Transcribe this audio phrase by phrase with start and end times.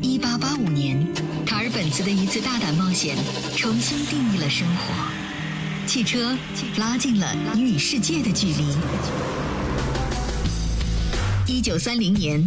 [0.00, 1.06] 一八八五年，
[1.44, 3.14] 卡尔本茨的一次大胆冒险，
[3.54, 4.94] 重新定义了生活。
[5.86, 6.34] 汽车
[6.78, 8.64] 拉近了你与世界的距离。
[11.46, 12.46] 一九三零年，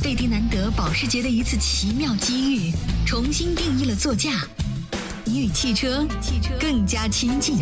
[0.00, 2.72] 费迪南德保时捷的一次奇妙机遇，
[3.04, 4.46] 重新定义了座驾，
[5.24, 6.06] 你与汽车
[6.60, 7.56] 更加亲近。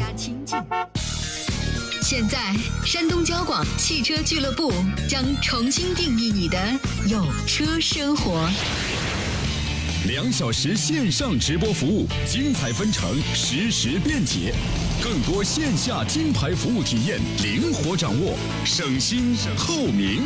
[2.11, 2.57] 现在，
[2.87, 4.73] 山东交广汽车俱乐部
[5.07, 6.59] 将重新定义你的
[7.07, 8.49] 有车生活。
[10.07, 14.55] 两小时线上直播服务，精彩纷呈，实时便捷，
[15.05, 18.35] 更多线下金牌服务体验，灵活掌握，
[18.65, 20.23] 省心透明。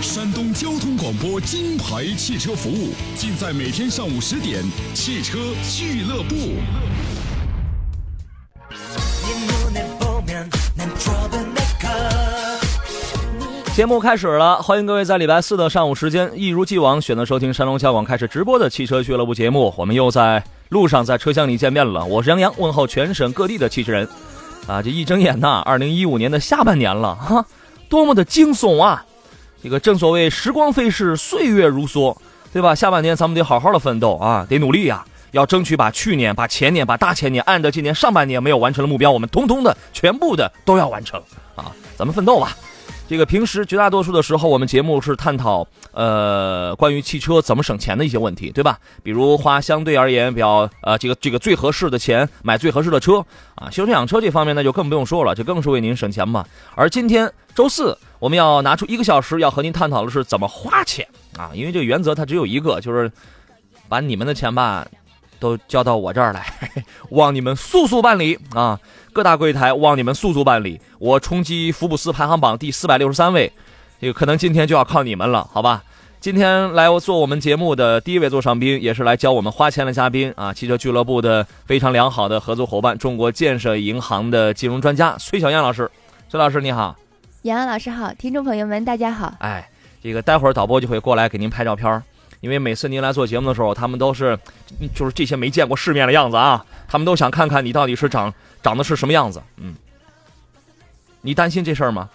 [0.00, 4.62] 山东交通广播金牌汽车服务，尽在每天上午十点，
[4.94, 6.36] 汽车俱乐部。
[13.78, 19.72] 节目开始了，欢迎各位在礼拜四的上午时间，一如既往选择收听山东交广开始直播的汽车俱乐部节目。
[19.76, 22.04] 我们又在路上，在车厢里见面了。
[22.04, 24.08] 我是杨洋，问候全省各地的汽车人。
[24.66, 27.46] 啊，这一睁眼呐，二零一五年的下半年了哈，
[27.88, 29.06] 多么的惊悚啊！
[29.62, 32.16] 这个正所谓时光飞逝，岁月如梭，
[32.52, 32.74] 对吧？
[32.74, 41.22] 下半年咱们得好好的奋斗啊，得努力呀，要争取把去年、把前年、把大前年按照今年上半年没有完成的目标，我们通通的、全部的都要完成
[41.54, 41.70] 啊！
[41.96, 42.56] 咱们奋斗吧。
[43.08, 48.78] 这个平时绝大多数的时候，我们节目是探讨呃关于汽车怎么省钱的一些问题，对吧？
[49.02, 56.44] 比如花相对而言比较呃这个这个最合适的钱买最合适的车啊，修车养车这方面呢就更不用说了，这更是为您省钱嘛。
[56.74, 63.10] 而今天周四，我们要拿出一个小时要和您探讨的是怎么花钱啊，因为这个原则它只有一个，就是
[63.88, 64.86] 把你们的钱吧
[65.40, 66.44] 都交到我这儿来，
[67.08, 68.78] 望你们速速办理啊。
[69.18, 73.52] 各大柜台望你们速速办理，我冲击福布斯排行榜第四百六十三位，
[74.00, 75.82] 这个可能今天就要靠你们了，好吧？
[76.20, 85.90] 今天来做我们节目的第一位座上宾，也是来教我们花钱的嘉宾啊，汽车俱乐部的非常良好的合作伙伴，中国建设银行的金融专家崔小燕老师。
[86.28, 86.94] 崔老师你好，
[87.42, 89.34] 杨老师好，听众朋友们大家好。
[89.40, 89.68] 哎，
[90.00, 92.00] 这个待会儿导播就会过来给您拍照片，
[92.40, 94.38] 因为每次您来做节目的时候，他们都是
[94.94, 98.32] 就是这些没见过世面的样子啊，他们都想看看你到底是长。
[98.62, 99.42] 长得是什么样子？
[99.56, 99.74] 嗯，
[101.20, 102.08] 你担心这事儿吗？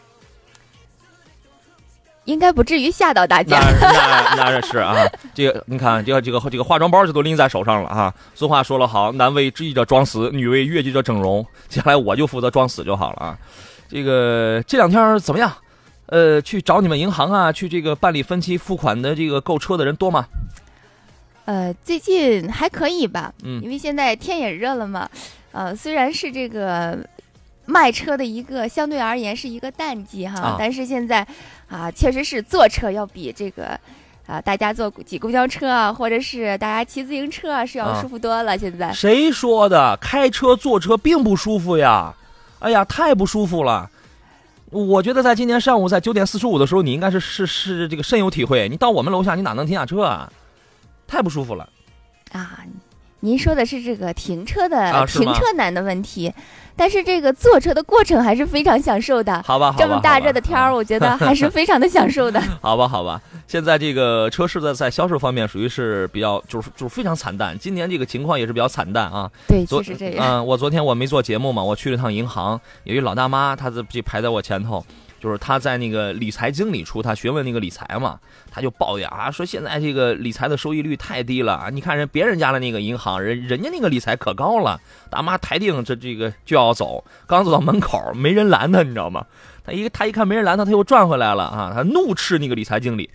[2.26, 3.60] 应该不至于吓到大家。
[3.82, 4.96] 那那那是啊，
[5.36, 8.14] 这个你看，这个这个这个化妆包就都拎在手上了啊。
[8.34, 11.46] 俗话说了好，男为知己者装死，女为悦己者整容。
[11.68, 13.38] 接下来我就负责装死就好了啊。
[13.90, 15.52] 这个这两天怎么样？
[16.06, 20.26] 呃，去找你们银行啊，去这个办理分期付款的这个购车的人多吗？
[21.44, 23.34] 呃，最近还可以吧。
[23.44, 25.10] 嗯，因为现在天也热了嘛。
[25.54, 26.98] 呃，虽然是这个
[27.66, 31.26] 卖车的一个相对而言是一个淡季哈，但是现在
[31.70, 33.80] 啊，确实是坐车要比这个
[34.26, 38.58] 啊，大家坐挤公交车啊，或者是大家骑自行车啊，是要舒服多了。
[38.58, 39.96] 现在谁说的？
[40.02, 42.14] 开车坐车并不舒服呀！
[42.60, 43.90] 哎呀，太不舒服了。
[44.72, 48.68] 我觉得在今天上午在九点四十五的时候，你应该是是是这个深有体会。
[48.68, 50.32] 你到我们楼下，你哪能停下车啊？
[51.06, 51.70] 太不舒服了
[52.32, 52.66] 啊！
[53.24, 56.32] 您说的是这个停车的停车难的问题，
[56.76, 59.42] 但是这个坐车的过程还是非常享受的。
[59.44, 62.42] 好吧，好吧这么大热的天儿，我觉得还是非常的享受的。
[62.62, 69.32] 好吧，好吧，现在这个车市的在销售方面属于是比较就是就是非常惨淡，今年这个情况也是比较惨淡啊。
[69.48, 70.28] 对，就是这样。
[70.28, 74.86] 嗯，我昨天我没做节目嘛，我去了趟银行，有一老大妈，她这排在我前头。
[75.24, 78.20] 就是他在那个理财经理处，他询问那个理财嘛，
[78.52, 84.78] 他就抱怨啊，说现在这个理财的收益率太低了你看人别人家的那个银行，人人家那个理财可高了。
[85.10, 89.26] 大妈抬腚这这个就要走，刚走到门口没人拦他，你知道吗？
[89.66, 91.72] 他一他一看没人拦他，他又转回来了啊！
[91.74, 93.10] 他怒斥那个理财经理，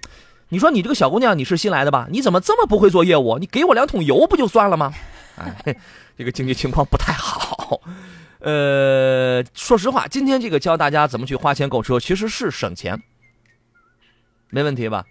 [0.49, 2.09] 你说你这个小姑娘你是新来的吧？
[2.11, 3.37] 你怎么这么不会做业务？
[3.39, 4.95] 你给我两桶油不就算了吗？
[5.37, 5.77] 哎，
[6.17, 7.79] 这个经济情况不太好。
[8.41, 13.01] 呃，说实话，今天这个教大家怎么去花钱购车，其实是省钱，
[14.51, 15.05] 没问题吧？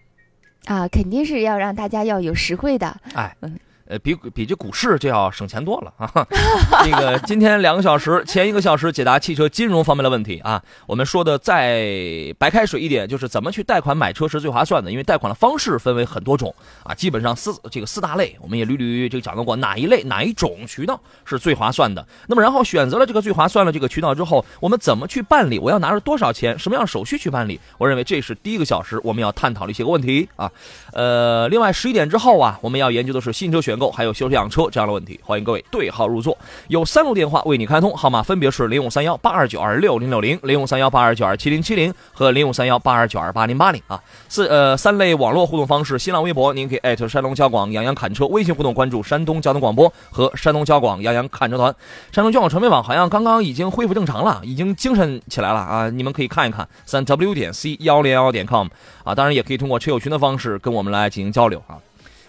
[0.66, 3.00] 啊，肯定是要让大家要有实惠的。
[3.14, 3.60] 哎，嗯。
[3.90, 6.28] 呃，比比这股市就要省钱多了啊！
[6.86, 10.62] 那个今天两个小时，前一个小时解答汽车金融方面的问题啊。
[10.86, 14.92] 我们说的再白开水一点，就是怎么去贷款买车是最划算的。
[14.92, 16.54] 因为贷款的方式分为很多种
[16.84, 22.06] 啊，基本上四这个四大类，我们也屡屡这个讲到过哪一类哪一种渠道是最划算的。
[22.28, 25.58] 那么然后选择了这个最划算的这个渠道之后，我们怎么去办理？
[25.60, 26.60] 我要拿着多少钱？
[26.60, 27.58] 什么样手续去办理？
[27.78, 30.52] 我认为这是第一个小时我们要探讨的一些个问题啊。
[30.92, 33.77] 呃，另外十一点之后啊，我们要研究的是新车选。
[33.78, 36.36] 选购还有修车养车这样的问题，欢迎各位对号入座。
[36.68, 44.02] 有三路电话为你开通，号码分别是零五三幺八二九二六零六零、零五三幺八二九二七零七零和零五三幺八二九二八零八零啊。
[44.28, 51.74] 四呃三类网络互动方式，新浪微博您可以艾特山东交广杨洋侃车，微信互动关注山东交通广播和山东交广杨洋侃车团。
[52.12, 55.90] 山东交广传媒网好像刚刚已经恢复正常了，已经精神起来了啊！
[55.90, 58.68] 你们可以看一看三 w 点 c 幺零幺点 com
[59.04, 61.78] 啊，当然也可以通过车友群的方式跟我们来进行交流啊。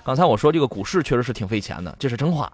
[0.09, 2.51] 刚才我说这个股市确实是挺费钱的，这是真话，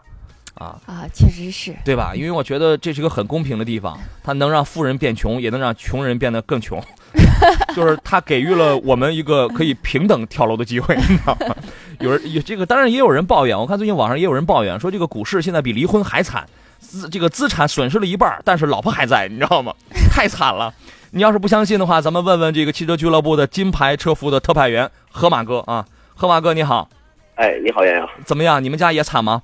[0.55, 2.11] 啊啊，确实是对吧？
[2.12, 6.83] 因为我觉得这是个很公平的地方，它能让富人变穷，也能让穷人变得更穷，
[7.73, 11.55] 就是它给予了我们一个可以平等跳楼的机会，你知道吗？
[12.01, 16.45] 有人有这个，当然也有人抱怨，我看最近网上也有人抱怨说这个股市现在比离婚还惨，
[16.81, 19.73] 资这个资产损失了一半，但是老婆还在，你知道吗？
[20.11, 20.75] 太惨了！
[21.12, 25.87] 你要是不相信的话，咱们问问这个汽车俱乐部的金牌车服的特派员河马哥啊，
[26.17, 26.89] 河马哥你好。
[27.37, 28.63] 哎，你好，杨洋，怎么样？
[28.63, 29.43] 你们家也惨吗？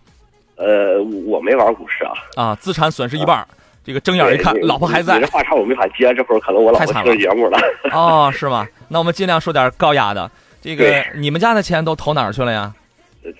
[0.56, 2.12] 呃，我没玩股市啊。
[2.36, 3.44] 啊，资产损失一半，
[3.84, 5.14] 这个睁眼一看，老婆还在。
[5.18, 7.58] 你这话茬我没法接，这会儿可能我老婆听节目了。
[7.92, 8.66] 哦，是吗？
[8.88, 10.30] 那我们尽量说点高雅的。
[10.62, 12.72] 这个，你们家的钱都投哪儿去了呀？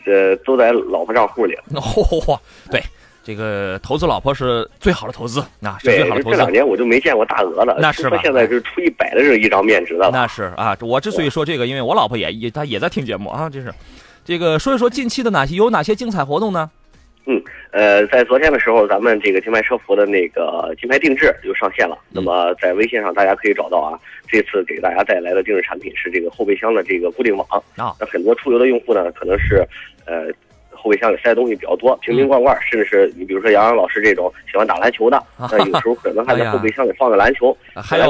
[0.05, 1.57] 这都在老婆账户里。
[1.75, 2.39] 嚯嚯，
[2.71, 2.83] 对，
[3.23, 6.37] 这个投资老婆是最好的投资那，是最好的投资。
[6.37, 8.19] 这两年我就没见过大额了，那是吧？
[8.23, 10.11] 现在是出一百的这一张面值的。
[10.11, 13.73] 那是啊，我之所以说这个，因为我老婆也也她也在听节目啊，这是。
[14.31, 16.71] 这个说一说近期的哪些有哪些精彩活动呢？
[17.27, 17.43] 嗯，
[17.73, 21.99] 呃，在昨天的时候，咱们这个金牌车服的那个金牌定制就上线了。
[22.11, 23.99] 那么在微信上大家可以找到啊。
[24.29, 27.45] 这次给大家带来的定制产品是这个后备箱的这个固定网
[27.77, 27.93] 啊。
[27.99, 29.67] 那很多出游的用户呢，可能是
[30.07, 30.29] 呃
[30.71, 38.05] 后备箱里塞的东西比较多，瓶瓶罐罐，甚至是你比如说杨洋老师这种喜欢打篮球的，那有时候可能还在 后备箱里放个篮球，还有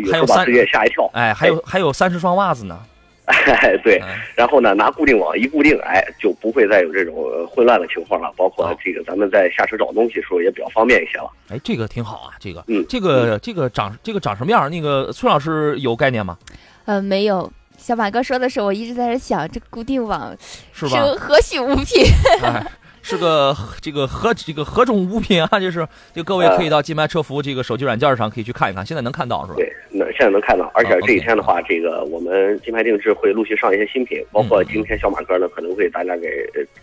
[0.00, 1.10] 有时候把自己也吓一跳。
[1.12, 2.80] 哎，还有还有三十双袜子呢。
[3.60, 4.00] 哎，对，
[4.34, 7.14] 然后呢，拿固定网一固定，哎，就不会再有这种
[7.46, 8.32] 混乱的情况了。
[8.36, 11.30] 包括这个，咱们在下车找东西的时候也比较方便一些了。
[11.50, 14.70] 哎，这个挺好啊，这个，嗯，这个这个长这个长什么样？
[14.70, 16.38] 那个崔老师有概念吗？
[16.86, 17.52] 呃，没有。
[17.76, 20.36] 小马哥说的时候，我一直在这想，这固定网
[20.72, 21.00] 是吧？
[21.18, 22.04] 何许物品？
[23.02, 25.60] 是个这个何这个何种物品啊？
[25.60, 29.56] 就是 就各位可以到金牌车服这个手机软件上可以去看一看，现在能看到是吧？
[29.56, 36.28] 对，那现在能看到，而且这几天的话，这个我们金牌定制会陆续上一些新品，包括今天小马哥呢可能会大家给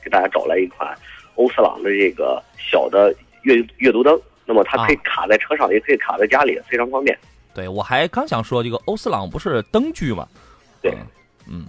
[0.04, 0.96] 给大家找来一款
[1.36, 3.14] 欧司朗的这个小的
[3.44, 7.18] 阅阅读灯，那么它可以卡在车上，也可以卡在家里，非常方便。
[7.54, 10.28] 对，我还刚想说这个欧司朗不是灯具吗？
[10.82, 10.92] 对，
[11.48, 11.66] 嗯。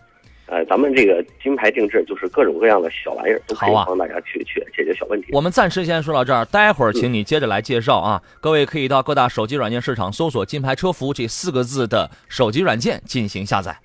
[0.46, 5.28] 呃，咱们这个金牌定制就是各种各样的小玩意儿，都可以帮大家去去解决小问题。
[5.32, 8.22] 我们暂时先说到这儿，待会儿请你接着来介绍啊。
[8.40, 13.76] 各位可以到各大手机软件市场搜索“金牌车服”这四个字的手机软件进行下载。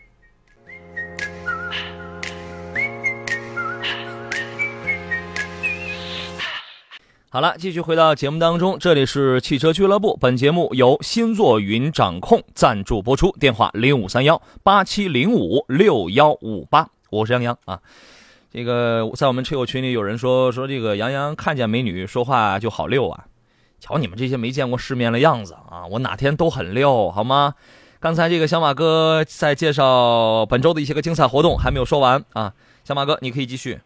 [7.34, 10.18] 好了，继续回到节目当中，这里是汽车俱乐部。
[10.20, 17.80] 本节目由星座云掌控赞助播出，电话零五三幺八七零五六幺五八，我是杨洋啊。
[18.52, 23.24] 这个在我们车友群里有人说说这个杨洋看见美女说话就好溜啊，
[23.80, 27.56] 瞧你们这些没见过世面的样子啊，我哪天都很溜好吗？
[28.02, 32.52] 刚才这个小马哥在介绍本周的一些个精彩活动还没有说完啊，
[32.84, 33.80] 小马哥你可以继续。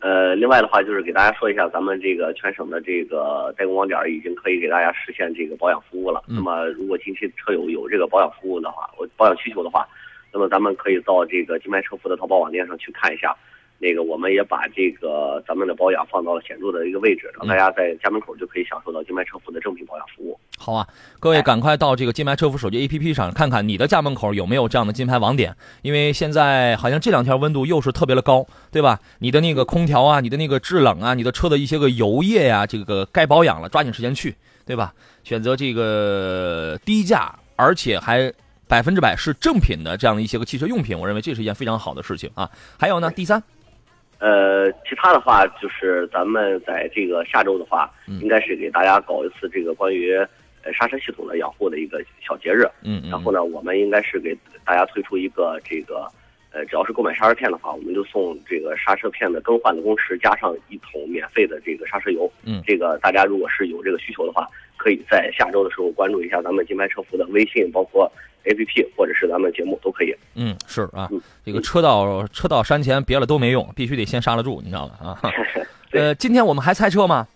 [0.00, 0.30] 嗯。
[0.30, 6.22] 呃，另外的话就是给大家说一下，咱们这个全省的这个代工网点已经可以给大家实现这个保养服务了。
[6.26, 9.86] 那么，如果近期车友有这个保养服务的话，我保养需求的话，
[10.32, 13.36] 那么咱们可以到这个金牌车服的淘宝网店上去看一下。
[13.82, 20.38] 那个，我们也把这个咱们的保养放到了显著的一个位置，让大家在家门口就可以享受到金牌车服的正品保养服务。
[20.58, 20.86] 好啊，
[21.18, 29.00] 各位赶快到这个金牌车服手机 APP 上看看你的家门口有没有这样的金牌网点，因为现在好像这两天温度又是特别的高，对吧？
[29.20, 34.92] 你的那个空调啊，你的那个制冷啊，你的车的一些个油液呀，这个该保养了，抓紧时间去，对吧？
[35.24, 38.30] 选择这个低价而且还
[38.68, 42.50] 百分之百是正品的这样的一些个汽车用品，我认为这是一件非常好的事情啊。
[42.78, 43.42] 还有呢，第三。
[44.20, 50.14] 呃，其他的话就是咱们在这个下周的话，应该是给大家搞一次这个关于
[50.62, 52.68] 呃刹车系统的养护的一个小节日。
[52.82, 56.06] 嗯然后呢，我们应该是给大家推出一个这个
[56.52, 62.30] 呃，只要是购买刹车片的话，我们就送这个刹车片的更换的工时，加上一桶免费的这个刹车油。
[62.44, 62.62] 嗯。
[62.66, 68.10] 这个大家如果是有这个需求的话，可以在下周的时候关注一下咱们金牌车服的微信，包括。
[68.44, 70.16] A P P 或者是咱们节目都可以。
[70.34, 71.06] 嗯，是啊，
[71.44, 75.18] 这个车到车到山前别了都没用，必须得先刹得住，你知道吗？
[75.20, 75.30] 啊，
[75.92, 77.28] 呃，今天我们还猜车吗？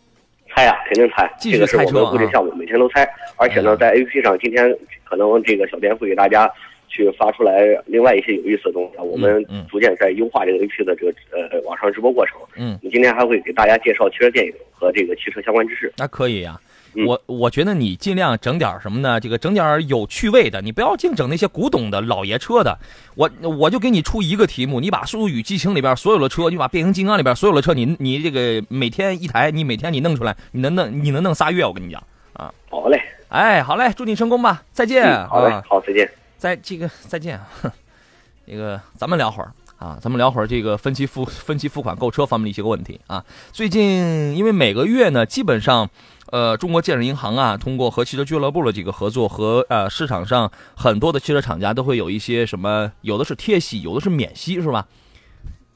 [0.49, 1.31] 猜呀，肯定猜。
[1.39, 2.11] 继续猜车啊！
[2.11, 3.07] 固定项目每天都猜，
[3.37, 6.51] 而且呢，在 A P P 上，今天可能这个小编会给大家
[6.95, 8.99] 去发出来另外一些有意思的东西。
[8.99, 12.39] 我们逐渐在优化这个 A P 的这个呃网上直播过程。
[12.57, 15.93] 嗯，你今天还会给大家介绍汽车电影和这个汽车相关知识。
[15.97, 16.59] 那可以呀，
[17.07, 19.19] 我我觉得你尽量整点什么呢？
[19.19, 22.79] 这个整点有趣味的，你不要净整那些古董的老爷车的。
[23.17, 32.01] 我我就给你出一个题目，你把《速度与激情》里边所有的车，你把《变形金刚》里边所有的车，你你这个每天一台，你每天你弄出来，你能弄你能弄仨月，我跟你讲
[32.35, 32.53] 啊。
[32.71, 35.05] 好嘞，哎，好嘞，祝你成功吧，再见。
[35.29, 36.09] 好嘞，好，再见。
[36.45, 37.49] 再这个再见啊，
[38.45, 43.25] 那个咱们聊会儿啊，咱们聊会儿这个分期付 分期付款购车方面的一些个问题啊。
[43.51, 45.89] 最近因为每个月呢，基本上，
[46.27, 54.87] 呃，中国建设银行啊，通过和汽车俱乐部的这个合作和呃市场上很多的汽车厂家都会有一些什么，有的是贴息，有的是免息，是吧？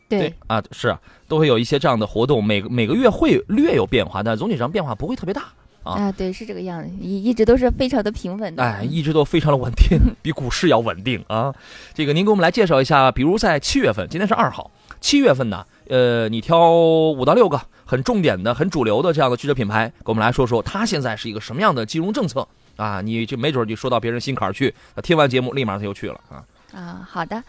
[0.06, 0.94] 对啊，是
[1.26, 5.44] 都会有一些这样的活动，每个每个月会略有变化，但总体上变化不会特别大。
[5.92, 11.54] 啊，对，是这个样子，一一直都是非常的平稳的，哎，一直都非常的稳定， 比股市要稳定啊。
[11.94, 23.00] 这个您给我们来介绍一下，比如在七月份，今天是二号，七月份呢，呃，你挑五到六个很重点的、很主流的这样的汽车品牌，给我们来说说，它现在是一个什么样的金融政策啊？
[23.00, 26.44] 你就没准就说到别人心坎儿去，听完节目立马他就去了啊。
[26.72, 27.42] 啊，好的，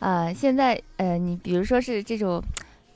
[0.00, 2.42] 呃，现在呃，你比如说是这种。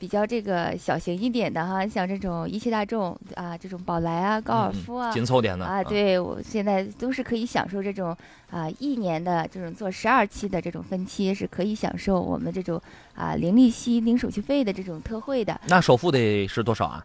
[0.01, 8.17] 比较这个小型一点的哈，像这种一汽大众啊，这种宝来啊、高尔夫啊，紧凑点的啊，对我现在都是可以享受这种
[8.49, 12.81] 啊一年的这种做十二期的这种分期，是可以享受我们这种
[13.15, 15.61] 啊零利息、零手续费的这种特惠的。
[15.69, 17.05] 那首付得是多少啊？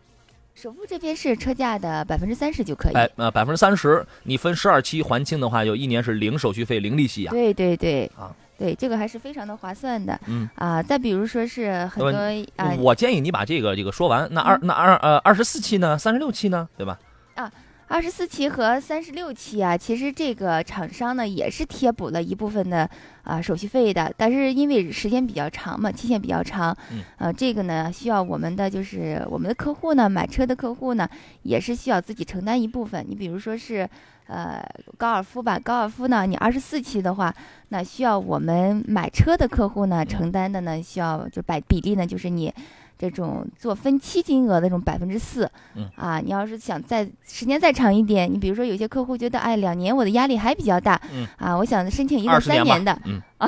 [0.54, 2.94] 首付这边是车价的百分之三十就可以。
[2.94, 7.32] 百呃百分之三十，你分十二期还清的话，有一年是零手续费、零利息啊。
[7.32, 8.34] 对对对啊。
[8.58, 10.20] 对，这个还是非常的划算的。
[10.28, 12.18] 嗯啊，再比如说是很多
[12.56, 14.28] 啊，我建议你把这个这个说完。
[14.32, 16.98] 那二那二呃二十四期呢，三十六期呢，对吧？
[17.36, 17.52] 啊，
[17.88, 22.90] 二十四期和三十六期啊，其实这个厂商呢也是贴补了一部分的
[23.24, 31.08] 啊手续费的，但是因为时间比较长嘛，期限比较长，嗯，呃，这个呢需要我们的就是我们的客户呢买车的客户呢
[31.44, 33.06] 也是需要自己承担一部分。
[33.08, 33.90] 你比如说是。
[34.28, 34.64] 呃，
[34.98, 37.34] 高尔夫吧，高尔夫呢，你二十四期的话，
[37.70, 42.52] 那需要我们买车的客户呢承担的呢，需要就百比例呢，就是你
[42.98, 45.50] 这种做分期金额的这种百分之四。
[45.76, 51.00] 嗯啊，你要是想再时间再长一点，你比如说有些客户觉得，哎，两年我的压力还比较大。
[51.14, 52.98] 嗯啊，我想申请一个三年的。
[53.06, 53.48] 嗯啊，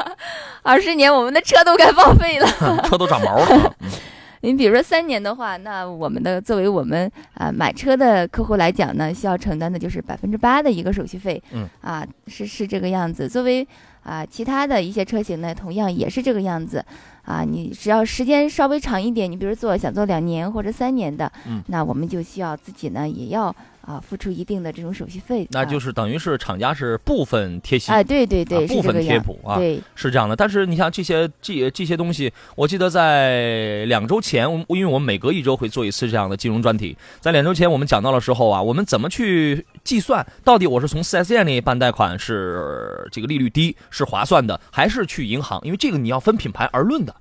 [0.62, 2.46] 二十年我们的车都该报废了，
[2.88, 3.74] 车都长毛了。
[4.42, 11.42] 你比如说三年的话，那我们的作为我们啊买车的客户来讲呢，需要承担的就是百分之八的一个手续费。
[11.52, 13.28] 嗯，啊，是是这个样子。
[13.28, 13.66] 作为
[14.02, 16.84] 啊其他的一些车型呢，同样也是这个样子。
[17.22, 23.54] 啊，你只要时间稍微长一点，你比如做想做两年或者三年的，嗯，那我们就需要自己呢也要。
[23.90, 30.36] 啊，付出一定的这种手续费，那就是等于是厂家是部分贴息，哎，对对对，部分贴补啊，对，是这样的。
[30.36, 45.60] 但是你像这些这这些东西，我记得在两周前，因为我们每隔一周会做一次这样的金融专题，在两周前我们讲到的时候啊，我们怎么去计算到底我是从 4S 店里办贷款是这个利率低是划算的，还是去银行？
[45.64, 47.12] 因为这个你要分品牌而论的。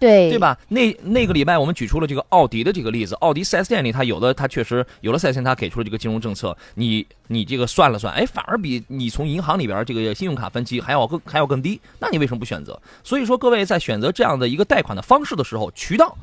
[0.00, 0.58] 对对吧？
[0.68, 12.80] 那那个礼拜我们举出了这个奥迪的这个例子，奥迪四 S 店里它有的它确实有了四 S 店，它给出了这个金融政策，你你这个算了算，哎，反而比你从银行里边这个信用卡分期还要更还要更低，那你为什么不选择？
[13.04, 16.16] 所以说各位在选择这样的一个贷款的方式的时候，渠道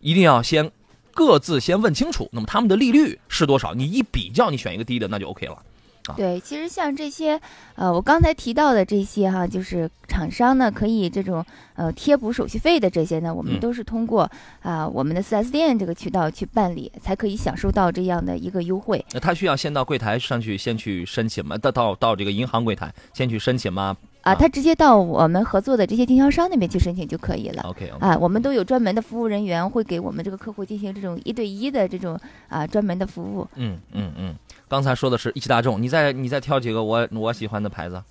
[0.00, 0.68] 一定要先
[1.14, 3.72] 各自先问清楚，那么他们的利率是多少？
[3.72, 5.56] 你一比较，你选一个低的，那就 OK 了。
[6.16, 7.40] 对，其实像这些，
[7.76, 11.44] 呃，我刚才提到的这些哈，就是厂商呢可以这种
[11.74, 14.28] 呃贴补手续费的这些呢，我们都是通过
[14.62, 19.04] 啊我们的 4S 店这个渠道去办理，才可以享受到这样的一个优惠。
[19.12, 21.56] 那他需要先到柜台上去先去申请吗？
[21.56, 23.96] 到到到这个银行柜台先去申请吗？
[24.22, 27.62] 啊，他直接到我们合作的这些经销商那边去申请就可以了。
[27.64, 32.18] OK，啊，我们都有专门的服务人员会给我们这个客户进行这种一对一的这种
[32.48, 33.46] 啊专门的服务。
[33.56, 34.34] 嗯嗯嗯。
[34.72, 38.02] 刚才说的是一汽大众，你再你再挑几个我我喜欢的牌子。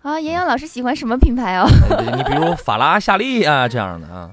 [0.00, 1.68] 啊，杨洋老师喜欢什么品牌哦？
[2.16, 4.30] 你比如法拉、夏利啊这样的啊。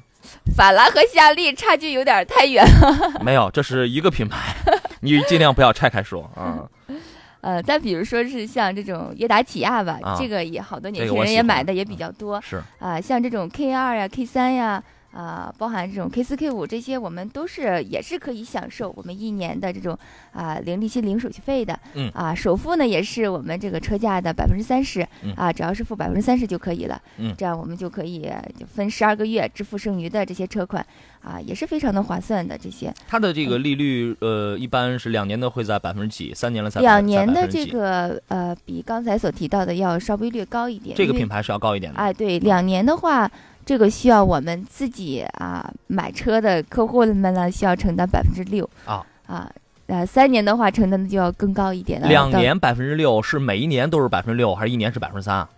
[0.55, 3.19] 法拉和夏利差距有点太远了。
[3.21, 4.55] 没有，这是一个品牌，
[5.01, 6.63] 你尽量不要拆开说啊。
[7.41, 12.39] 呃，再比如说是像这种悦达起亚吧，这个也好多年轻人也买的也比较多。
[12.39, 14.81] 是啊，像这种 K 二呀、K 三呀。
[15.15, 19.97] 啊，包含这种 K 四 K 五这些，我们都是也是可以享受我们一年的这种
[20.33, 21.79] 啊零利息零手续费的。
[21.93, 25.07] 嗯啊，首付呢也是我们这个车价的百分之三十
[25.37, 27.01] 啊，只要是付百分之三十就可以了。
[27.17, 28.29] 嗯，这样我们就可以
[28.59, 30.85] 就分十二个月支付剩余的这些车款
[31.21, 32.57] 啊，也是非常的划算的。
[32.57, 40.93] 这些它的这个利率呃，一般是两年的会在百分之几，三年了才两年的这个呃，比刚才所提到的要稍微略高一点。
[40.93, 41.97] 这个品牌是要高一点的。
[41.97, 43.31] 哎，对，两年的话。
[43.65, 49.51] 这个需要我们自己啊买车的客户们呢，需要承担百分之六啊啊，
[49.87, 52.07] 呃，三年的话承担的就要更高一点了。
[52.07, 55.49] 两年百分之六是每一年都是百分之六，还是一年是百分之三啊？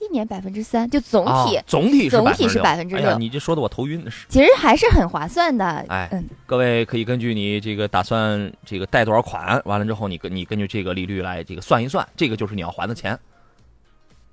[0.00, 3.18] 一年百分之三，就总体总体总体是百分之六。
[3.18, 4.04] 你这说的我头晕。
[4.28, 5.64] 其实还是很划算的。
[5.88, 13.16] 哎，嗯，各位可以根据你这个打算这个贷多少款，完了之后你根你根据这个利率来这个算一算，这个就是你要还的钱，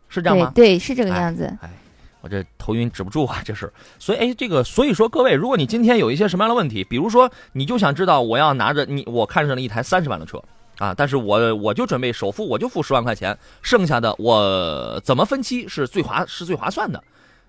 [0.07, 0.51] 是这样吗？
[0.55, 1.43] 对，是这个样子。
[1.62, 1.69] 哎。
[2.21, 10.41] 我这头晕止不住啊，这是，所以哎，这个所以说各位，如果你今天有一些什么样的问题，比如说你就想知道我要拿着你我看上了一台三十万的车
[10.79, 17.01] 啊，但是我我就准备首付我就付十万块钱，剩下的我怎么分期是最划是最划算的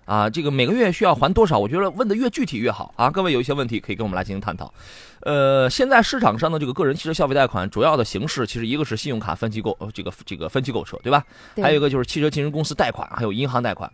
[0.05, 0.29] 啊？
[0.29, 1.59] 这个每个月需要还多少？
[1.59, 3.09] 我觉得问的越具体越好啊。
[3.09, 4.73] 各位有一些问题可以跟我们来进行探讨。
[5.21, 11.23] 呃，现在市场上的这个个人汽车消费贷款主要的形式，其实一个是信用卡分期购这个这个分期购车，对吧？
[11.61, 13.91] 还有一个就是汽车金融公司贷款，还有银行贷款。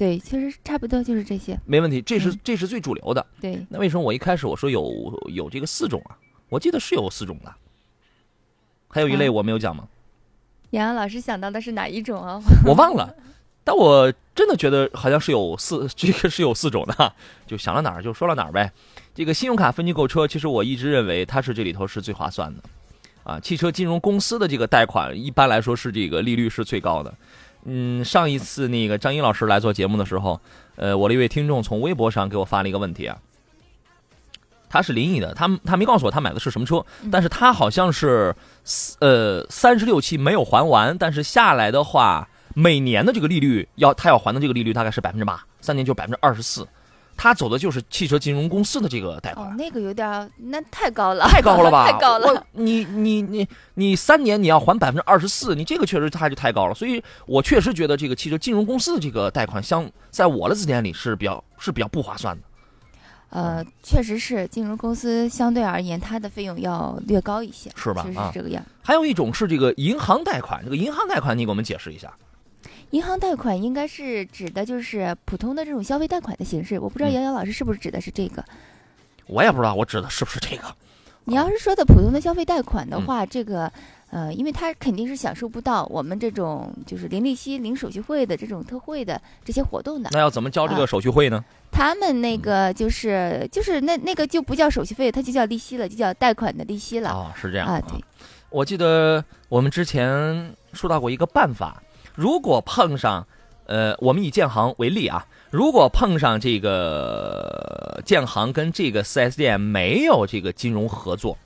[0.00, 3.26] 对，其实差不多就是这些，没问题，这是这是最主流的。
[3.38, 6.16] 对，那为什么我一开始我说有有这个四种啊？
[6.48, 7.54] 我记得是有四种的，
[8.88, 9.86] 还有一类我没有讲吗？
[10.70, 12.40] 杨洋老师想到的是哪一种啊？
[12.64, 13.14] 我忘了，
[13.62, 17.12] 但我真的觉得好像是有四， 这个是有四种的，
[17.46, 18.72] 就想到哪儿就说到哪儿呗。
[19.14, 22.62] 这个信用卡分期购车，其实我一直认为它是这里头是最划算的，
[23.22, 27.14] 啊，汽车金融公司的这个贷款一般来说是这个利率是最高的。
[27.64, 30.40] 嗯，上一次那个张英老师来做节目的时候，
[30.76, 33.18] 呃，我的一位听众从微博上给我发了一个问题啊，
[34.68, 38.34] 他是临沂的，他他没告诉我他买的是什么车，但是他好像是
[39.00, 46.66] 呃三十六期没有还完，但是下来的话，每年的这个利率要他要还的这个利率大概是百分之八，三年就百分之二十四。
[47.22, 51.84] 他走的就是汽车金融公司的这个贷款，哦，那个有点那太高了，太高了吧？
[51.92, 52.46] 太高了！
[52.52, 56.74] 你你你你三年你要还百分之二十四，你这个确实它就太高了。
[56.74, 62.42] 所以我确实觉得这个汽车金融公司的这个贷款，相在我的字典里是比较是比较不划算的。
[63.28, 68.02] 呃，确实是金融公司相对而言，它的费用要略高一些，是吧？
[68.10, 68.64] 是这个样。
[68.82, 72.10] 还有一种是这个银行贷款，这个银行贷款你给我们解释一下。
[72.90, 78.44] 银行贷款应该是指的就是普通的这种消费贷款的形式，我不知道杨洋老师是不是指的是这个。
[79.26, 80.64] 我也不知道我指的是不是这个。
[81.24, 83.70] 你要是说的普通的消费贷款的话，这个
[84.10, 90.10] 呃，因为他肯定是享受不到我们这种就是零利息、零手续费的这种特惠的这些活动的。
[90.12, 91.44] 那要怎么交这个手续费呢？
[91.70, 97.10] 他们那个就是就是那那个就不叫手续费，它就叫利息了，就叫贷款的利息了。
[97.10, 97.80] 哦，是这样啊。
[97.82, 98.02] 对，
[98.48, 101.80] 我记得我们之前说到过一个办法。
[102.14, 103.26] 如果碰上，
[103.66, 111.38] 呃，我们以建行为例啊，如果碰上这个建行跟这个 4S 店没有这个金融合作，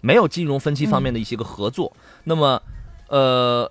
[0.00, 1.92] 没有金融分期方面的一些个合作，
[2.24, 2.62] 那么，
[3.08, 3.70] 呃，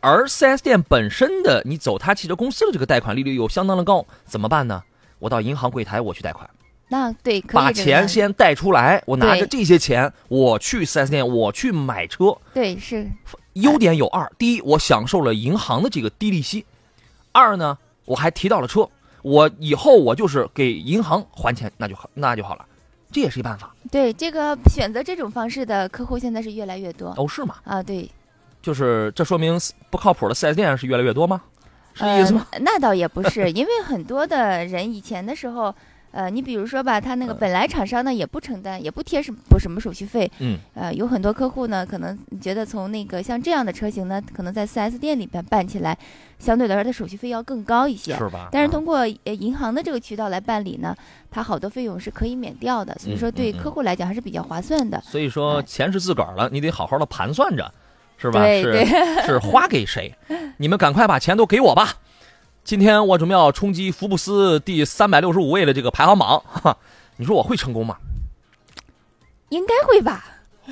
[0.00, 4.82] 而 4S 店本身的你走他汽车公司的这个贷款利率又相当的高，怎么办呢？
[5.18, 6.48] 我到银行柜台我去贷款，
[6.88, 13.06] 那对，把钱先贷出来，我拿着这些钱我去 4S 店我去买车，对，是。
[13.56, 16.62] 优点有二：第一，我享受了银行的这个低利息；
[17.32, 18.88] 二呢，我还提到了车，
[19.22, 22.66] 我以后我就是给银行还钱，那就好，那就好了，
[23.10, 23.74] 这也是一办法。
[23.90, 27.14] 对，这个选择这种方式的客户现在是越来越多。
[27.16, 27.56] 哦，是吗？
[27.64, 28.10] 啊，对，
[28.60, 29.58] 就是这说明
[29.90, 31.40] 不靠谱的四 S 店是越来越多吗？
[31.94, 32.46] 是这意思吗？
[32.60, 35.74] 那倒也不是，因为很多的人以前的时候。
[36.16, 40.30] 呃，你比如说吧，他那个本来厂商呢也不承担，也不贴什不什么手续费。
[40.38, 40.58] 嗯。
[40.72, 45.96] 呃，有很多客户呢，可能觉得从那个像这样的车型呢，可能在 4S 店里边办起来，
[46.38, 48.16] 相对来说的手续费要更高一些。
[48.16, 48.48] 是吧？
[48.50, 50.96] 但是通过银行的这个渠道来办理呢，
[51.30, 54.98] 它好多费用是可以免掉的，所以说对客户来讲还是比较划算的。
[55.02, 57.70] 所以说钱是自个儿了，你得好好的盘算着，
[58.16, 58.42] 是吧？
[58.46, 58.86] 是
[59.26, 60.14] 是花给谁？
[60.56, 61.96] 你们赶快把钱都给我吧。
[62.66, 66.42] 今天我准备要冲击福布斯第三百六十五位的这个排行榜，
[67.16, 67.96] 你说我会成功吗？
[69.50, 70.24] 应该会吧，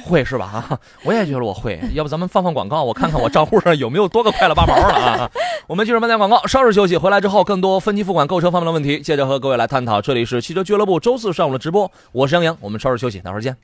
[0.04, 0.44] 会是吧？
[0.46, 1.78] 啊， 我也觉得我会。
[1.94, 5.30] 要不咱们放放广告，我看看我账户上有没有多个快乐八毛了 啊？
[5.68, 10.02] 我们进入半点广告，稍事休息，回来之后更多分期付款购车方面的问题，接着和各位来探讨。
[10.02, 13.56] 这里是汽车俱乐部周四上午的直播，我是杨洋，我们稍事休息，待会儿见。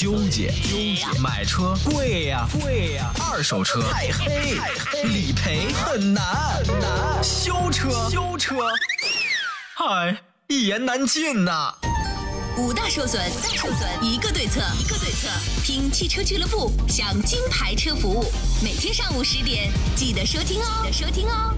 [0.00, 6.24] 纠结，纠结；买车贵呀，贵呀；二手车太黑，太黑；理赔很难，
[6.64, 8.54] 很难；修车，修车，
[9.76, 10.16] 嗨，
[10.48, 11.74] 一言难尽呐。
[12.56, 15.28] 五大受损，大受损，一个对策，一个对策。
[15.62, 18.24] 听汽车俱乐部，享金牌车服务。
[18.64, 21.54] 每天上午十点，记得收听哦，记得收听哦。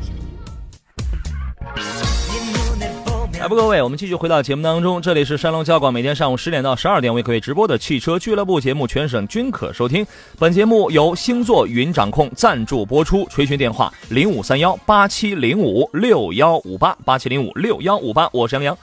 [3.41, 5.03] 来不，各位，我们继续回到节目当中。
[5.03, 10.07] 这里是山东交广每天上午十点到十二点为各位直播的汽车俱乐部节目，全省均可收听。
[10.39, 18.79] 本节目由星座云掌控赞助播出，垂询电话零五三幺八七零五六幺五八八七零五六幺五八，我是杨洋。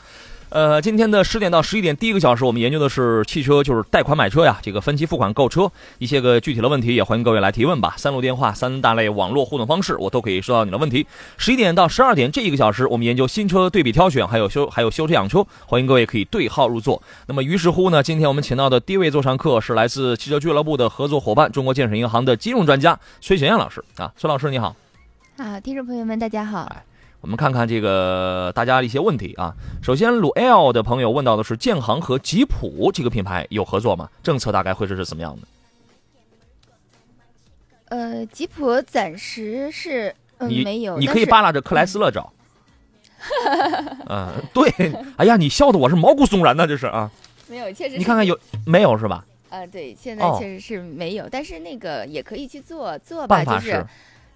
[0.50, 7.94] 呃，今天的十点到十一点第一个小时，我们研究的是汽车，就是贷款买车呀，这个分期付款购车一些个具体的问题，也欢迎各位来提问吧。
[7.98, 11.06] 三路电话、三大类网络互动方式，我都可以收到你的问题。
[11.38, 17.00] 十一点到十二点这一个小时，我们研究新车对比挑选，还有修还有修车养车，欢迎各位可以对号入座。
[17.28, 24.76] 那么于是乎呢，今天我们请到的第一位座上客是来自汽车俱乐部的合作伙伴，中国建设银行的金融专家崔雪艳老师啊，崔老师你好。
[25.38, 26.76] 啊，听众朋友们大家好。
[27.22, 29.54] 我们看看这个大家的一些问题啊。
[29.84, 34.10] 首先，鲁 L 的朋友问到的是建行和吉普这个品牌有合作吗？
[34.24, 35.48] 政策大概会是是怎么样的？
[37.90, 42.32] 呃，吉普暂时是嗯没有，你可以扒拉着克莱斯勒找。
[44.08, 44.72] 嗯，对。
[45.18, 47.12] 哎呀，你笑的我是毛骨悚然的，这是啊。
[47.48, 47.98] 没有，确实。
[47.98, 49.26] 你看看有没有是吧？
[49.50, 53.86] 啊，对，现在确实是没有，但是那个也可以去做做吧，就是。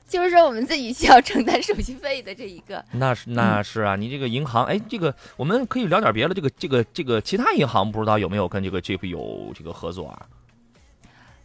[0.08, 10.26] 就是说，我们自己需要承担手续费的这一个，那是那是啊，你这个银行，哎，这个我们可以聊点别的，这个这个这个其他银行不知道有没有跟这个 Jeep 有这个合作啊？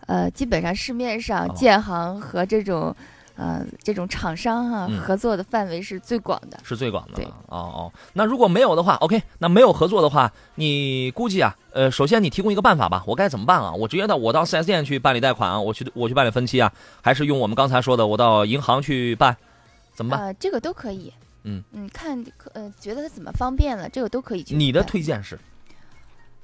[0.06, 2.94] 呃，基本上市面上建行和这种。
[3.38, 7.14] 呃，这种厂商哈合作的范围是最广的，是最广的。
[7.14, 13.72] 对，哦哦，那如果没有的话，OK，那没有合作的话，你估计啊，呃，首先你提供一个办法吧，我该怎么办啊？
[13.72, 19.36] 我直接到我到 4S 店去办理贷款啊，我去我去办理分期啊，还是用我们刚才说的，我到银行去办，
[19.94, 20.20] 怎么办？
[20.20, 21.12] 呃，这个都可以。
[21.44, 22.22] 嗯嗯，看
[22.54, 24.56] 呃，觉得它怎么方便了，这个都可以去。
[24.56, 25.38] 你的推荐是？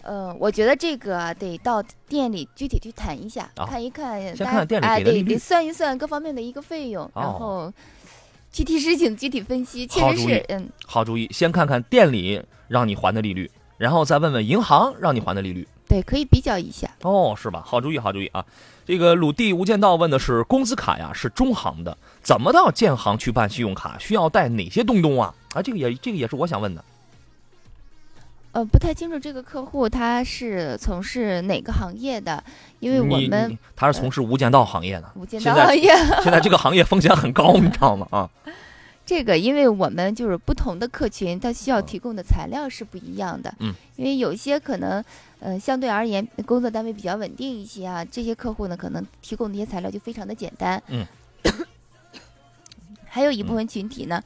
[0.04, 7.72] 呃，我觉得这个得到店里具体去谈一下，看一看，先看店里哎，得得算一算各方面的一个费用，然后
[8.52, 9.86] 具体事情具体分析。
[9.86, 15.66] 确实是，嗯，好主意，先看看店里让你还的利率，然后再问问银行让你还的利率。
[15.88, 16.90] 对，可以比较一下。
[17.02, 17.62] 哦，是吧？
[17.64, 18.44] 好主意，好主意啊！
[18.86, 23.96] 这个鲁地无间道问的是工资卡呀，是中行的，怎么到建行去办信用卡？
[23.98, 25.34] 需要带哪些东东啊？
[25.54, 26.84] 啊，这个也这个也是我想问的。
[28.54, 32.42] 呃，不太清楚这个客户他是从事哪个行业的，
[32.78, 35.10] 因为我们他是从事无间道行业的。
[35.16, 38.06] 无间道行业，现在这个行业风险很高，你知道吗？
[38.12, 38.30] 啊，
[39.04, 43.52] 这个因为我们就是不同的客群，他需要提供的材料是不一样的。
[43.58, 45.04] 嗯，因为有些可能，
[45.40, 50.80] 呃，相对而言工作单位比较稳定一些啊，这些客户呢可能提供的一些材料就非常的简单。
[50.86, 51.04] 嗯，
[53.04, 54.22] 还有一部分群体呢，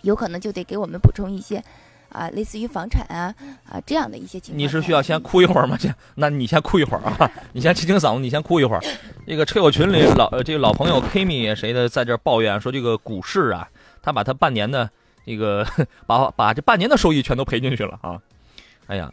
[0.00, 1.62] 有可能就得给我们补充一些。
[2.10, 3.34] 啊，类似于房产啊
[3.68, 5.76] 啊这样的一些情况，你是需要先哭一会儿吗？
[5.78, 8.82] 先，那你先哭一会儿啊，你先清清嗓子，你先哭一会儿。
[9.26, 13.68] 这个车友群里老这个老朋友 Kimi 谁的在这抱怨说这个股市啊，
[14.02, 14.88] 他把他半年的
[15.26, 15.66] 这个
[16.06, 18.18] 把把这半年的收益全都赔进去了啊！
[18.86, 19.10] 哎呀，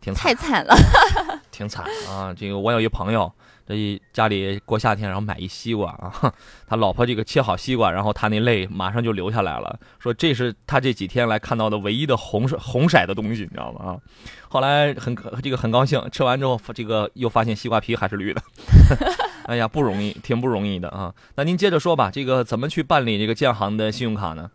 [0.00, 0.76] 挺太惨了，
[1.50, 2.34] 挺惨啊！
[2.38, 3.32] 这个我有一朋友。
[3.76, 6.32] 这家里过夏天，然后买一西瓜啊，
[6.66, 13.84] 他老婆这个切好西瓜，然后他那泪马上就流下来了，说这是他这几天来看到的唯一的红色红色的东西，你知道吗？
[13.84, 14.00] 啊，
[14.48, 18.42] 后来很这个很高兴，吃完之后这个又发现西瓜皮还是绿的，
[19.46, 21.14] 哎呀，不容易，挺不容易的啊。
[21.36, 24.50] 那您接着说吧，这个怎么去办理这个建行的信用卡呢？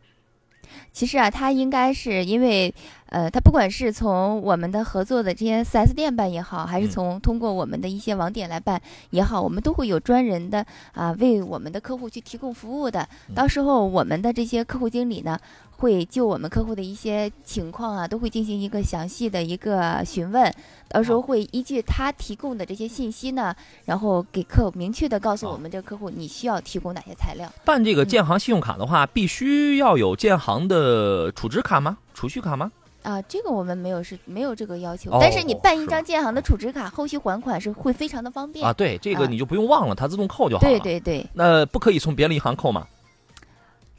[0.94, 2.74] 其实啊，他应该是因为。
[3.14, 13.08] 呃，他不管是从我们的合作的这些 4S 店办也好，还是从通过我们的一些网点来办也好，我们都会有专人的啊，为我们的客户去提供服务的。
[13.36, 15.40] 到时候我们的这些客户经理呢，
[15.84, 20.50] 会就我们客户的一些情况啊，都会进行一个详细的一个询问。
[20.88, 27.52] 到时候会依据他提供的这些信息呢，然后给客明确的告诉我们这个客户你需要提供哪些材料。
[27.66, 31.98] 办这个建行信用卡的话，必须要有建行的储值卡吗？
[32.14, 32.72] 储蓄卡吗？
[33.02, 38.72] 啊，这个我们没有是没有这个要求，但是你办一张建行的储值卡，后续还款是会非常的方便啊。
[38.72, 40.70] 对，这个你就不用忘了，它自动扣就好了。
[40.70, 41.28] 对对对。
[41.34, 42.88] 那不可以从别的银行扣吗？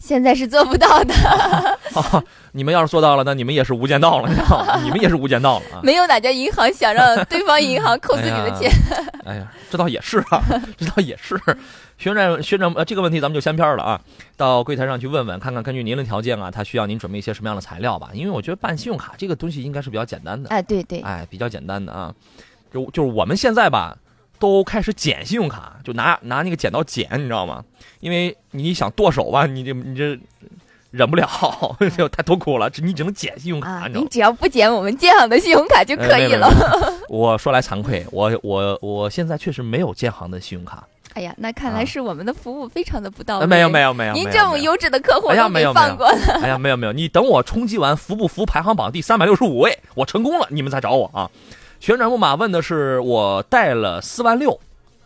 [0.05, 1.15] 现在是做不到的。
[2.53, 4.79] 你们要是做到了，那你们也是无间道了，你知道吗？
[4.85, 5.81] 你们也是无间道了啊！
[5.83, 8.71] 没有哪家银行想让对方银行扣自己的钱。
[9.25, 10.45] 哎呀，这倒也是啊，
[10.77, 11.41] 这倒也是。
[11.97, 14.01] 宣传宣传呃，这个问题咱们就先篇了啊，
[14.37, 18.11] 到柜台上去问问，看看根据您的条件啊，他需要您准备一些什么样的材料吧？
[18.13, 20.51] 因为我觉得办信用卡这个东西应该是比较简单的。
[20.51, 22.13] 哎，对对，哎，比较简单的啊。
[22.73, 23.97] 就就是我们现在吧，
[24.45, 27.65] 都开始剪信用卡，就拿拿那个剪刀剪，你知道吗？
[28.01, 30.19] 因为你想剁手吧，你这你这
[30.91, 31.27] 忍不了，
[31.97, 36.47] 就太痛苦了，只你只能剪信用卡，你你只要不剪我们建行的信用卡就可以了。
[37.09, 40.87] 我说来惭愧，我我我现在确实没有建行的信用卡。
[41.15, 43.47] 哎呀，那看来是我们的服务非常的不到位。
[43.47, 46.41] 没有没有没有，您这么优质的客户都没放过了。
[46.43, 51.31] 哎呀，没有没有，你等我冲击完服不服排行榜第三百六十五位，我成功了，你们再找我啊。
[51.85, 54.59] 旋转木马问的是我贷了四万六，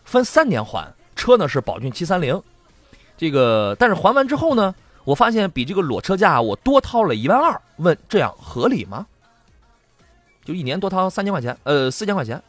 [0.05, 2.41] 分三年还，车呢是宝骏七三零，
[3.17, 9.05] 这个但是还完之后呢，我发现比这个裸车价我多掏了一万二，问这样合理吗？
[10.45, 12.41] 就一年多掏三千块钱，呃四千块钱。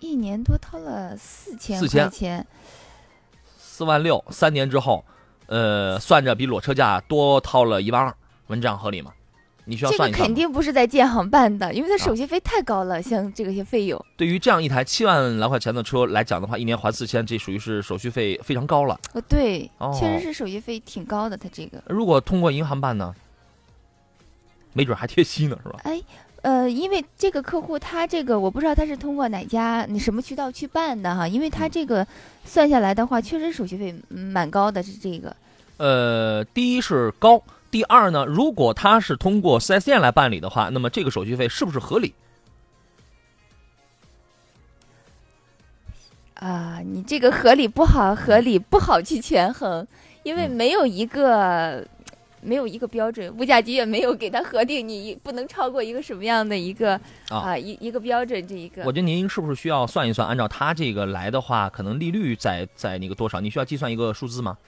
[0.00, 2.44] 一年多掏了四千块钱，
[3.58, 5.04] 四万六，三年之后，
[5.46, 8.12] 呃，算着比裸车价多掏了一万二，
[8.48, 9.12] 问这样合理吗？
[9.64, 10.12] 你需要算一算。
[10.12, 14.04] 这个肯定不是在建行办的，因为它手续费太高了，像这个些费用。
[14.16, 18.98] 对于这样一台七万来块钱的车来讲的话，一年还四千，这属于是手续费非常高了。
[19.12, 21.36] 呃，对，确实是手续费挺高的。
[21.36, 23.14] 它这个如果通过银行办呢，
[24.72, 25.80] 没准还贴息呢，是吧？
[25.84, 26.02] 哎。
[26.42, 32.04] 呃，因为这个客户他这个我不知道他是通过哪家你什么渠道去办的哈，因为他这个
[32.44, 35.36] 算下来的话，确实手续费蛮高的，是这个。
[35.76, 37.40] 呃，第一是高，
[37.72, 42.14] 第二呢，如果他是通过四 S 店来办理的话，那么这个手续费是不是合理？
[46.34, 49.84] 啊，你这个合理不好，合理不好去权衡，
[50.22, 51.84] 因为没有一个。
[52.44, 58.82] 没有一个标准，物价局也没有给他核定，你不能超过一个什么样的一个啊一一个标准这一个。
[58.82, 63.40] 我觉得您是不是需要算一算，按照他这个来的话，可能利率在在那个多少？
[63.40, 64.58] 你需要计算一个数字吗？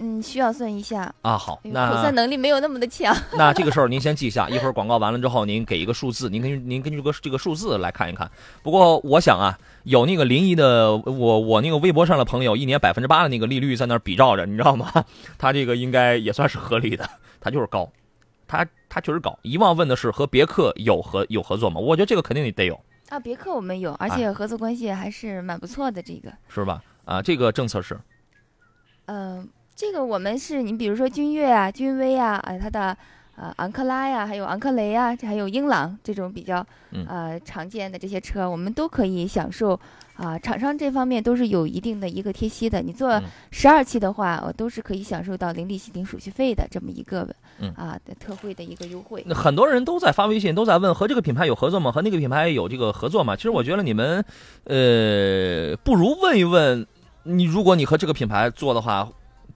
[0.00, 1.36] 嗯，需要算一下啊。
[1.36, 3.14] 好，那算能力没有那么的强。
[3.36, 8.30] 那这个事儿您先记一下，一会儿广告完了之后，您给一个数字，您根据您根据这个这个数字来看一看。
[8.62, 14.92] 不过我想啊，有那个临沂的我我那个微博上的朋友，一年百分之八的那个利率在那儿比照着，你知道吗？
[15.36, 17.08] 他这个应该也算是合理的，
[17.40, 17.90] 他就是高，
[18.46, 19.36] 他他确实高。
[19.42, 21.80] 遗忘问的是和别克有合有合作吗？
[21.80, 23.18] 我觉得这个肯定得有啊。
[23.18, 26.80] 别克我们有，而且合作关系还是蛮不错的，这个是吧？
[27.04, 27.98] 啊，这个政策是，
[29.06, 29.48] 嗯。
[29.78, 32.96] 这个我们是你比如说君越啊、君威啊，啊，它的
[33.36, 36.66] 呃昂克拉呀，还有昂克雷啊，这还有英朗这种比较
[37.06, 39.78] 呃常见的这些车，我们都可以享受
[40.16, 40.36] 啊。
[40.36, 42.82] 厂商这方面都是有一定的一个贴息的。
[42.82, 47.32] 你做十二期的话，我都是可以享受到零利息、零手续费的这么一个
[47.76, 49.22] 啊的特惠的一个优惠。
[49.28, 51.92] 那很多人都在发微信，都在问和这个品牌有合作吗？
[51.92, 53.36] 和那个品牌有这个合作吗？
[53.36, 54.24] 其实我觉得你们
[54.64, 56.84] 呃不如问一问
[57.22, 59.08] 你，如果你和这个品牌做的话。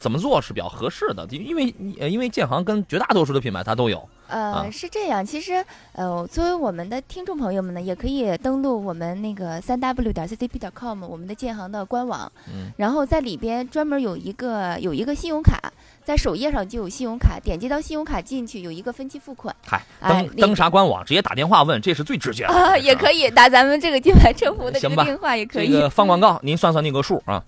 [0.03, 1.25] 怎么做是比较合适的？
[1.31, 1.73] 因为
[2.11, 4.09] 因为建行跟绝大多数的品牌它都有。
[4.27, 15.71] 呃，是这样，其实呃，作为我们的听众朋友们呢，也可以登录我们那个三 w 点 ccp 点 com 我们的建行的官网，嗯，然后在里边专门有一个有一个信用卡，
[16.03, 19.55] 在首页上就有信用卡，点击到信用卡进去有一个分期付款。
[19.67, 21.05] 嗨，登登啥官网？
[21.05, 22.55] 直接打电话问，这是最直接的。
[22.55, 25.71] 啊，也可以打咱们这个金牌车服的这个电话也可以。
[25.71, 27.45] 这个放广告，您算算那个数啊。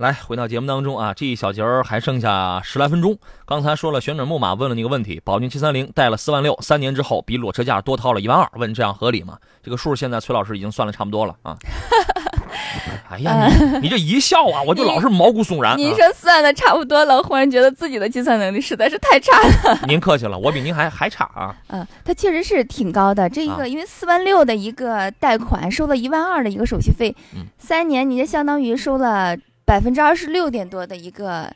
[0.00, 3.18] 来，回到节目当中啊，这一小节儿还剩下十来分钟。
[3.44, 9.36] 刚才说了，旋转木马问了你个问题：宝骏七三零贷了四万六，三年之后比裸车价多掏了一万二，问这样合理吗？
[9.62, 11.54] 这个数现在崔老师已经算的差不多了啊。
[13.10, 15.76] 哎呀，你你这一笑啊，我就老是毛骨悚然。
[15.76, 19.80] 您 说算的差不多了，忽然觉得自己的计算能力实在是太差了。
[19.86, 21.54] 您客气了，我比您还还差啊。
[21.66, 27.14] 嗯，它确实是挺高的，这一个因为四万六的一个贷款，收了一万二的一个手续费，
[27.58, 29.36] 三年你就相当于收了。
[29.70, 31.48] 百分之二十六点多的一个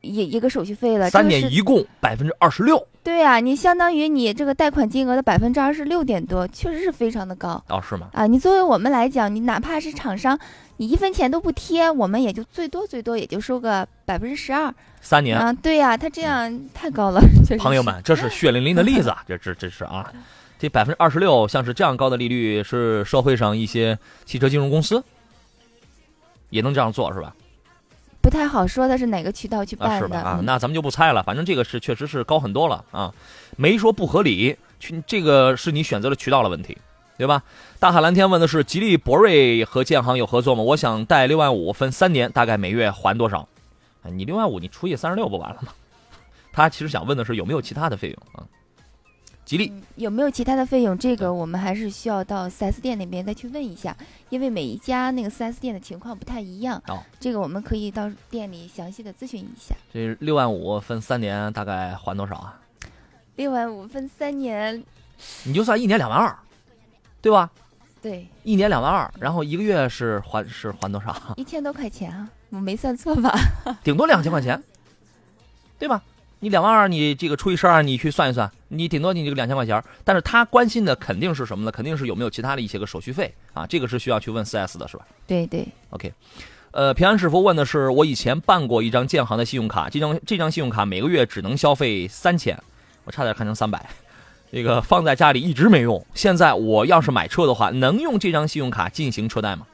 [0.00, 2.84] 一一个手续费了，三年一共百分之二十六。
[3.04, 7.62] 对呀，你相当于你这个贷款金额的百分之二十六点多，确实是非常的高。
[7.68, 8.08] 哦，是吗？
[8.14, 10.36] 啊，你作为我们来讲，你哪怕是厂商，
[10.78, 14.74] 你一分钱都不贴，我们也就最多最多也就收个百分之十二。
[15.00, 17.20] 三年啊，对呀，他这样太高了。
[17.60, 20.12] 朋友们，这是血淋淋的例子，这这这是啊，
[20.58, 25.00] 这百分之二十六，像是这样高的利率，是社会上一些汽车金融公司。
[26.50, 27.34] 也能这样做是吧？
[28.20, 30.40] 不太好说的是哪个渠道去办的啊？
[30.42, 33.14] 那咱们就不猜了，反正这个是确实是高很多了啊，
[33.56, 34.56] 没说不合理。
[34.78, 36.76] 去这个是你选择的渠道的问题，
[37.16, 37.42] 对吧？
[37.78, 40.62] 大海蓝天问的是吉利博瑞和建行有合作吗？
[40.62, 43.48] 我想贷六万五，分三年，大概每月还多少？
[44.02, 45.72] 你六万五你除以三十六不完了吗？
[46.52, 48.44] 他其实想问的是有没有其他的费用啊？
[49.46, 50.98] 吉利有没有其他的费用？
[50.98, 53.96] 这个我们还是需要到 4S 店那边再去问一下，
[54.28, 56.82] 因为每一家那个 4S 店的情况不太一样。
[56.88, 59.72] 哦，这个我们可以到店里详细的咨询一下。
[59.92, 62.60] 这六万五分三年，大概还多少啊？
[63.36, 64.82] 六万五分三年，
[65.44, 66.36] 你就算一年两万二，
[67.22, 67.48] 对吧？
[68.02, 71.14] 对，一年两万二，然后一个月是还是还多少？
[71.36, 73.32] 一千多块钱啊，我没算错吧？
[73.84, 74.60] 顶多两千块钱，
[75.78, 76.02] 对吧？
[76.38, 79.82] 你两万二，你这个除以十二，你去算一算，你顶多你这个两千块钱。
[80.04, 81.72] 但是他关心的肯定是什么呢？
[81.72, 85.06] 肯定是有没有其他的一些个手续费啊，这个是需要去问四 S 的，是吧？
[85.26, 85.66] 对对。
[85.90, 86.12] OK，
[86.72, 92.58] 呃，平安师傅问的是，我以前办过一张建行的信用卡，这张这张信用卡每个月只能消费三千，
[93.04, 93.88] 我差点看成三百，
[94.52, 96.04] 这个放在家里一直没用。
[96.14, 99.66] 现在我要是买车的话，能用这张信用卡进行车贷吗？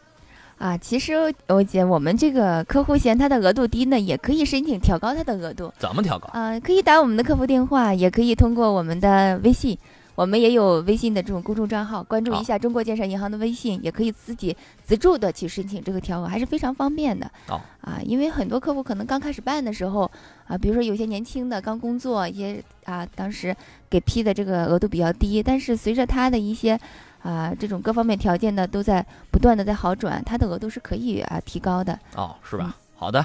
[0.62, 1.12] 啊，其实
[1.48, 5.72] 欧姐，我们这个客户嫌他的额度低呢，也可以申请调高他的额度。
[5.77, 6.29] 怎么调高？
[6.33, 9.77] 啊，可以打我们的客服电话，也可以通过我们的微信，
[10.14, 17.29] 我们也有微信的这种公众账号，关注一下中国建设银行的微信，也可以自己自助的去申请这个调额，还是非常方便的。
[17.48, 20.09] 哦，啊，因为很多客户可能刚开始办的时候，
[20.46, 23.53] 啊，比如说有些年轻的刚工作，一些啊，当时
[23.90, 26.79] 给批的这个额度比较低，但是随着他的一些。
[27.22, 32.76] 啊，这种各方面条件呢，都在不断的在好转，它的额度是可以啊提高的哦，是吧？
[32.96, 33.24] 好的，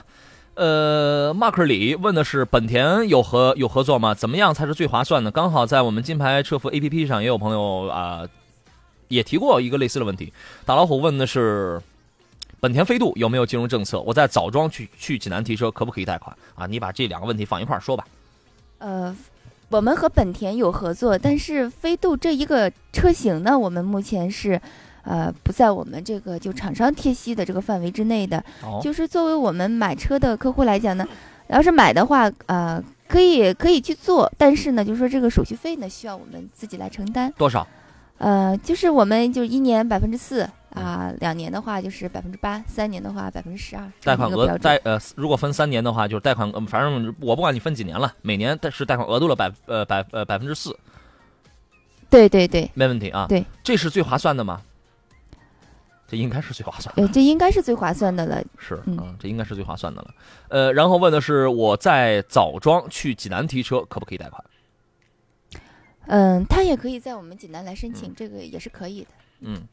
[0.54, 4.14] 呃，马克里问的是本田有合有合作吗？
[4.14, 5.32] 怎么样才是最划算的？
[5.32, 8.24] 刚好在我们金牌车服 A P P 上也有朋友啊，
[9.08, 10.32] 也提过一个类似的问题。
[10.64, 11.82] 大老虎问的是
[12.60, 14.00] 本田飞度有没有金融政策？
[14.02, 16.68] 我在枣庄去去济南提车，可不可以贷款啊？
[16.68, 18.06] 你把这两个问题放一块说吧。
[18.78, 19.16] 呃。
[19.70, 24.60] 我们和本田有合作，但是飞度这一个车型呢，我们目前是，
[25.04, 28.42] 呃，不在我们这个就厂商贴息的这个范围之内的。
[28.64, 28.80] 哦。
[28.82, 31.06] 就是作为我们买车的客户来讲呢，
[31.48, 37.32] 要是买的话，呃，可以可以去做，但是呢，就是说这个手续费呢，需要我们自己来承担。
[37.38, 37.68] 多少？
[38.20, 40.50] 呃，就是我们就一年百分之四。
[40.78, 43.92] 啊，两年的话就是百分之八，三年的话百分之十二。
[44.04, 50.78] 贷款额贷呃，如果分三年的话，就是贷款，反正我不管你分几年了，每年是贷款额度了百呃百呃百分之四。
[52.10, 53.26] 对对对，没问题啊。
[53.28, 54.62] 对，这是最划算的吗？
[56.08, 56.94] 这应该是最划算。
[56.96, 58.42] 呃，这应该是最划算的了。
[58.58, 60.14] 是，嗯，这应该是最划算的了。
[60.48, 64.42] 呃，然后问的是我在枣庄去济南提车，可不可以贷款？
[66.06, 69.08] 嗯，他也可以在我们济南来申请，这个也是可以的。
[69.42, 69.68] 嗯。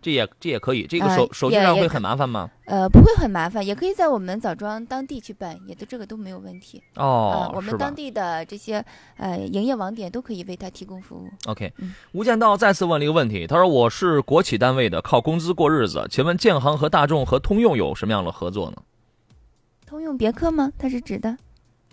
[0.00, 2.48] 这也这也可以，这个手手续上会很麻烦吗？
[2.66, 6.82] 呃，不会很麻烦，也可以在我们枣庄当地去办，也都这个都没有问题。
[6.96, 8.84] 哦，我们当地的这些
[9.16, 11.28] 呃营业网点都可以为他提供服务。
[11.46, 11.72] OK，
[12.12, 18.76] 吴建道再次问了一个问题，他说：“我是国企单位的，靠工资过日子，请问建行和大众和通用有什么样的合作呢？”
[19.84, 20.70] 通用别克吗？
[20.78, 21.36] 他是指的？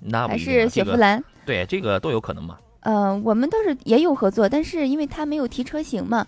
[0.02, 1.24] 那还是雪佛兰？
[1.46, 2.58] 对，这个都有可能嘛。
[2.86, 6.26] 呃，我们倒是也有合作，但是因为他没有提车型嘛，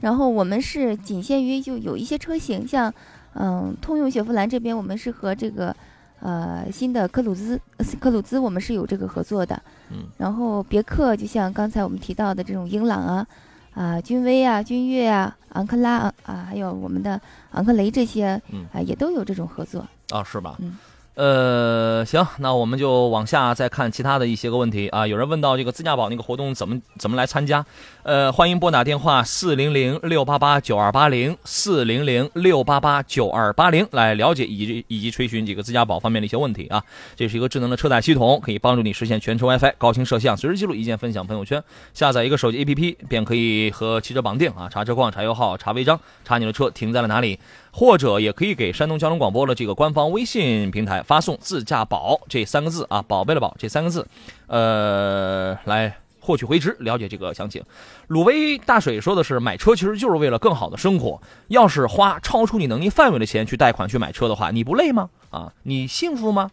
[0.00, 2.92] 然后我们是仅限于就有一些车型，像
[3.34, 5.74] 嗯，通用雪佛兰这边我们是和这个
[6.18, 7.60] 呃新的科鲁兹
[8.00, 13.26] 科鲁兹我们是有这个合作的，嗯，然后别克就像刚才我们提到的这种英朗啊
[13.74, 17.20] 啊君威啊君越啊昂克拉啊还有我们的
[17.52, 20.56] 昂克雷这些，嗯啊也都有这种合作啊是吧？
[20.58, 20.76] 嗯。
[21.14, 25.06] 呃，行，那我们就往下再看其他的一些个问题啊。
[25.06, 27.64] 有人问到这个自驾宝那个活动怎么怎么来参加？
[28.04, 36.82] 呃，欢迎拨打电话四零零六八八九二八零四零零六八八九二八零来了解以及以及垂询几个自驾宝方面的一些问题啊。
[37.14, 41.62] 这是一个智能的车载系统，可以帮助你实现全车 WiFi、高清摄像、随时记录、一键分享朋友圈。
[41.92, 47.38] 下载一个手机 APP 便可以和汽车绑定啊，查车况、查油耗、查违章、查你的车停在了哪里。
[47.72, 54.06] 或者也可以给山东交通广播的这个官方微信平台发送“自驾宝”这三个字啊，宝贝的宝这三个字，
[54.48, 57.62] 呃，来获取回执，了解这个详情。
[58.08, 61.20] 鲁威大水说的是，买车其实就是为了更好的生活。
[61.48, 65.08] 要是花超出你能力范围的钱去贷款去买车的话，你不累吗？
[65.30, 66.50] 啊，你幸福吗？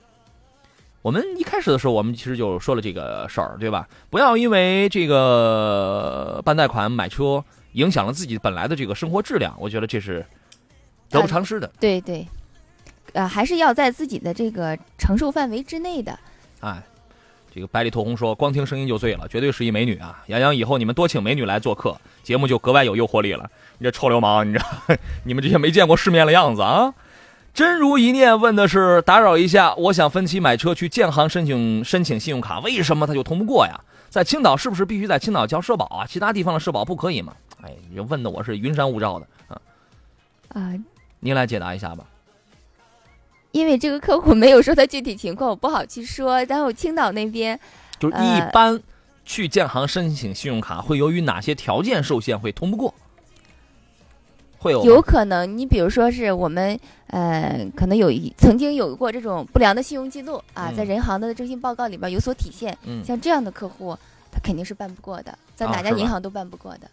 [1.01, 3.87] 我们一开始的时候，我们其实就说了这个事儿，对吧？
[4.09, 10.23] 不要因为这个办贷款买车影响了自己本来的这个生活质量，我觉得这是。
[11.09, 12.27] 得不偿失的，对对，
[13.13, 16.17] 呃，还是要在自己的这个承受范围之内的。
[16.59, 16.81] 哎，
[17.53, 20.23] 这个百里透红说，光听声音就醉了，绝对是一美女啊！
[20.27, 23.49] 杨洋，以后你们多请美女来做客，节目就格外有诱惑力了。
[23.77, 24.59] 你这臭流氓，你这
[25.23, 26.93] 你们这些没见过世面的样子啊！
[27.53, 33.79] 真如一念问的是，打扰一下，我想分期买车去建行申请申请信用卡，为什么他就通不过呀？
[34.09, 36.05] 在青岛是不是必须在青岛交社保啊？
[36.05, 37.33] 其他地方的社保不可以吗？
[37.63, 39.61] 哎，你问的我是云山雾罩的啊
[40.49, 40.73] 啊！
[41.19, 42.05] 您来解答一下吧，
[43.51, 46.43] 因为这个客户没有说他具体情况，我不好去说。
[46.45, 47.59] 然后青岛那边
[47.99, 48.79] 就是一般
[49.25, 52.93] 去建行申请信用卡会由于哪些条件受限会通不过？
[54.59, 62.75] 会有有可能，你比如说是我们呃，可能有一曾经有过这种不良的信用记录啊，在人行的征信报告里边有所体现。
[62.83, 63.95] 嗯，像这样的客户，
[64.31, 66.89] 他肯定是办不过的，在哪家银行都办不过的。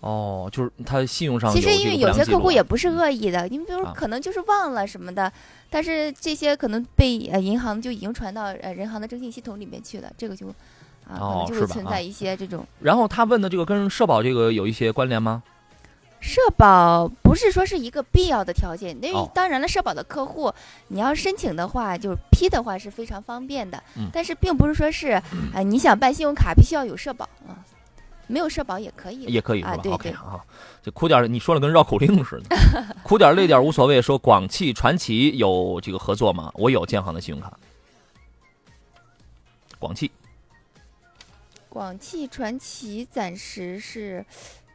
[0.00, 5.32] 哦，就是他信用上其实因为有些客户也不是恶意的，你比如可能就是忘了什么的，
[5.70, 10.48] 但是这些可能被呃银行就已经传到呃人行的征信系统里面去了，这个就
[11.08, 12.64] 啊可能就会存在一些这种。
[12.80, 15.42] 然后他问的这个跟社保这个有一些关联吗？
[16.20, 20.52] 社保不是说是一个必要的条件，因为当然了，社保的客户
[20.88, 23.82] 你要申请的话，就是批的话是非常方便的，
[24.12, 25.10] 但是并不是说是
[25.52, 27.58] 啊你想办信用卡必须要有社保啊。
[28.26, 30.44] 没有社保也可以，也可以是吧？OK 啊，
[30.82, 32.56] 就哭点，你说了跟绕口令似的，
[33.04, 34.02] 哭点累点无所谓。
[34.02, 36.50] 说广汽传祺有这个合作吗？
[36.54, 37.56] 我有建行的信用卡。
[39.78, 40.10] 广汽，
[41.68, 44.24] 广汽传祺暂时是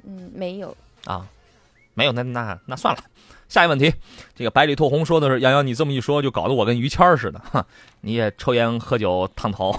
[0.04, 0.76] 嗯没有
[1.06, 1.28] 啊，
[1.94, 3.04] 没有那那那算了。
[3.50, 3.94] 下一个问题，
[4.34, 7.66] 这个百里透红说的是杨洋，你这么一说就搞得我跟于谦似的哈，
[8.02, 9.72] 你也抽烟喝酒烫头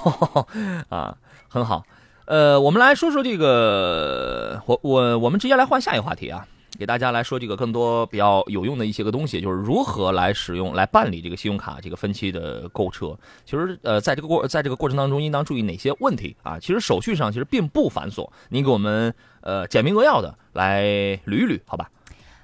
[0.90, 1.16] 啊，
[1.48, 1.82] 很好。
[2.26, 6.46] 呃，我们来说说这个，我我我们直接来换下一个话题啊，
[6.78, 13.18] 给大家来说这个更多比较有用的一些个东西，就是如何来使用来办理这个信用卡这个分期的购车。
[13.44, 16.58] 其实呃，在这个过在这个过程当中，应当注意哪些问题啊？
[16.60, 20.84] 其实手续上其实并不繁琐，您给我们呃简明扼要的来
[21.26, 21.90] 捋一捋，好吧？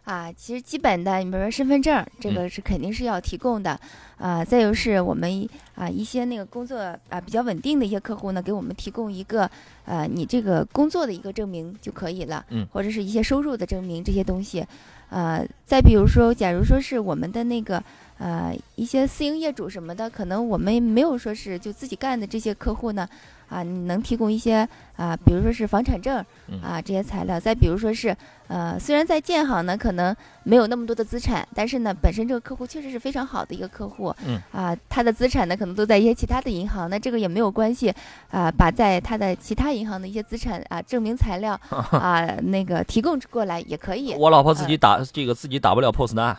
[0.08, 3.78] 啊，其实基本的，你比如说身份证，这个是肯定是要提供的，
[4.16, 6.78] 啊，再就是我们啊一些那个工作
[7.10, 9.50] 啊比较稳定的一些客户呢，给我们提供一个
[9.84, 14.66] 呃你这个工作的一个证明就可以了，嗯，或者是一些收入的证明这些东西，
[15.10, 17.84] 呃，再比如说，假如说是我们的那个
[18.16, 23.06] 呃一些私营业主什么的，可能我们没有说是就自己干的这些客户呢。
[23.50, 24.56] 啊，你能提供一些
[24.94, 26.22] 啊，比如说是房产证
[26.62, 28.14] 啊这些材料，再比如说是
[28.48, 37.94] 呃，虽然在建行呢可能没有那么多的资产，但是呢本身这个客户确实是非常好的一个客户，嗯啊，他的资产呢可能都在一些其他的银行，那这个也没有关系
[38.30, 44.14] 啊，把在他的其他银行的一些资产啊证明材料啊那个提供过来也可以。
[44.14, 46.36] 我老婆自己打这个自己打不了 POS 单。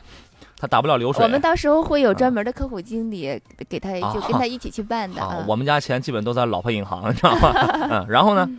[0.62, 1.24] 他打不了流水。
[1.24, 5.46] 我们到时候会有专门的客户经理给他，就跟他一起去办的。
[5.48, 7.54] 我们家钱基本都在老婆银行，你知道吗？
[7.90, 8.50] 嗯，然后呢？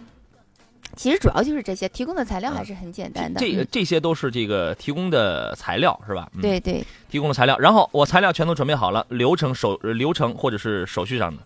[0.97, 3.41] 其实主要就是这些，提供的材料还是很简单的。
[3.41, 6.31] 这这些都是这个提供的材料是吧？
[6.41, 7.59] 对对，提供的材料。
[7.59, 11.43] 然后我材料全都准备好了，流程手流程或者是手续上的。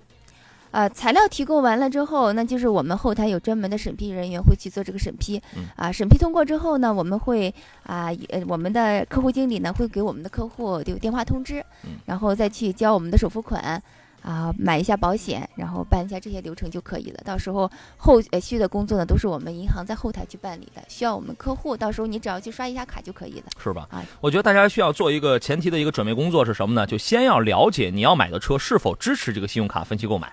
[0.72, 5.40] 呃，材料提供完了之后，那就是我们后台有专门的审批人员会去做这个审批。
[5.76, 11.64] 啊，审批通过之后呢，我们会啊，呃，我们的客户经理呢会给我们的客户有电话通知，
[12.06, 13.80] 然后再去交我们的首付款，
[14.24, 17.20] 啊，买一下保险，然后办一下这些流程就可以了。
[17.26, 23.86] 到时候后续的工作呢，都是我们银行在后台去办理的，需要我们客户，到时候你只要去刷一下卡就可以了，是吧？
[23.90, 26.86] 啊，我觉得大家需要做一个前提的一个准备工作是什么呢？
[26.86, 30.32] 就先要了解你要买的车是否支持这个信用卡分期购买。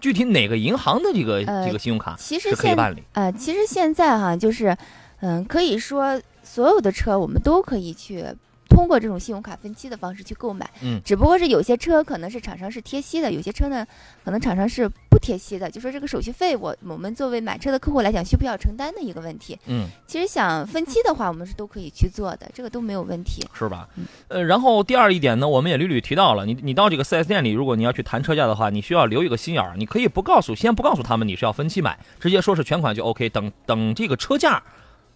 [0.00, 3.02] 具体哪个银行的这个这个信用卡其实可以办理？
[3.14, 4.76] 呃，其实现在哈，就是，
[5.22, 8.24] 嗯，可以说所有的车我们都可以去。
[8.68, 13.86] 通过这种信用卡分期的方式去购买，嗯，只不过是有些车可能是厂商是贴息的，有些车呢
[14.24, 19.58] 可能厂商是不贴息的，就说这个手续费，我我们作为买车的客户来讲，需不需要承担的一个问题。
[19.66, 23.88] 嗯，其实想分期的话，我们是都可以去做的，这个都没有问题，是吧？
[24.28, 34.62] 呃，然后第二一点呢，我们也屡屡提到了，你你到这个四 S 店里，如果你要去谈车价的话，你需要留一个心眼儿，你可以不告诉，先不告诉他们你是要分期买，直接说是全款就 OK，等等这个车价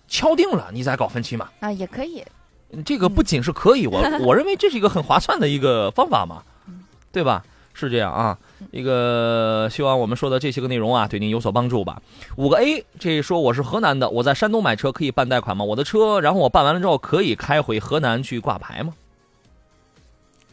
[0.09, 1.51] 敲定了，你再搞分期嘛？
[1.61, 2.25] 啊，也可以。
[2.85, 6.43] 这个不仅是可以，我 我认为这是一个很划算的一个方法嘛，
[7.13, 7.45] 对吧？
[7.75, 8.37] 是这样啊，
[8.71, 12.03] 一个希望我们说的这些个内容啊，对您有所帮助吧。
[12.37, 15.65] 五个 A，这说我是河南的，我在山东买车可以办贷款吗？
[15.65, 18.93] 我的车，然后我办完了之后可以开回河南去挂牌吗？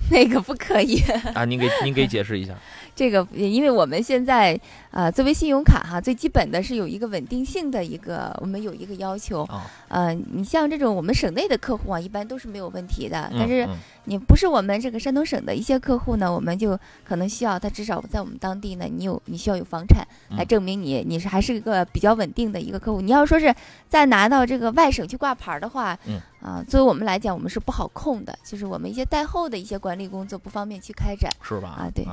[0.10, 1.02] 那个不可以
[1.36, 2.54] 啊，您给您给解释一下。
[3.00, 4.60] 这个，因为我们现在
[4.92, 9.48] 啊，作为信用卡哈，最基本的是有一个稳定性的一个，我们有一个要求。
[9.88, 13.32] 呃，你像这种我们省内的客户啊，一般都是没有问题的。
[13.32, 13.66] 但是
[14.04, 20.06] 你不是我们这个山东省的一些客户呢，我们就可能需要他至少在我们当地呢，你有你需要有房产
[20.38, 23.00] 来证明你你是还是一个比较稳定的一个客户。
[23.00, 23.56] 你要说是
[23.88, 25.98] 再拿到这个外省去挂牌的话，
[26.42, 31.70] 啊，作为我们来讲，我们是不好控的，就是我们一些贷后的一些管理工作不方便去开展，是吧？
[31.70, 32.04] 啊，对。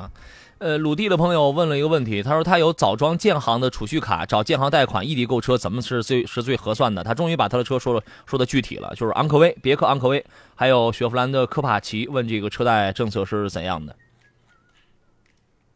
[0.58, 7.04] 呃，鲁地的朋友问了一个问题，他说他有枣庄建行的储蓄卡，找建行贷款异地购车怎么是最是最合算的？
[7.04, 12.08] 他终于把他的车说了说的具体了，就是昂科威、别克昂科威，还有雪佛兰的科帕奇。
[12.08, 13.94] 问这个车贷政策是怎样的？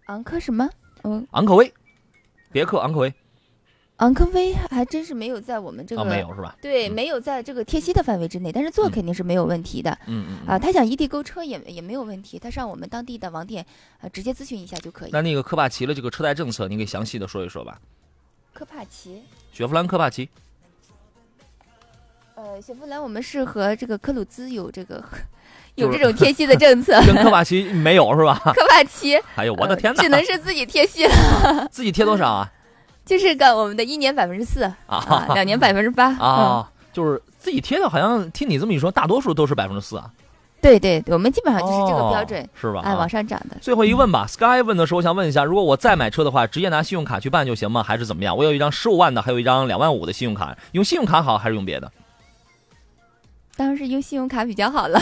[0.07, 0.66] 昂科什么？
[1.03, 1.70] 嗯，昂科威，
[2.51, 3.14] 别克昂科威。
[4.01, 6.57] 昂科威还真是没有在我们这个没有是吧？
[6.61, 9.91] 对，没有在这个贴息的范围之内，但是做肯定是没有问题的。
[10.07, 13.65] 嗯嗯啊，他想异地购车也也没有问题，他上我们当地的网点
[14.01, 15.11] 啊直接咨询一下就可以。
[15.13, 17.79] 那那个科帕奇的这个车贷政策，您给详细的说一说吧。
[18.55, 19.23] 科帕奇，
[19.53, 20.29] 雪佛兰科帕奇。
[22.37, 25.05] 呃，雪佛兰我们是和这个科鲁兹有这个
[25.77, 28.41] 有这种贴息的政策，跟科帕奇没有是吧？
[28.57, 31.69] 科帕奇，哎呦我的天哪，只能是自己贴息了。
[31.71, 32.51] 自己贴多少啊？
[33.11, 40.09] 就是个我们的一年百分之四啊，两年百分之八啊，就是自己贴的，好像听你这么一说，大多数都是百分之四啊。
[40.61, 42.83] 对对，我们基本上就是这个标准，是吧？
[42.85, 43.57] 哎，往上涨的。
[43.61, 47.83] 最后一问吧，Sky 问的时候，我想问一下，如果我再买车的话，直接拿信用卡去办就行吗？
[47.83, 48.37] 还是怎么样？
[48.37, 51.91] 我有一张十五万的，还有一张两万五的信用卡，用信用卡好还是用别的？
[53.57, 55.01] 当然是用信用卡比较好了。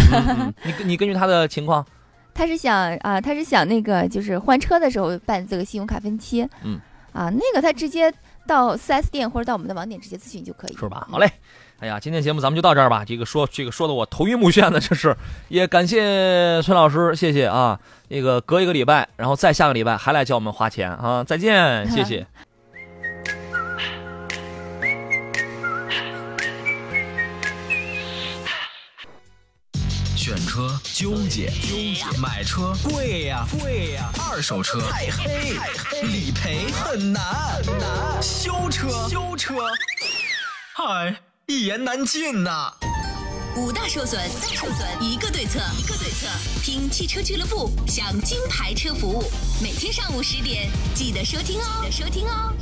[0.64, 1.84] 你你根据他的情况，
[2.32, 6.48] 他是想啊，他是想那个就是换车的时候办这个信用卡分期。
[6.62, 6.80] 嗯。
[7.18, 8.14] 啊，那个他直接
[8.46, 11.08] 到 4S 店或者到我们的网点直接咨询就可以，是吧？
[11.10, 11.28] 好嘞，
[11.80, 13.04] 哎呀，今天节目咱们就到这儿吧。
[13.04, 15.16] 这个说这个说的我头晕目眩的，这是
[15.48, 17.80] 也感谢崔老师，谢谢啊。
[18.06, 21.24] 那个隔一个礼拜，然后再下个礼拜还来教我们花钱啊！
[21.24, 22.24] 再见，谢谢。
[30.14, 30.67] 选车
[30.98, 37.22] 纠结，纠结；买车贵呀，贵呀；二手车太黑，太黑；理赔很难，
[37.64, 39.54] 很难；修车，修车，
[40.74, 41.14] 嗨，
[41.46, 42.72] 一言难尽呐。
[43.54, 46.26] 五大受损，大受损，一个对策，一个对策。
[46.64, 49.22] 听汽车俱乐部，享金牌车服务。
[49.62, 52.52] 每天上午十点，记得收听哦，记得收听哦。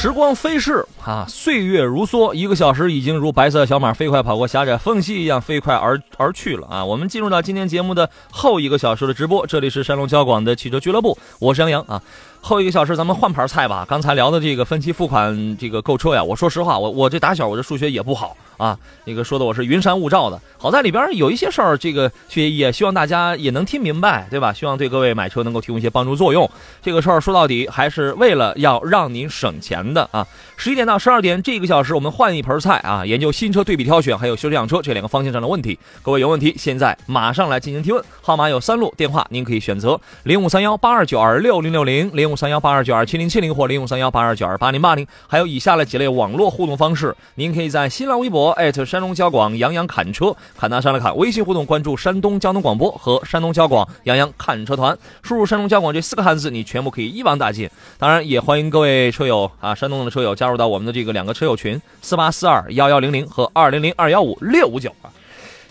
[0.00, 6.84] 时光飞逝啊，岁月如梭，一个小时已经如白色小马飞快跑过狭窄缝隙一样飞快而而去了啊！
[6.84, 12.00] 我们进入到今天节目的后一个小时的直播，这里是山东交广的汽车俱乐部，我是杨洋啊。
[12.40, 18.36] 后一个小时咱们换盘菜吧，刚才聊的这个分期付款这个购车呀，我说实话，我我这打小我这数学也不好。
[18.58, 24.52] 啊，那个说的我是云山雾罩的，好在里边有一些事儿，这个也也希望大家也能听明白，对吧？
[24.52, 26.50] 希望对各位买车能够提供一些帮助作用。
[26.82, 30.26] 这个事儿说到底还是为了要让您省钱的啊！
[30.56, 35.78] 十一点到十二点这一个小时，我们换一盆菜啊，研究新车对比挑选，还有修车养车这两个方向上的问题。
[36.02, 57.68] 各位有问题，现在马上来进行提问，号码有三路，电话您可以选择零五三幺八二九二六零六零、零五三幺八二九二七零七零或零五三幺八二九二八零八零，还有以下的几类网络互动方式，您可以在新浪微博艾特山东交广杨洋侃车，侃大山的侃，微信互动关注山东交通广播和山东交广杨洋看车团，输入山东交广这四个汉字，你全部可以一网打尽。
[57.98, 65.10] 当然，也欢迎各位车友啊，山东的车友加入到我们的这个两个车友群：四八四二幺幺零零和二零零二幺五六五九啊。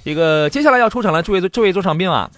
[0.05, 2.31] 这个接下来要出场的这位这位座上宾啊，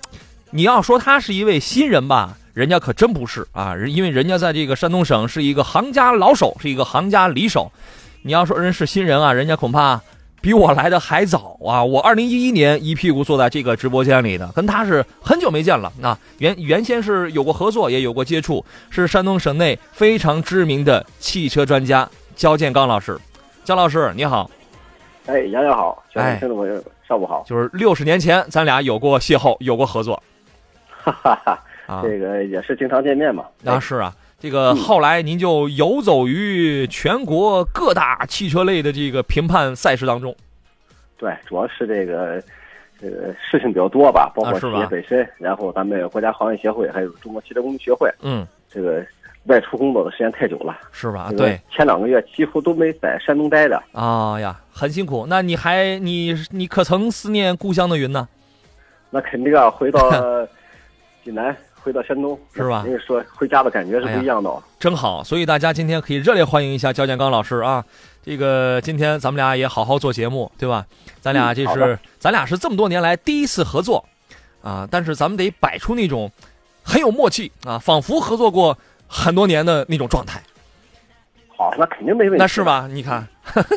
[0.50, 7.72] 你要说他是一位新人吧，人家可真不是啊，因为人家在这个山东省是一个行家老手，是一个行家里手。
[8.22, 10.02] 你要说人是新人啊，人家恐怕。
[10.42, 11.84] 比我来的还早啊！
[11.84, 16.18] 我二零一一年一屁股坐在这个直播间里的，跟他是很久没见了啊。
[16.38, 23.20] 原原先是有过合作，也有过接触，是山东省内非常知名的汽车专家焦建刚老师。
[23.66, 24.50] 焦老师你好，
[25.26, 27.44] 哎，杨洋好，哎，听众朋友上午好。
[27.46, 30.24] 就是六十年前咱俩有过邂逅，有过合作，
[31.04, 31.60] 哈哈哈。
[32.04, 33.46] 这个也是经常见面嘛。
[33.66, 34.14] 啊，是啊。
[34.42, 40.34] 这个后来您就游走于全国各大汽车类的这个评判赛事当中，
[41.18, 42.42] 对，主要是这个
[43.02, 49.06] 这个事情比较多吧，包括企业本身，然后咱们国家行业协会还有中国汽车工学会，嗯，这个
[49.48, 51.30] 外出工作的时间太久了，是吧？
[51.36, 53.84] 对，前两个月几乎都没在山东待着。
[53.92, 55.26] 啊呀，很辛苦。
[55.28, 58.26] 那你还你你可曾思念故乡的云呢？
[59.12, 60.10] 那肯定啊，回到
[61.26, 61.54] 济南。
[61.82, 62.84] 回到山东是吧？
[62.86, 65.24] 人家说回家的感觉是不一样的，真好。
[65.24, 67.84] 所以大家今天可以热烈欢迎一下焦建刚老师啊！
[68.24, 70.86] 这个今天咱们俩也好好做节目，对吧？
[71.22, 74.04] 咱俩这是咱俩是这么多年来第一次合作
[74.62, 74.88] 啊！
[74.90, 76.32] 但是咱们得摆出那种
[76.84, 78.78] 很有默契啊，仿佛合作过
[79.08, 80.42] 很多年的那种状态。
[81.60, 82.38] 好，那肯定没问题。
[82.40, 82.88] 那是吧？
[82.90, 83.28] 你看，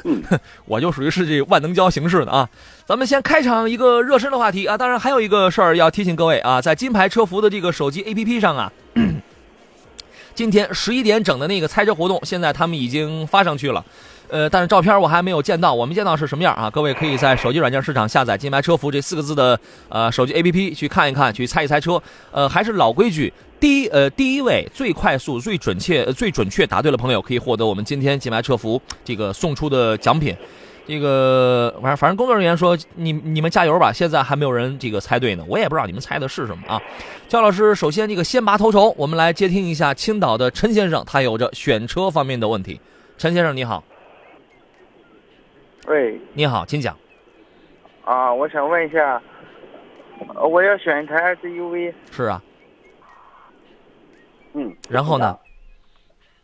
[0.67, 2.49] 我就属于是这万能胶形式的啊。
[2.87, 4.79] 咱们先开场一个热身的话题啊。
[4.79, 8.73] 当然还有一个事儿要提醒各位啊，在金牌车服的这个手机 APP 上啊，
[10.35, 13.85] 今天十一点整的那个猜车活动，现在他们已经发上去了。
[14.29, 16.71] 呃，但是照片我还没有见到，我没见到是什么样啊？
[16.71, 19.59] 各位可以在手机软件市场下载“金牌车服”这四个字的
[19.91, 22.03] 呃手机 APP 去看一看，去猜一猜车。
[22.31, 23.31] 呃，还是老规矩，
[23.61, 30.35] 第一呃第一位最快速、最准确、最准确答对的朋友可以获得我们今天金牌车服这个送出的奖品。
[30.85, 36.83] 这个反正反正工作人员说你你们加油吧，现在还没有人这个猜对呢，我也不知道你们猜的是什么啊。
[37.29, 42.81] 焦老师，首先这个先拔头筹，我们来接听一下青岛的陈先生，他有着选车方面的问题。
[43.17, 43.85] 陈先生你好，
[45.87, 46.97] 喂，你好，请讲。
[48.05, 49.23] 啊，我想问一下，
[50.51, 51.95] 我要选一台 SUV。
[52.11, 52.43] 是啊。
[54.55, 54.75] 嗯。
[54.89, 55.39] 然后呢？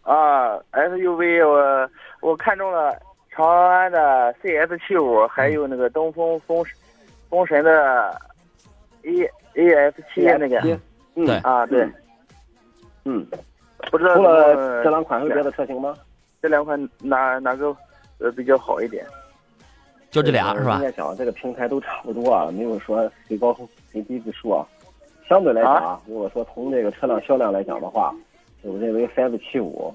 [0.03, 2.97] 啊，SUV 我我看中了。
[3.39, 6.64] 长安的 CS 七五，还有那个东风风
[7.30, 8.20] 风神的
[9.05, 9.22] A
[9.55, 10.61] A F 七那个，
[11.14, 11.89] 嗯啊对，
[13.05, 13.24] 嗯，
[13.93, 15.95] 不知道除了这两款有别的车型吗？
[16.43, 17.68] 这两款哪哪个
[18.18, 19.07] 呃比较好一点？
[20.11, 20.74] 就这俩是吧？
[20.78, 23.57] 应该讲这个平台都差不多啊，没有说谁高
[23.93, 24.66] 谁低之说。
[25.28, 28.12] 相对来讲啊，如果说从这个车辆销量来讲的话，
[28.62, 29.95] 我认为 CS 七五。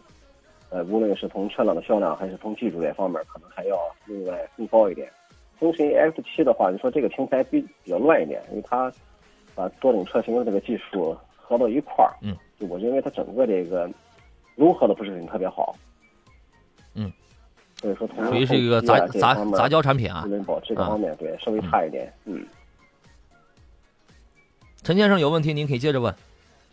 [0.73, 5.07] 呃，无论是从车辆的销量还是从技术这方面，可能还要另外更高一点。
[5.59, 8.91] 风神 X 七的话，你说这个平台比比较乱一点，因为它
[9.53, 13.87] 把多种车型的这个技术合到一块儿，嗯，就我认为它整个这个
[14.55, 15.75] 融合的不是很特别好，
[16.95, 17.13] 嗯，
[17.79, 22.43] 所以说从属于是一个杂杂杂交产品啊，保持这方面对稍微差一点，嗯。
[24.81, 26.11] 陈先生有问题您可以接着问。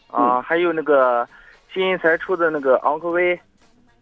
[0.07, 1.29] 啊，还有那个
[1.71, 3.39] 新才出的那个昂科威。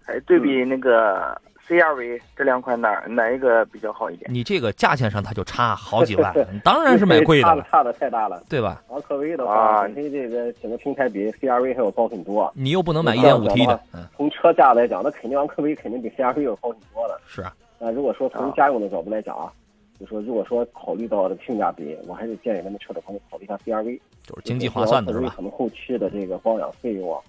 [0.09, 1.39] 哎，对比那个
[1.69, 4.33] CRV 这两款哪哪一个比较好一点？
[4.33, 6.35] 你这个价钱上它就差好几万，
[6.65, 8.83] 当然是买贵的了， 差的太大了，对吧？
[8.89, 12.51] 昂科威的话，本身这个整个平台比 CRV 还要高很多。
[12.57, 13.79] 你又不能买一点五 T 的，
[14.17, 17.21] 从车价来讲，那肯定昂科威肯定比 CRV 要高很多了。
[17.27, 19.53] 是啊，那如果说从家用的角度来讲啊，
[20.01, 25.35] 就说如果说考虑到这个性价比，我还是建议咱们车主朋友考虑一下 CRV，就是经济划算的是吧？
[25.37, 27.21] 可能后期的这个保养费用啊，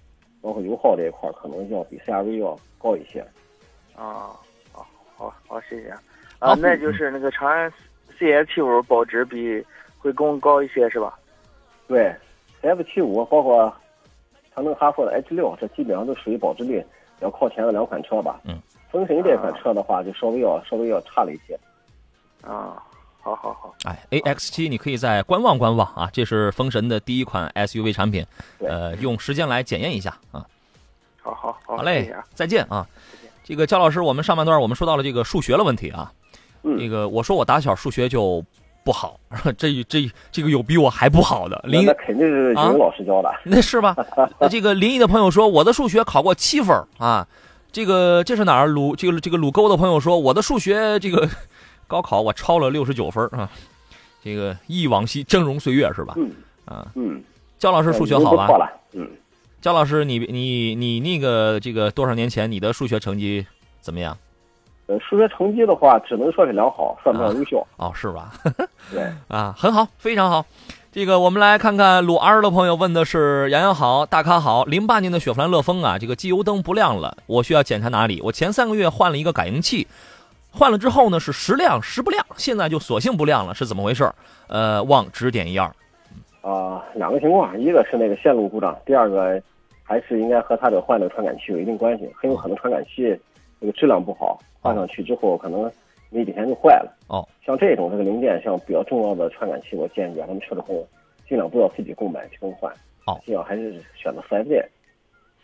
[0.41, 3.21] 包括油耗这一块，可能要比 CRV 要高一些。
[3.95, 4.31] 啊，
[4.71, 5.89] 好，好，好，谢谢。
[6.39, 7.71] 啊，那就是那个长安
[8.17, 9.63] CS 七五保值比
[9.97, 11.19] 会更高一些，是吧？
[11.87, 12.15] 对
[12.61, 13.73] ，F 七五包括
[14.53, 16.79] 长城哈弗的 H 六，这基本上都属于保值率
[17.17, 18.39] 比较靠前的两款车吧。
[18.45, 18.59] 嗯。
[18.91, 21.59] 风神这款车的话，就稍微要稍微要差了一些。
[22.41, 22.81] 啊，
[23.21, 23.75] 好好好。
[23.83, 28.25] 哎，A X 七你可以再观望观望啊，这是风神的第一款 SUV 产品，
[28.59, 30.45] 呃，用时间来检验一下啊。
[31.21, 31.77] 好好好。
[31.77, 32.87] 好嘞，再见啊。
[33.43, 36.11] 这个焦老师，我们上半段我们说到了这个数学的问题啊，
[36.61, 38.43] 那个我说我打小数学就
[38.83, 39.19] 不好，
[39.57, 41.59] 这这这个有比我还不好的。
[41.63, 43.95] 林那肯定是有老师教的， 那是吧？
[44.39, 47.27] 那这个临沂的朋友说我的数学考过七分啊，
[47.71, 48.67] 这个这是哪儿？
[48.67, 51.27] 鲁这个这个鲁沟的朋友说我的数学这个
[51.89, 53.49] 高考我超了六十九分啊，
[54.23, 56.13] 这个忆往昔峥嵘岁月是吧？
[56.15, 56.31] 嗯
[56.65, 57.21] 啊嗯，
[57.57, 58.47] 焦老师数学好吧？
[58.93, 59.09] 嗯。
[59.59, 63.45] 焦老师，你你你那个这个多少年前你的数学成绩
[63.81, 64.15] 怎么样？
[64.87, 67.65] 呃，数学成绩的话，只能算是良好，算不上优秀。
[67.77, 68.31] 哦，是吧？
[68.89, 70.45] 对， 啊，很好，非常好。
[70.91, 74.63] 这个我们来看看鲁 R 的朋友问的是：洋洋好，大咖好。
[74.63, 78.21] 零八年的雪佛兰乐风啊，这个机油灯不亮了，我需要检查哪里？
[78.21, 79.85] 我前三个月换了一个感应器，
[80.59, 84.11] 换了之后呢是时亮时不亮，现在就索性不亮了，是怎么回事？
[84.49, 85.65] 呃，望指点一二。
[86.41, 89.41] 啊，两个情况，一个是那个线路故障，第二个
[89.83, 93.17] 还是应该和它的换的传感器有一定关系，很有可能传感器
[93.61, 95.71] 这个质量不好，换上去之后可能
[96.09, 96.93] 没几天就坏了。
[97.07, 100.85] 哦，像这种这个零件，像比较重要的传感器，我建议啊咱们车主朋友
[101.25, 102.69] 尽量不要自己购买去更换。
[103.05, 104.67] 哦，尽量还是选择四 S 店。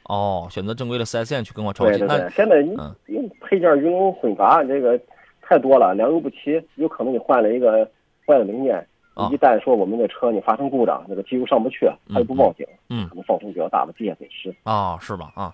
[0.06, 2.06] 哦，选择正规的四 S 店去更换传感器。
[2.06, 2.62] 对对对，现在
[3.08, 4.99] 因为配件鱼龙混杂，这个
[5.41, 7.86] 太多了，良莠不齐，有可能你换了一个
[8.26, 8.88] 坏的零件。
[9.32, 15.32] 一旦说我们的车你发生故障，那个机油上不去，它又不报警，嗯，可能造成比较大的机械损失啊，是吧？
[15.36, 15.53] 啊，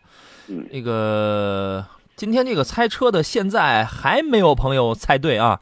[0.49, 1.85] 嗯，那个
[2.15, 5.61] 今天这个猜车的现在还没有朋友猜对啊，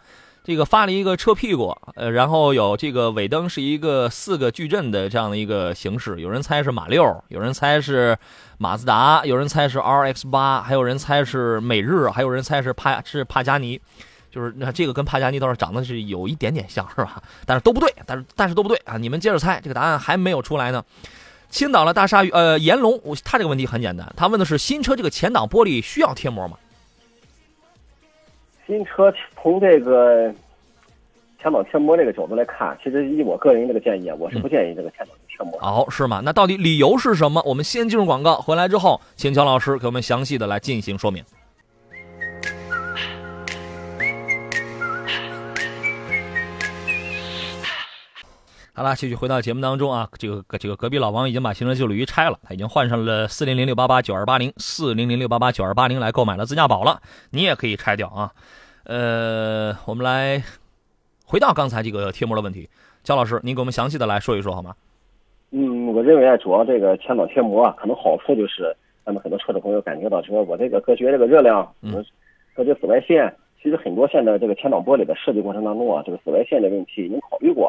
[0.50, 8.18] 这个发了一个车屁股，呃，然后有这个尾灯是一个四个矩阵的这样的一个形式，有人猜是马六，有人猜是
[8.58, 13.80] 马自达，有人猜是 RX 八，还有人猜是美日，还有人猜是帕是帕加尼。
[14.32, 17.22] 就是那这个跟帕加尼倒是长得是有一点点像，是吧？
[17.46, 18.96] 但是都不对，但是但是都不对啊！
[18.96, 20.84] 你们接着猜，这个答案还没有出来呢。
[21.50, 26.58] 青岛的大鲨鱼，呃，炎龙，他这个问题很简单，他问的是新车这个前挡玻璃需要贴膜吗？
[28.70, 29.12] 新车
[29.42, 30.32] 从这个
[31.42, 35.60] 前挡贴膜这个角度来看，其实以我个人这个建议啊，我是不建议这个前挡贴膜。
[35.60, 36.22] 哦，是吗？
[36.24, 37.42] 那到底理由是什么？
[37.48, 41.24] 我们先进入广告，回来之后，请乔老师给我们详细的来进行说明。
[48.80, 57.02] 好了，继续回到节目当中啊，这个这个隔壁老王已经把行车记录仪拆了，他已经换上了四零零六八八九二八零四零零六八八九二八零来购买了自驾宝了，
[57.32, 58.32] 你也可以拆掉啊。
[58.86, 60.42] 呃，我们来
[61.26, 62.70] 回到刚才这个贴膜的问题，
[63.04, 64.74] 焦老师，您给我们详细的来说一说好吗？
[65.52, 68.74] 嗯，我认为啊，主要这个前挡贴膜啊，可能好处就是
[69.04, 72.02] 咱们很多车主朋友感觉到，说我这个隔绝这个热量，嗯，
[72.56, 77.68] 隔绝紫外线，其实很多现在这个前挡玻璃的设计过程当中啊，这个紫外线的问题已经考虑过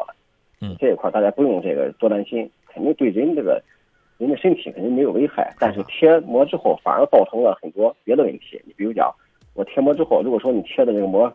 [0.63, 3.59] 嗯，这一块大家不用这个多担心，肯定对人这个
[4.19, 8.61] 人的身体肯定没有危害，但是贴膜之后反而造成了很多别的问题。
[8.63, 9.11] 你比如讲，
[9.55, 11.33] 我贴膜之后，如果说你贴的这个膜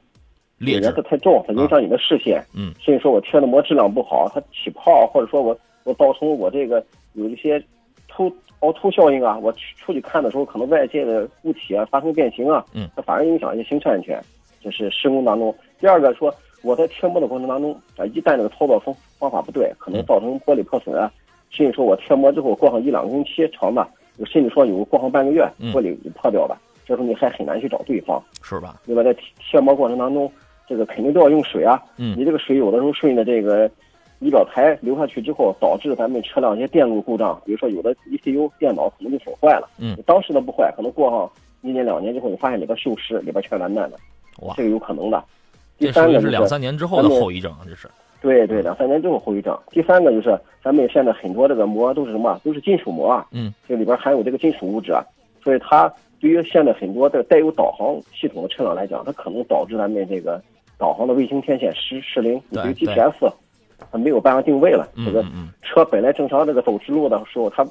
[0.61, 7.61] 颜色太重，它影响你的视线，嗯，甚至说我贴的膜质量不好，它起泡，或者说我我造成我这个有一些
[8.07, 14.23] 凸凹凸效应啊，我出去看的时候，可能外界的物体啊发生变形啊，嗯，它反而影响一些行车安全，
[14.63, 15.53] 这是施工当中。
[15.81, 16.33] 第二个说。
[16.67, 21.09] 我在贴膜的过程当中啊，一旦这个操作方方法不对，可能造成玻璃破损啊，
[21.49, 23.87] 甚至说我贴膜之后过上一两个星期长的，
[24.25, 28.81] 甚至说有过上半个月，玻璃破掉了，这时候你还很难去找对方，是吧？
[28.85, 29.05] 对吧？
[29.05, 30.29] 在贴膜过程当中，
[30.67, 33.71] 这个肯定都要用水啊，嗯，你这个水有的时候顺着这个
[34.19, 41.31] 仪表台流下去之后，导致咱们车辆一些电路故障，比如说有的 ECU 电脑可能就损坏了，嗯，当时的不坏，可能过上
[41.63, 43.97] 一年两年之后，你发现里边锈蚀，里边全完蛋了，
[44.43, 45.23] 哇，这个有可能的。
[45.79, 47.89] 第三个是两三年之后的后遗症，这是。
[48.23, 49.57] 对对，两三年之后后遗症。
[49.71, 52.41] 第三个就是咱们现在很多这个膜都是什么？
[52.43, 55.05] 都是金属膜啊，嗯，这里边含有这个金属物质，啊，
[55.45, 60.43] 所以它对于现在很多的带有导航系统的车辆来讲，它可能导致咱们这个
[60.79, 63.31] 导航的卫星天线失失灵，对 GPS
[63.93, 64.89] 它没有办法定位了。
[65.05, 65.25] 这个
[65.63, 67.65] 车本来正常这个走直路的时候，它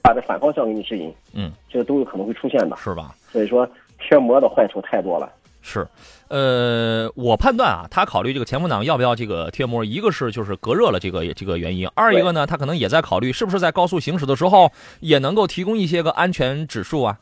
[0.00, 3.14] 把这反方向给你指引，嗯，这个都有可能会出现的，是吧？
[3.28, 5.30] 所以说贴膜的坏处太多了。
[5.62, 5.86] 是，
[6.28, 17.18] 呃，我判断啊，他考虑这个前风挡要不要这个贴膜，一个是就是隔热了这个这个原因，二一个呢，他可能也在考虑是不是在高速行驶的时候也能够提供一些个安全指数啊？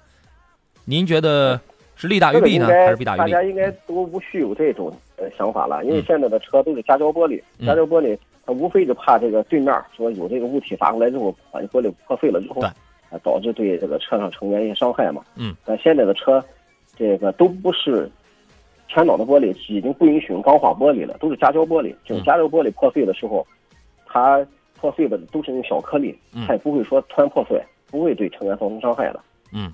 [0.84, 1.60] 您觉得
[1.96, 3.32] 是利大于弊呢，还是弊大于利？
[3.32, 8.16] 大家应该都无需有这种呃想法了，因为现在的车都是夹胶玻璃，夹胶玻璃
[8.46, 12.72] 它无非就怕这个对面说有这个物体砸过来之后，把这玻璃破碎了之后，啊，
[13.24, 15.22] 导致对这个车上成员一些伤害嘛。
[15.34, 15.56] 嗯。
[15.64, 16.42] 但现在的车，
[16.96, 18.08] 这个都不是。
[18.88, 21.94] 前挡的玻璃已经不允许用钢化玻璃了，都是夹胶玻璃。
[22.04, 23.46] 就是夹胶玻璃破碎的时候，
[24.06, 24.44] 它
[24.80, 26.16] 破碎的都是那种小颗粒，
[26.46, 29.20] 它也不会说突然破碎，不会对成员造成伤害的。
[29.52, 29.72] 嗯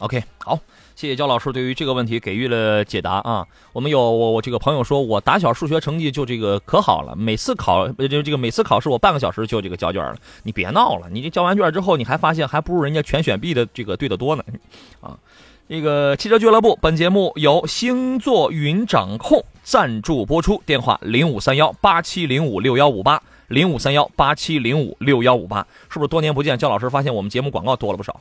[0.00, 0.58] ，OK，好，
[0.94, 3.46] 谢谢焦老师对于这个问题给予了解答啊。
[3.72, 10.16] 我们有我我这个朋友说，我打小数学成绩就这个可好了，每次考就这个每次考试我半个小时就这个交卷了。
[10.42, 14.44] 你别闹了，你这交完卷之后，你还发现还不如人家全选 B 的这个对的多呢，
[15.02, 15.18] 啊。
[15.66, 28.20] 这个汽车俱乐部，本节目由星座云掌控赞助播出，电话零五三幺八七零五六幺五八零五三幺八七零五六幺五八，是不是多年不见，焦老师发现我们节目广告多了不少？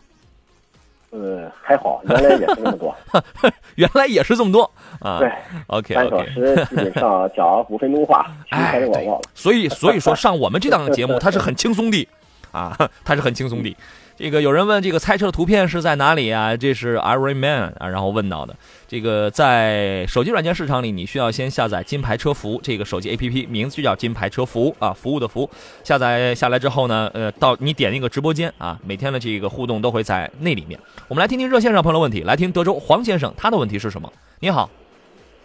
[1.10, 2.96] 呃，还好，原来也是这么多，
[3.76, 4.72] 原来也是这么多
[5.02, 5.20] 啊。
[5.20, 5.30] 对
[5.68, 9.22] ，OK，半小时基本上讲五分钟话，开始广告了。
[9.36, 12.08] 所以，所以说上我们这档节目，它是很轻松的
[12.54, 13.76] 啊，它是很轻松的。
[14.16, 16.56] 这个有人问这个猜车的图片是在哪里啊？
[16.56, 18.56] 这是 Every Man 啊，然后问到的。
[18.88, 25.50] 这个在手机软件市场里，你需要先下载金牌车服这个手机 APP，名字就叫金牌车服啊，服务的服。
[25.84, 30.80] 下载下来之后呢，呃，到你点那个直播间啊，每天的这个互动都会在那里面。
[31.08, 34.14] 我们来听听热线上朋友的问题，来听德州黄先生他的问题是什么？
[34.40, 34.70] 你好，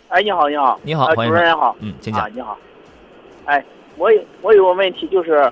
[0.08, 2.30] 哎，你好，你好，你好，主持人好，嗯，请讲。
[2.34, 2.58] 你好，
[3.46, 3.64] 哎，
[3.96, 5.50] 我有我有个问题就是。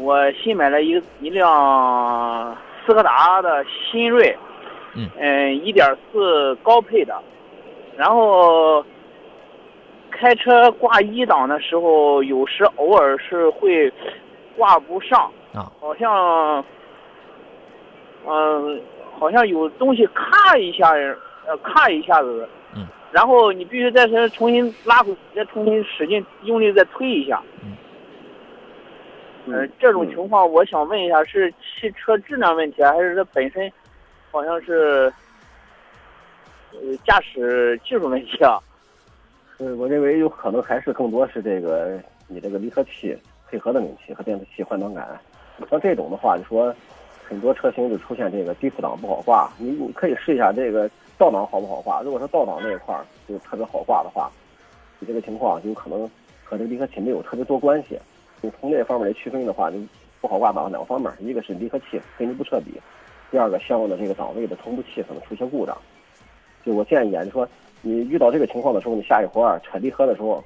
[0.00, 4.36] 我新买了一一辆斯柯达的新锐，
[4.94, 7.20] 嗯，嗯，一点四高配的，
[7.96, 8.84] 然后
[10.10, 13.92] 开车挂一档的时候，有时偶尔是会
[14.56, 16.64] 挂不上啊，好像，
[18.26, 18.80] 嗯，
[19.18, 20.92] 好像有东西咔一下，
[21.46, 27.76] 呃，卡一下子，嗯，然后你必须再重新拉回，再重新使劲用力再推一下，嗯。
[29.52, 33.70] 呃，这种情况我想问一下，是汽车质量问题，还是它本身
[34.30, 35.12] 好像是
[36.72, 38.58] 呃驾驶技术问题啊？
[39.58, 43.16] 呃，我认为有可能还是更多是这个你这个离合器
[43.50, 45.06] 配合的问题和变速器换挡杆。
[45.70, 46.74] 像这种的话，就说
[47.26, 49.50] 很多车型就出现这个低速档不好挂。
[49.58, 52.00] 你可以试一下这个倒档好不好挂。
[52.02, 54.30] 如果说倒档这一块儿就特别好挂的话，
[54.98, 56.08] 你这个情况有可能
[56.44, 57.98] 和这个离合器没有特别多关系。
[58.40, 59.86] 你从这方面来区分的话，你
[60.20, 62.80] 不好挂档两个方面，一个是离合器跟你不彻底，
[63.30, 65.76] 第二个相应的这个档位的同步器可能出现故障。
[66.64, 67.48] 就我建议啊，就说
[67.82, 70.42] 你遇到这个情况的时候，你下一回儿踩离合的时候，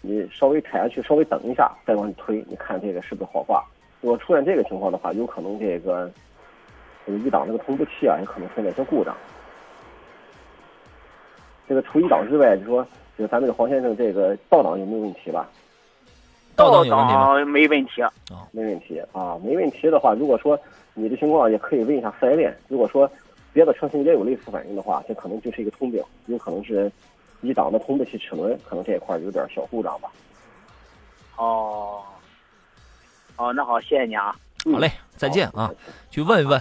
[0.00, 3.64] 你稍微踩下去，稍微等一下，再往里推，你看这个是不是好挂。
[4.00, 6.10] 如果出现这个情况的话，有可能这个
[7.06, 9.16] 这个一档这个同步器啊，有可能出现一些故障。
[11.68, 12.86] 这个除一档之外，就说
[13.18, 15.48] 就咱这个黄先生这个倒档有没有问题吧？
[16.58, 17.44] 倒档有问题吗？
[17.44, 18.12] 没问题啊，
[18.50, 20.58] 没问题啊，没问题的话，如果说
[20.94, 22.52] 你的情况也可以问一下四 S 店。
[22.66, 23.08] 如果说
[23.52, 26.90] 别的车型也有类似反应的话，这可能就是一个通病，有可能是
[27.40, 30.10] 一档的同步器齿轮可能这一块有点小故障吧。
[31.36, 32.02] 哦，
[33.36, 34.34] 哦，那好，谢谢你啊。
[34.72, 35.70] 好嘞，再见啊！
[36.10, 36.60] 去问一问，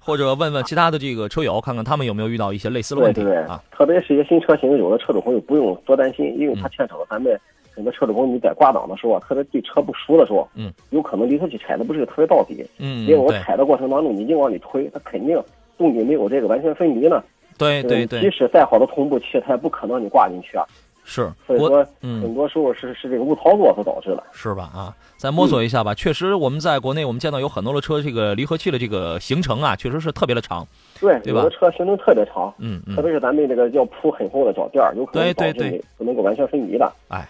[0.00, 3.62] 或者问问其他的这个车友，看看他们有没有遇到一些类似的问题啊。
[3.70, 7.40] 特别是一些新车型，有的车主朋友不用多担心，因为它牵扯到咱们
[7.76, 15.38] 很多车主朋友你在挂档的时候啊，特别对车不熟的时候，嗯，有可能离合器踩的不是特别到底，嗯，因为我踩的过程当中，你硬往里推，它肯定
[15.76, 17.22] 动力没有这个完全分离呢。
[17.58, 20.64] 对对对，即使再好的同步器，它也不可能你挂进去啊。
[21.08, 24.64] 是，所以说，嗯很多时候是是这个误操作所导致的，是吧？
[24.74, 25.94] 啊，再摸索一下吧。
[25.94, 30.66] 确实，我们在国内我们见到有很多的车，这个离合器的这个行程啊，确实是特别的长，
[31.00, 31.42] 对，对吧？
[31.42, 36.92] 有的车行程特别长，嗯嗯，特别是咱们这个要铺很厚的脚垫，有可能导致你不能够完全分离的。
[37.08, 37.24] 哎。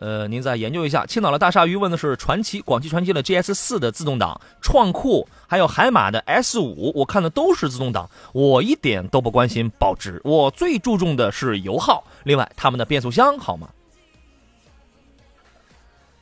[0.00, 1.04] 呃，您再研究一下。
[1.04, 12.02] 青岛的大鲨鱼问的是传祺广汽传祺的 GS 四的自动挡，创酷还有海马的 S 五，我看的都是自动挡，我一点都不关心保值，我最注重的是油耗。
[12.24, 13.68] 另外，他们的变速箱好吗？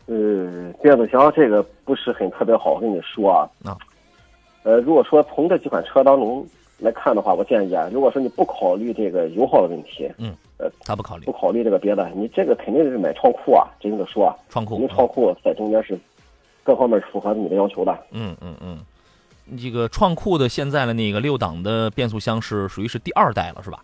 [0.07, 3.49] 呃，变速箱这个不是很特别好，我跟你说啊。
[3.63, 3.79] 啊。
[4.65, 6.45] 呃，如果说从这几款车当中
[6.79, 10.35] 来看的话，我建议啊，如果说你不考虑这个油耗的问题，嗯。
[10.59, 15.97] 呃，他不考虑，不考虑这个别的，你这个肯定是买创酷啊，真的说，创酷，因为创酷在中间是
[16.65, 17.97] 各方面符合你的要求的。
[18.11, 18.79] 嗯嗯嗯，
[19.57, 23.81] 这个创酷的现在的那个六档的变速箱是属于是第二代了，是吧？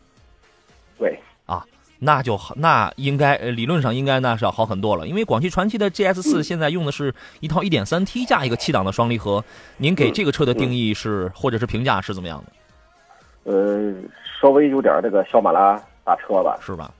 [0.98, 1.16] 对，
[1.46, 1.64] 啊，
[2.00, 9.44] 那就好，那应该理论上应该那是要好很多了，因为广汽传祺的 GS 四现在用的是一套 1.3T 加一个七档的双离合，
[9.76, 13.52] 您给这个车的定义是或者是评价是怎么样的？
[13.52, 13.94] 呃，
[14.40, 15.80] 稍微有点这个小马拉。
[16.04, 16.90] 大车吧，是吧？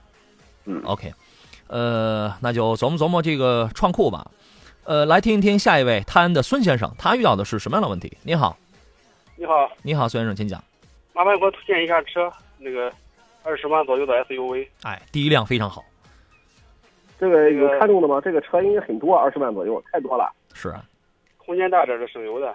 [0.65, 1.13] 嗯，OK，
[1.67, 4.25] 呃，那就琢磨琢磨这个创酷吧。
[4.83, 8.17] 呃，来听一听下一位泰安的孙先生，他遇到的是什么样的问题？
[8.23, 8.57] 你好，
[9.35, 10.63] 你好，你好，孙先生，请讲。
[11.13, 12.91] 麻烦给我推荐一下车，那个
[13.43, 14.67] 二十万左右的 SUV。
[14.83, 15.83] 哎，第一辆非常好。
[17.19, 18.19] 这个有看中的吗？
[18.19, 20.31] 这个车应该很多，二十万左右，太多了。
[20.53, 20.83] 是啊。
[21.37, 22.53] 空间大点的，省油的。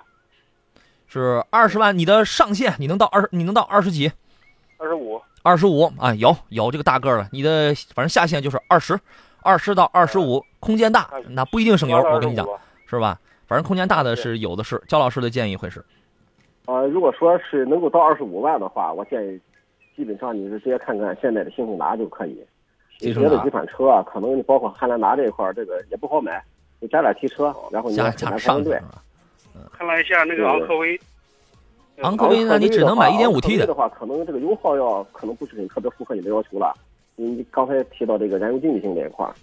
[1.06, 4.10] 是二十万，你的上限你能到二，你能到二十几？
[4.80, 5.20] 二十五。
[5.42, 7.28] 二十五啊，有有这个大个的。
[7.30, 8.98] 你的反正下限就是二十，
[9.42, 11.96] 二十到二十五，空间大，那不一定省油。
[11.98, 12.46] 我跟你讲，
[12.86, 13.18] 是吧？
[13.46, 14.82] 反正空间大的是有的是。
[14.88, 15.84] 焦老师的建议会是，
[16.66, 19.40] 呃，如果说是能够到二十五万的话，我建议
[19.96, 22.42] 基本上你是直接看看现在的新胜达就可以。
[22.98, 26.42] 别的几款车啊，可能你包括汉兰达这一块，这个也不好买，
[26.80, 28.78] 你加点提车，然后你加加上对。
[29.72, 31.00] 看了一下那个昂科威。
[32.02, 36.74] 昂科威，那你只能买一点五 T 的的话，可能这个油耗要可能不是很特别符合你的要求了。
[37.16, 39.34] 你刚才提到这个燃油经济性这一块儿，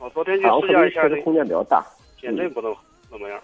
[0.00, 1.84] 我昨天去试驾一下，这空间比较大，
[2.20, 2.74] 减震不能
[3.08, 3.40] 怎么样？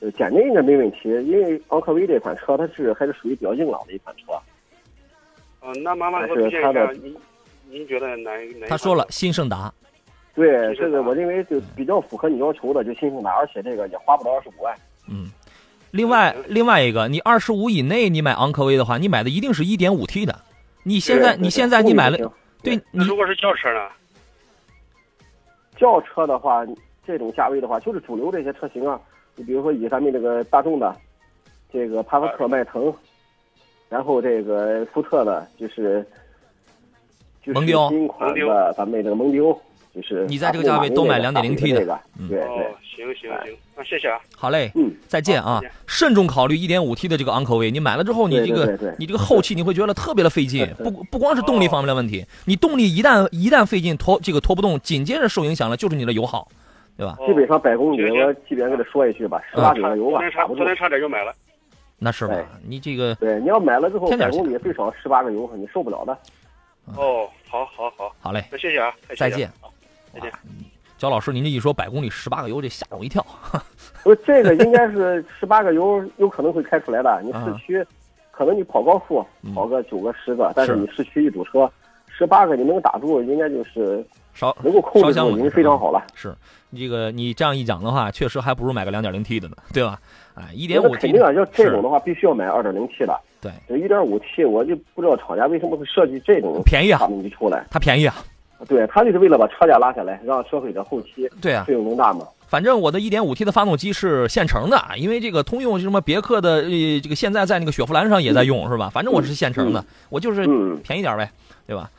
[0.00, 4.32] 呃，减震应该没问题，因为昂科威这款车它是还是属于比较硬朗的一款车。
[5.60, 7.16] 嗯，那麻烦给我推荐一下，您
[7.68, 8.30] 您觉得哪
[8.60, 8.66] 哪？
[8.68, 9.72] 他说了，新胜达。
[10.36, 14.72] 对，这个我认为就比较符合你要求的，就新胜达，而且这个也花不到二十五万。
[15.08, 15.28] 嗯。
[15.90, 20.38] 另外，另外一个，你二十五以内，你买昂科威的话，你买的一定是一点五 T 的。
[20.82, 22.32] 你现在，你现在你买了，
[22.62, 23.88] 对你如果是轿车呢？
[25.76, 26.66] 轿车的话，
[27.06, 29.00] 这种价位的话，就是主流这些车型啊。
[29.36, 30.94] 你比如说以咱们这个大众的，
[31.72, 32.92] 这个帕萨特、迈腾，
[33.88, 36.04] 然后这个福特的，就是
[37.42, 39.58] 就是新款的咱们这个蒙迪欧。
[39.94, 41.78] 就是你在这个价位都买两点零 T 的，
[42.28, 56.48] 对对，行行行，那谢谢啊，好嘞，嗯，再见啊，慎重考虑一点五 T 的这个昂科威，你买了之后，你这个你这个后期你会觉得特别的费劲，不不光是动力方面的问题，你动力一旦一旦费劲拖这个拖不动，紧接着受影响了就是你的油耗，
[56.96, 57.16] 对吧？
[57.24, 60.56] 基本上百公里，我即便给他说一句吧，十八九个油吧，差不多。
[60.56, 61.32] 昨天差点就买了，
[62.00, 62.34] 那是吧？
[62.66, 66.18] 你这个对，你要买了之后百公里最少十八个油，你受不了的。
[66.96, 69.48] 哦，好好好，好嘞，那谢谢啊，再见。
[70.12, 70.32] 再见，
[70.98, 73.24] 焦老师，您这一说百公里十八个油，这吓我一跳。
[74.02, 77.22] 不，这个应该是十八个油有可能会开出来的。
[77.22, 77.86] 你市区，
[78.32, 79.24] 可能你跑高速
[79.54, 81.70] 跑个九个十个，但是你市区一堵车，
[82.08, 86.04] 十八个你能打住，应该就是烧能够控制住，已经非常好了。
[86.14, 86.34] 是，
[86.76, 90.00] 这个你这样一讲的话，确实还不如买个两点零 T 的呢，对吧？
[90.34, 93.16] 哎，一点五 T 肯定啊，要这种的话，必须要买二点零 T 的。
[93.40, 98.16] 对，一点五 T 我就不知道厂家为什么会设计这种便宜啊，发动机出来，它便宜啊。
[98.66, 102.26] 对他就是为了把车价拉下来，让消费者后期对啊费用更大嘛。
[102.46, 108.88] 反正我的一点五 T 的发动机是现成的，因为这个通用什么别克的，呃，这个现在在那个雪佛兰上也在用，是吧？
[108.88, 110.46] 反正我是现成的，我就是
[110.82, 111.30] 便宜点呗，
[111.66, 111.90] 对吧？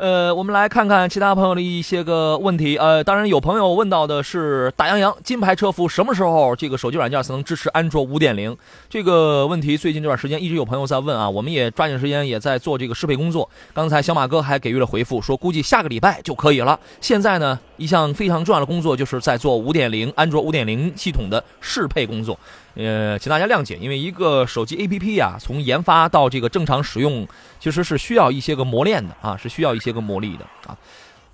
[0.00, 2.78] 呃，我们来看看其他朋友的一些个问题。
[2.78, 8.56] 呃，当然有朋友问到的是大洋洋金牌车服什么时候这个手机软件才能支持安卓五点零
[8.88, 9.76] 这个问题？
[9.76, 13.46] 最近这段时间一直有朋友在问啊，我们也抓紧时间也在做这个适配工作。
[13.74, 16.80] 刚才小马哥还给予了回复，说估计下个礼拜就可以了。
[17.02, 22.38] 现在呢，一项非常重要的工作就是在做五点零安卓五点零系统的适配工作。
[22.74, 27.26] 呃，请大家谅解，因为一个手机 APP 呀，从研发到这个正常使用，
[27.58, 30.78] 其实是需要一些个磨练的啊，是需要一些个磨砺的啊。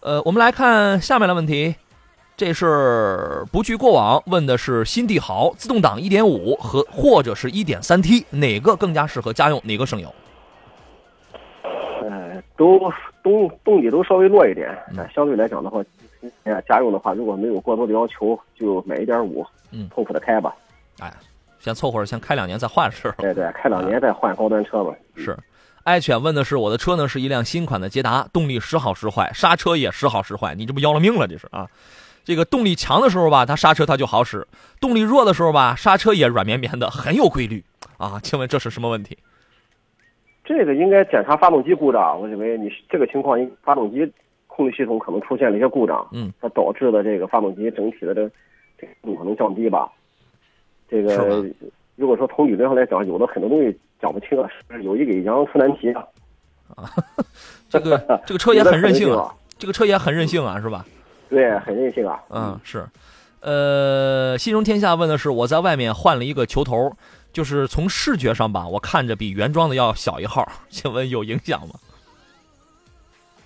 [0.01, 1.75] 呃，我们来看下面的问题，
[2.37, 10.13] 这是不惧过往问的是新帝豪自动挡1.5和或者是一点三 T 哪个更加适合家用，哪个省油？
[12.09, 12.79] 呃，都
[13.23, 15.83] 动动力都稍微弱一点，那相对来讲的话，
[16.45, 20.55] 哎呀，家用的话如果没有过多的要求，就买1.5，嗯，凑合的开吧。
[21.01, 21.13] 哎，
[21.59, 23.13] 先凑合着先开两年再换是。
[23.19, 24.95] 对对，开两年再换高端车吧。
[25.17, 25.37] 是，
[25.85, 31.67] 爱犬问的是我的车呢是一辆新款的捷达，动力时好时坏，刹车也时好时坏，你这不要了命了这是啊？
[32.25, 34.41] 这个动力强的时候吧，它刹车它就好使；
[34.81, 37.63] 动力弱的时候吧，刹车也软绵绵的，很有规律
[37.99, 38.19] 啊。
[38.23, 39.17] 请问这是什么问题？
[40.45, 44.13] 这个应该检查发动机故障，我认为你这个情况，发动机
[44.47, 48.29] 控制系统可能出现了一些故障，嗯，它导致的这个发动机整体的这
[48.79, 49.89] 这度可能降低吧。
[50.89, 51.45] 这个
[51.97, 56.05] 如果说从理论上来讲，有的很多东西讲不清啊，是有一给羊出难题啊。
[56.75, 56.91] 啊，
[57.71, 60.85] 这个这个车也很任性啊，这个车也很任性啊，是吧？
[61.29, 62.21] 对，很任性啊。
[62.29, 62.87] 嗯，是。
[63.41, 66.93] 呃，心中天下问的是，我在外面换了一个球头，
[67.33, 71.75] 就是从视觉上吧，我看着比原装的要小一号， 请问有影响吗？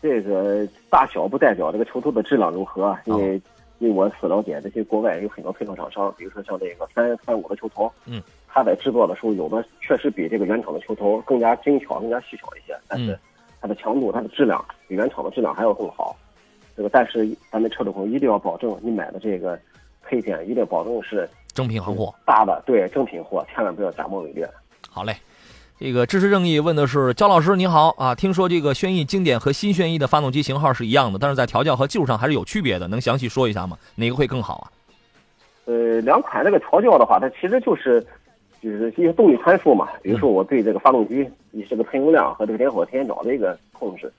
[0.02, 3.40] 这个大小不代表这个球头的质量如何，因为。
[3.80, 13.18] 因为我所了解，这些国外有很多配套厂商，比如说像这个三三五的球头，嗯，它在制作的时候，有的确实比这个原厂的球头更加精巧、更加细巧一些，但是
[13.58, 16.14] 它的强度、它的质量比原厂的质量还要更好。
[16.76, 19.58] 这个，但是咱们车主朋友一定要保证，你买的这个
[20.02, 24.46] 配件一定要保证是正品行货，大的对正品货，千万不要假冒伪劣。
[24.90, 25.16] 好嘞。
[25.80, 33.78] 这个支持正义问的是焦老师你好啊，听说这个轩逸经典和新轩逸的发动机型号是一样的，但是在调教和技术上还是有区别的，能详细说一下吗？
[33.94, 34.64] 哪个会更好啊？
[35.64, 38.06] 呃，两款这个调教的话，它其实就是
[38.60, 44.12] 就是一些动力参数嘛，比如说我对这个发动机你这个喷油量和这个点火天角的一个控制。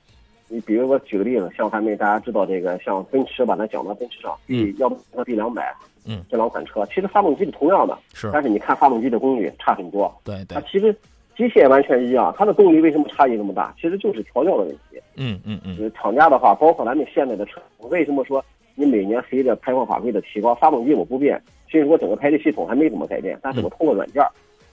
[0.47, 5.71] 你比如我举个例子，像咱们大家知道这个像奔驰把它讲到奔驰上，B 幺和 B 两百，
[6.07, 10.95] 嗯，这两款车其实发动机是同样的，是，但是你看发动机的功率差很多，对对，它其实。
[11.35, 13.73] 机械完全一样，它的动力为什么差异这么大？
[13.79, 15.01] 其实就是调教的问题。
[15.15, 15.91] 嗯嗯嗯。
[15.93, 18.43] 厂家的话，包括咱们现在的车，为什么说
[18.75, 24.23] 你每年随着排放法规的提高，发动机我不变，其实我整个排气系统还没怎么改变，但是我通过软件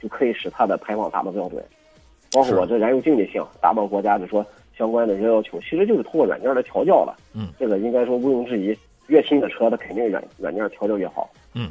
[0.00, 1.62] 就可以使它的排放达到标准，
[2.32, 4.44] 包括我这燃油经济性达到国家的说
[4.76, 7.16] 相关的一些要求，其实就是通过软件来调教了。
[7.34, 7.48] 嗯。
[7.58, 11.28] 这个应该说毋庸置疑，越新的车它肯定软软件调教越好。
[11.54, 11.70] 嗯。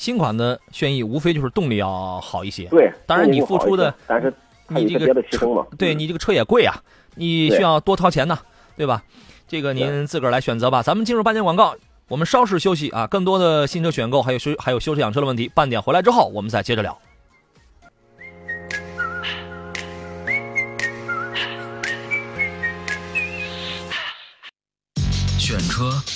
[0.00, 4.32] 新款的轩逸无非就是动力要好一些，对，当然你付出的，但是
[4.68, 5.46] 你这个车，
[5.76, 6.74] 对你这个车也贵啊，
[7.16, 8.38] 你需要多掏钱呢，
[8.78, 9.02] 对吧？
[9.46, 10.82] 这个您自个儿来选择吧。
[10.82, 11.76] 咱们进入半点广告，
[12.08, 13.06] 我们稍事休息啊。
[13.06, 16.98] 更多的新车选购还有修还有修车养车的问题，半点回来之后我们再接着聊。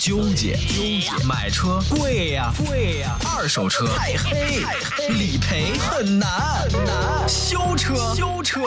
[0.04, 6.28] 纠结，纠结；买车贵呀，贵呀；二手车太黑，太黑；理赔很难，
[6.70, 8.60] 很难；修车，修车，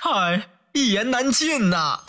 [0.00, 0.40] 嗨，
[0.72, 2.00] 一言难尽呐。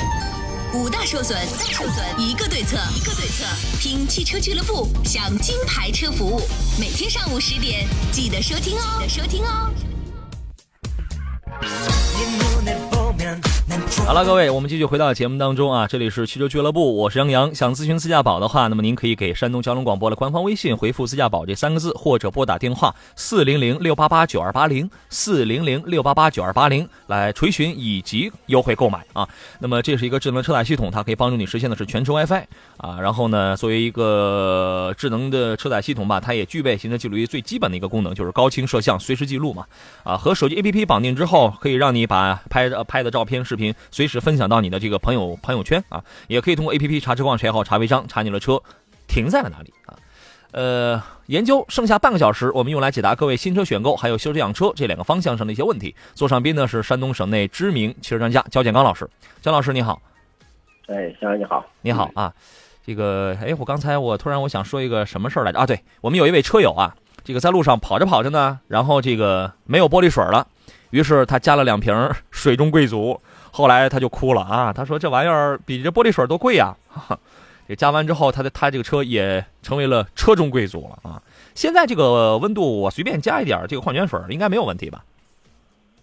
[0.74, 3.44] 五大受损，大受损，一个对策，一个对策。
[3.82, 6.40] 听汽车俱乐部，享金牌车服务。
[6.80, 9.74] 每天上午十点，记得收听哦，记得收听哦。
[14.06, 15.88] 好了，各位，我们继续回到节目当中啊！
[15.88, 17.54] 这里是汽车俱乐部，我是杨洋。
[17.56, 29.28] 想咨询自驾宝的话，那么您可以给山东交通广播的官方微信回复“自驾宝”这三个字，或者拨打电话四零零六八八九二八零四零零六八八九二八零来垂询以及优惠购买啊。
[29.60, 32.44] 那么这是一个智能车载系统，它可以帮助你实现的是全程 WiFi
[32.78, 33.00] 啊。
[33.02, 39.66] 然后呢，作为一个智能的车载系统吧，它也具备行车记录仪最基本的一个功能，就是高清摄像，随时记录嘛。
[40.04, 43.74] 啊，和手机 APP 绑定之后，可以让你把拍的拍的照片是、视频。
[43.90, 48.62] 随时分享到你的这个朋友朋友圈啊，也可以通过 A P P 查车况、查号、查违章，查你的车
[49.08, 49.96] 停在了哪里啊。
[50.52, 55.94] 呃，研究剩下半个小时，我们用来解答各位新车选购还有修车养车这两个方向上的一些问题。
[56.14, 59.10] 座上宾呢是山东省内知名汽车专家焦建刚老师，
[59.42, 60.02] 焦老师你好。
[60.88, 62.34] 哎，先生你好，你好啊。
[62.86, 65.66] 这个哎，我刚才我突然我想说一个什么事儿来着啊？
[65.66, 70.48] 对我们有一位车友啊，这个在路上跑着跑着呢，然后这个没有玻璃水了。
[70.92, 71.94] 于是他加了两瓶
[72.32, 73.20] 水中贵族，
[73.56, 76.76] 后来他就哭了啊，他说这玩意儿比这玻璃水都贵呀。
[77.70, 81.22] 这加完之后，他的他这个车也成为了车中贵族了啊。
[81.54, 85.06] 现在这个温度，我随便加一点这个矿泉水，应该没有问题吧？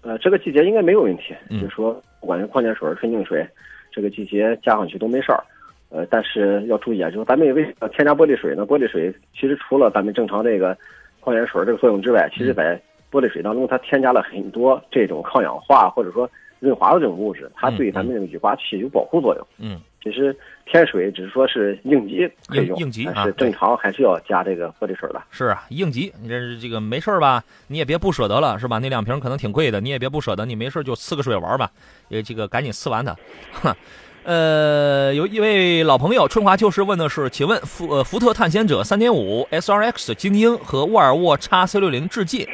[0.01, 3.47] 呃，这个季节应该没有问题，就是说不管是矿泉水、纯净水，
[3.93, 5.45] 这个季节加上去都没事儿。
[5.91, 8.67] 呃，但是要注意啊，就是咱们为什么添加玻璃水呢？
[8.67, 10.75] 玻璃水其实除了咱们正常这个
[11.21, 12.81] 矿泉水这个作用之外，其实在
[13.11, 16.29] 玻璃水当中它添加了很多这种抗氧化或者说
[16.63, 19.47] 润滑的这种物质，它对咱们这个雨刮器有保护作用。
[19.59, 20.35] 嗯，其实
[20.65, 22.31] 添水只是说是应急
[22.77, 25.21] 应急但是正常还是要加这个玻璃水的。
[25.31, 27.43] 是啊，应急，你这是这个没事吧？
[27.67, 28.79] 你也别不舍得了，是吧？
[28.79, 31.69] 那两瓶可能挺贵的，你也别不舍得，你没事就呲个水玩吧，
[32.09, 33.17] 也这个赶紧呲完它。
[33.51, 33.77] 哈。
[34.25, 42.47] 呃，有一位老朋友春华秋实问的是，请问福呃福特探险者3.5 SRX 精英和沃尔沃 x C60 致敬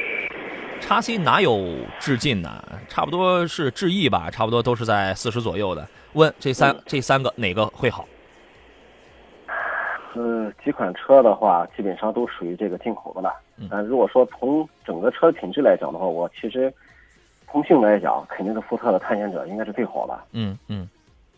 [0.79, 2.63] ，x C 哪有致敬呢？
[2.87, 5.87] 差不多是致意吧，差不多都是在四十左右的。
[6.13, 8.05] 问这三这三个哪个会好？
[10.15, 13.31] 呃，几款车的话，基本上都属于这个进口的了。
[13.69, 16.73] 但如果说从整个车品质来讲的话，我其实
[17.51, 20.19] 从性能来讲，肯定是福特的探险者应该是最好的。
[20.31, 20.89] 嗯嗯。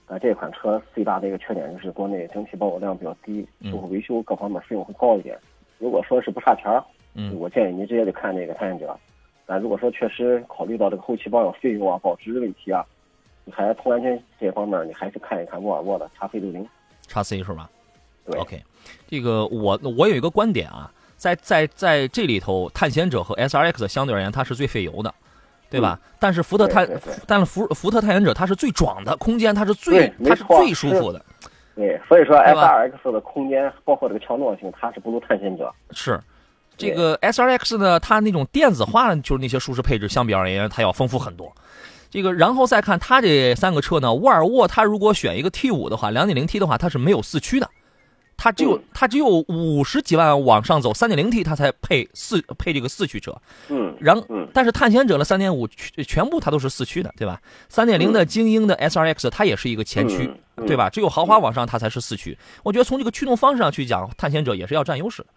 [0.08, 5.38] 啊，这款车最大的一个缺点就是国内整体保有量比较低，售后维修各方面费用会高一点。
[5.78, 6.84] 如果说是不差钱儿，
[7.14, 8.98] 嗯，我建议您直接就看这个探险者。
[9.52, 12.86] 但如果说确实考虑到这个后期保养费用啊、保值的问题啊，
[13.44, 16.66] 你还从安全这方面你还是看一看沃尔沃的叉 C 六零，
[17.06, 17.70] 叉 C 是吧？
[18.26, 18.64] 对，OK。
[19.10, 25.14] 这个我我有一个观点啊，在在在这里头，探险者和 SRX 相对而言，它是最费油的。
[25.70, 25.98] 对吧？
[26.20, 26.86] 但是福特探，
[27.26, 31.26] 但是福福特探险者它是最壮的空间，它是最它是最舒服的。
[31.76, 35.74] 对，所以说 S R X 的空间包括这个强壮性，它是不如探险者。
[35.92, 36.20] 是，
[36.82, 41.54] 这个 S R X 呢，它那种电子化就是那些舒适配置，相比而言它要丰富很多。
[42.10, 47.70] 这个然后再看它这三个车呢，沃尔沃它如果选一个 T 五的话，两点零 T 的话，它是没有四驱的。
[48.44, 53.32] 它只有它只有五十几万往上走，三点零 T 它才配四配这个四驱车。
[53.70, 54.20] 嗯，然
[54.52, 57.40] 但是探险者的三点五全全部它都是四驱的，对吧？
[57.70, 60.28] 三点零的精英的 S R X 它也是一个前驱，
[60.66, 60.90] 对吧？
[60.90, 62.36] 只有豪华往上它才是四驱。
[62.64, 65.28] 我觉得从这个驱动方式上去讲，探险者也是要占优势的。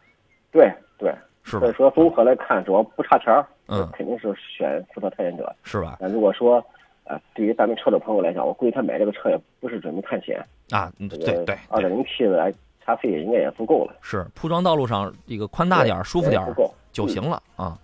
[0.50, 1.14] 对对，
[1.44, 5.98] 是所以说综合来看，主要不差钱儿，嗯，肯定是选福特探险者，是吧？
[6.00, 6.64] 那如果说
[7.04, 12.52] 呃，对于咱们车主朋友来讲，我估计他买这个车也不是准备探险啊，对对，二点零 T 的。
[12.86, 16.44] 差费应该也足够了，是铺装道路上这个宽大点、舒服点
[16.92, 17.78] 就行了啊。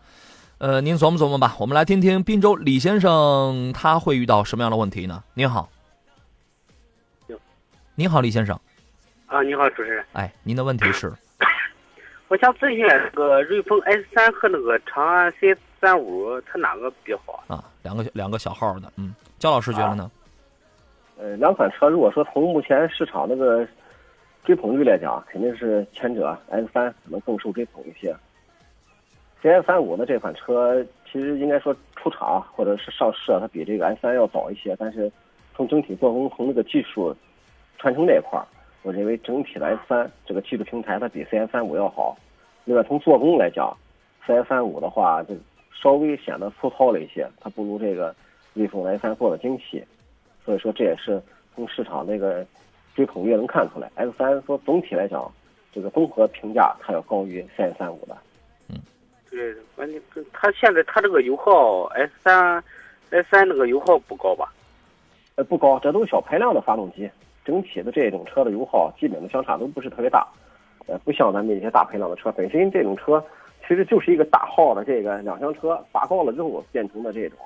[0.59, 1.57] 呃，您琢磨琢磨吧。
[1.59, 5.25] 我们来听听滨州李先生他会遇到什么样的问题呢？
[5.33, 5.71] 您好，
[7.95, 8.55] 您好，李先生。
[9.25, 10.05] 啊，你好，主持人。
[10.13, 11.11] 哎，您的问题是？
[12.31, 17.65] 我想咨询那个瑞风 S 三和那个长安 C 三五，它哪个比较好啊？
[17.83, 20.09] 两个两个小号的，嗯，焦老师觉得呢？
[21.19, 23.69] 呃，两款车如果说从目前市场那个。
[24.43, 28.17] 追捧率来讲，肯定是前者 S 三可能更受追捧一些。
[29.43, 34.75] CS 三五呢这款车，其实应该说出厂或者是上市，它比这个 S 三要早一些。
[34.79, 35.13] 但是
[35.55, 37.15] 从整体做工、从那个技术
[37.79, 38.47] 传承这一块儿，
[38.83, 42.17] 我认为整体的 S 三这个技术平台它比 CS 三五要好。
[42.65, 43.77] 另外从做工来讲
[44.27, 45.35] ，CS 三五的话就
[45.73, 48.15] 稍微显得粗糙了一些，它不如这个
[48.55, 49.85] 瑞风 S 三做的精细。
[50.45, 51.23] 所以说这也是
[51.55, 52.47] 从市场那个。
[52.97, 55.33] 追捧率能看出来，S 三说总体来讲，
[55.73, 58.17] 这个综合评价它要高于 CS 三五的。
[58.69, 58.77] 嗯，
[59.31, 60.03] 对，关键
[60.33, 62.63] 它现在它这个油耗 S 三
[63.11, 64.53] S 三那个油耗不高吧？
[65.37, 67.09] 呃，不高，这都是小排量的发动机，
[67.51, 70.27] 整体的这种车的油耗基本的相差都不是特别大。
[70.87, 73.23] 呃，不像咱们一些大排量的车，本身这种车
[73.67, 77.39] 其实就是一个大号的这个两厢车，拔高了之后变成的这种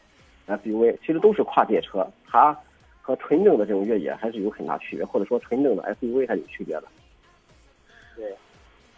[0.47, 2.57] SUV，其实都是跨界车，它。
[3.07, 6.85] 和纯正的这种越野还是有很大区别，或者说纯正的 SUV 还是有区别的。
[8.17, 8.35] 对，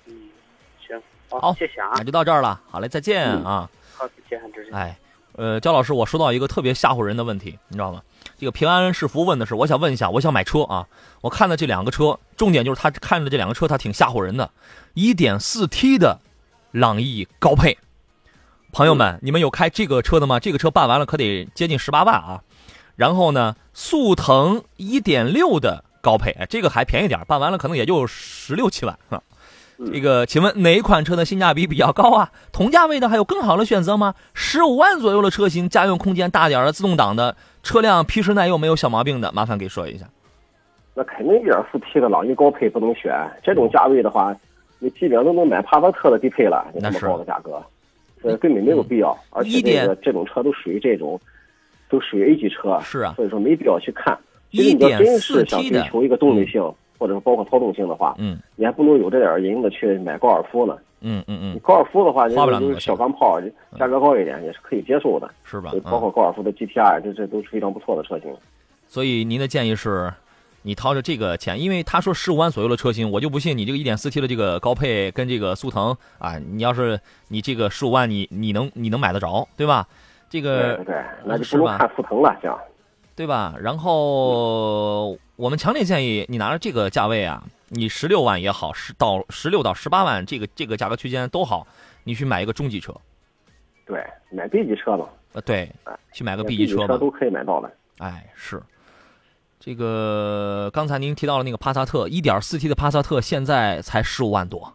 [0.06, 0.30] 嗯，
[0.78, 3.68] 行，好，谢谢啊，那就到这儿了，好嘞，再见啊。
[3.96, 4.72] 好，谢谢，这是。
[4.72, 4.96] 哎，
[5.36, 8.02] 呃，焦老师，我收到一个特别吓唬人的问题，你知道吗？
[8.38, 10.86] 这个平安是福问的是，我想问一下，我想买车啊，
[11.20, 14.50] 我看的这两个车，重点就是他看的这两个车，他挺吓唬人的
[14.94, 16.18] 一点四 T 的
[16.72, 17.76] 朗逸高配。
[18.72, 20.40] 朋友们，你们有开这个车的吗？
[20.40, 22.42] 这个车办完了可得接近十八万啊。
[22.94, 28.98] 然后呢，速腾一点六的高配，这个还便宜点，办完了可能也就十六七万。
[29.92, 32.30] 这个，请问哪款车的性价比比较高啊？
[32.52, 34.14] 同价位的还有更好的选择吗？
[34.32, 40.06] 十五万左右的车型，家用空间大点的，自动挡的车辆，皮实耐用，没有小毛病的，麻烦给说一下。
[40.94, 43.12] 那肯定一点四 T 的朗逸高配不能选，
[43.42, 44.34] 这种价位的话，
[44.78, 47.62] 你基本上都能买帕萨特的低配了，那么高的价格，
[48.22, 49.16] 呃，根本没有必要。
[49.30, 51.20] 而且这个这种车都属于这种。
[51.88, 54.18] 都属于 A 级车，是啊，所以说没必要去看。
[54.50, 56.60] 一点四 T 的，想追求一个动力性，
[56.98, 60.76] 或者是包括操纵性的话，嗯，你还不如有这点银子去买高尔夫呢。
[61.00, 63.38] 嗯嗯嗯，高尔夫的话，花不了就是小钢炮，
[63.78, 65.72] 价格高一点也是可以接受的，是吧？
[65.84, 68.34] 包括高尔夫的 GTR，这这都是非常不错的车型。
[68.88, 70.12] 所以您的建议是，
[70.62, 76.98] 你掏着这个钱，因为他说十五万左右的车型，我就不信你这个一点四 T 的这个高配跟这个速腾啊，你要是
[77.28, 79.86] 你这个十五万，你你能你能买得着，对吧？
[80.28, 82.52] 这个对，那就不能看速腾了，行，
[83.16, 83.56] 对吧？
[83.60, 87.42] 然后我们强烈建议你拿着这个价位啊。
[87.68, 91.66] 你十六万也好，十到十六到十八万这个这个价格区间都好，
[92.04, 92.94] 你去买一个中级车，
[93.84, 95.68] 对，买 B 级车嘛，呃，对，
[96.12, 97.68] 去买个 B 级车车都可以买到的。
[97.98, 98.62] 哎，是，
[99.58, 104.72] 这个刚才您提到了那个帕萨特，一点四 T 的帕萨特现在才十五万多，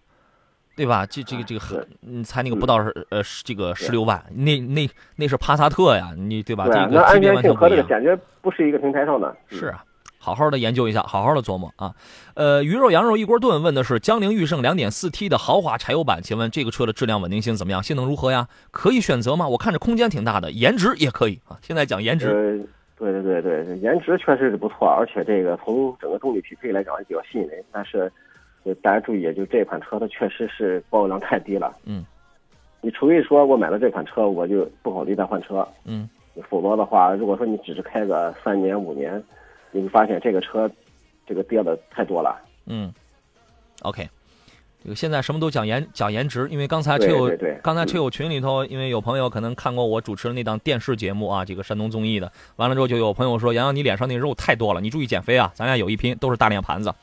[0.75, 1.05] 对吧？
[1.05, 2.77] 这这个这个很，嗯，才那个不到
[3.09, 6.65] 呃这个十六万，那那那是帕萨特呀，你对吧？
[6.65, 9.35] 这个安全性和这个简直不是一个平台上的。
[9.49, 9.83] 是啊。
[10.23, 11.95] 好好的研究一下，好好的琢磨啊。
[12.35, 17.81] 呃，鱼肉羊肉一锅炖问的是江铃驭胜两点四 T 的豪华柴油版，请问这个车的质量稳定性怎么样？
[17.81, 18.47] 性能如何呀？
[18.69, 19.47] 可以选择吗？
[19.47, 21.57] 我看着空间挺大的，颜值也可以啊。
[21.63, 22.63] 现在讲颜值，
[22.99, 27.63] 对对对对，颜值确实是不错，而且这个从整个动力匹配来讲也比较吸引人。
[27.71, 28.11] 但是，
[28.81, 31.75] 大家注意，就这款车它确实是保有量太低了。
[31.85, 32.05] 嗯，
[32.81, 35.67] 你除非说我买了这款车，我就不考虑再换车。
[35.85, 36.09] 嗯，
[36.49, 39.23] 否则的话，如果说你只是开个三年五年。
[39.73, 40.69] 你会发现这个车，
[41.25, 42.37] 这个跌的太多了。
[42.65, 42.93] 嗯
[43.83, 44.05] ，OK，
[44.83, 47.31] 这个现在什么都讲颜讲颜值，因为刚才车友
[47.63, 55.49] 刚才车友群里头，因为有朋友可能看过我主持的那档电视节目啊，这个山东综艺的，完了之后就有朋友说：“洋洋，你脸上那肉太多了，你注意减肥啊！
[55.55, 56.93] 咱俩有一拼，都是大脸盘子。”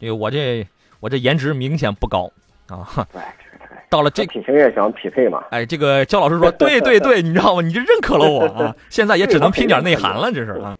[0.00, 0.66] 这个我这
[1.02, 2.30] 我这颜值明显不高
[2.68, 3.04] 啊。
[3.90, 5.42] 到了这体型也想匹配嘛？
[5.50, 7.60] 哎，这个焦老师说：“对对对，你知道吗？
[7.60, 8.72] 你就认可了我啊！
[8.88, 10.78] 现在也只能拼点内涵了，这是啊。”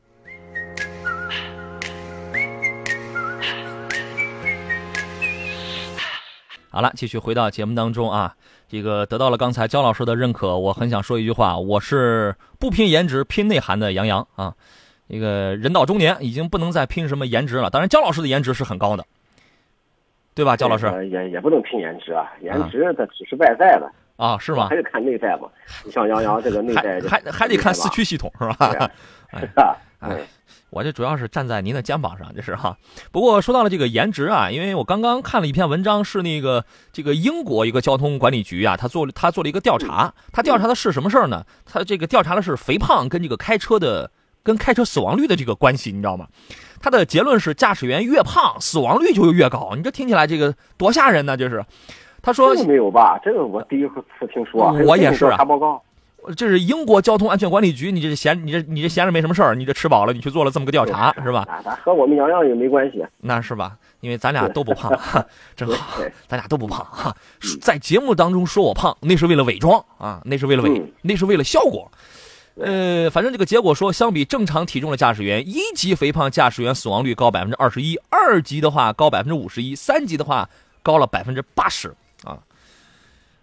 [6.70, 8.32] 好了，继续回到节目当中啊，
[8.68, 14.54] 这个得到了刚才焦老师的认可，我很想说一句话，我是不拼颜值拼内涵的杨洋啊，
[15.10, 19.04] 这个人到中年已经不能再拼什么颜值了，当然焦老师的颜值是很高的，
[20.34, 20.56] 对吧？
[20.56, 24.68] 焦老师也也不能拼颜值啊，颜值它只是外在的啊，是吗？
[24.68, 25.48] 还得看内在嘛，
[25.84, 28.90] 你像杨洋这个内在还还得看四驱系统是吧？
[29.38, 30.18] 是啊，哎。
[30.70, 32.74] 我这主要是站在您的肩膀上，这是哈。
[33.10, 36.64] 不过说到了这个颜值啊，因为我刚刚看了一篇文章，是那个
[36.94, 41.44] 这个英国一个交通管理局啊，他做了他做了一个调查，他调查的是什么事儿呢？
[41.66, 44.10] 他这个调查的是肥胖跟这个开车的
[44.42, 46.26] 跟开车死亡率的这个关系，你知道吗？
[46.80, 49.72] 他的结论是驾驶员越胖，死亡率就越高。
[49.76, 51.36] 你这听起来这个多吓人呢？
[51.36, 51.64] 这是，
[52.20, 53.20] 他说没有吧？
[53.24, 53.94] 这个我第一次
[54.32, 55.36] 听说，我也是啊。
[55.36, 55.80] 查报告。
[56.36, 61.44] 这是英国交通安全管理局，你这闲，你这你这闲着没什么事儿，你这吃饱了，你去做了这么个调查，是吧？
[61.84, 63.76] 和我们洋洋也没关系，那是吧？
[64.02, 64.92] 因为咱俩都不胖，
[65.56, 67.12] 真 好，咱俩都不胖哈。
[67.60, 71.90] 在节目当中说我胖，那是为了伪装啊，那是为了伪，那是为了效果。
[72.56, 80.48] 呃，反正这个结果说，相比正常体重的驾驶员，一级肥胖驾驶员死亡率高百分之二十一，二级的话高百分之五十一，三级的话
[80.82, 81.88] 高了百分之八十
[82.24, 82.38] 啊。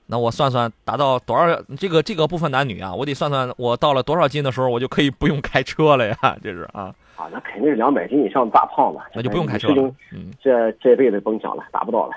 [0.06, 1.62] 那我算算达到多少？
[1.78, 6.16] 这个这个部分男女啊，我得算算我到了多少斤的时候，我就可以不用开车了呀？
[6.44, 9.84] 这是啊啊，那肯定是两百斤以上的大胖子，那就不用开车了。
[10.12, 12.14] 嗯，这这辈子甭想了，达不到了。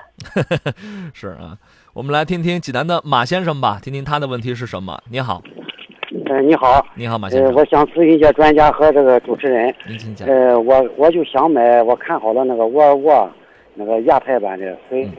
[1.13, 1.57] 是啊，
[1.93, 4.99] 我们来听听济南的马先生吧，听听他的问题是什么。
[5.09, 5.43] 你好，
[6.27, 9.73] 呃，你好，你好，马先生，我想咨询一下专家和这个主持人。
[9.87, 10.27] 您请讲。
[10.27, 13.27] 呃，我我就想买，我看好了那个沃尔沃
[13.73, 15.09] 那个亚太版的，非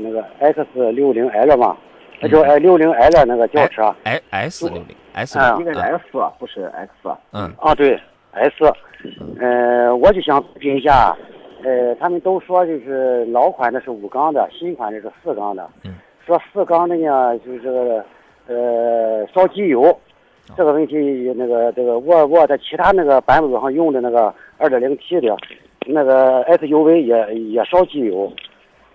[0.00, 1.76] 那个 X 六零 L 嘛。
[2.20, 6.02] 那就 i 六零 L 那个轿车哎 S 六零 S 应该是 S
[6.38, 6.90] 不是 X。
[7.32, 7.98] 嗯啊对
[8.32, 8.52] S，
[9.40, 11.16] 呃我就想咨询一下，
[11.64, 15.68] 呃他们都说就是老款的是五缸的，新款的是四缸的。
[15.84, 15.94] 嗯。
[16.24, 18.04] 说四缸的呢就是这个
[18.46, 19.98] 呃烧机油，
[20.56, 20.96] 这个问题
[21.36, 25.36] 那个这个沃尔沃在其他那个版本上用的那个二点零 T 的，
[25.86, 28.32] 那个 SUV 也也烧机油。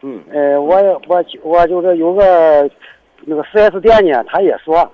[0.02, 0.22] 嗯。
[0.32, 0.76] 呃我
[1.07, 2.69] 我我就是有个。
[3.26, 4.90] 那个 4S 店呢，他也说，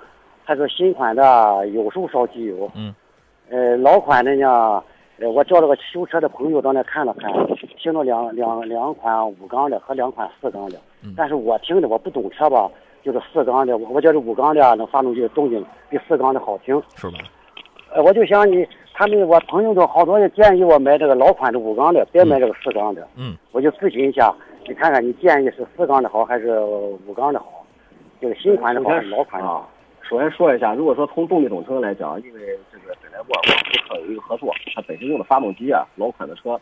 [0.46, 2.96] 他说新款的有时候烧机油，嗯，
[3.50, 4.82] 呃，老款的呢，
[5.20, 7.30] 呃，我叫了个修车的朋友到那看了看，
[7.78, 10.78] 听了两两两款五缸的和两款四缸的，
[11.18, 12.72] 但是我听的我不懂车吧，
[13.04, 17.20] 就是四缸的，我我觉得五缸的那发动机动静比四缸的好听，是吧？
[17.94, 24.34] 呃，我就想你，他们我朋友都好多人建议我买这个老款的五缸的，别买这个四缸的，嗯，我就咨询一下，
[24.68, 27.66] 你看看你建议是四缸的好还是五缸的好？
[28.22, 29.68] 这个新款的好还是，老款的啊。
[30.02, 36.60] 首先说一下，如果说从动力总成来讲，因为这个本来沃尔沃福特有一个合作，它本身用的发动机啊，老款的车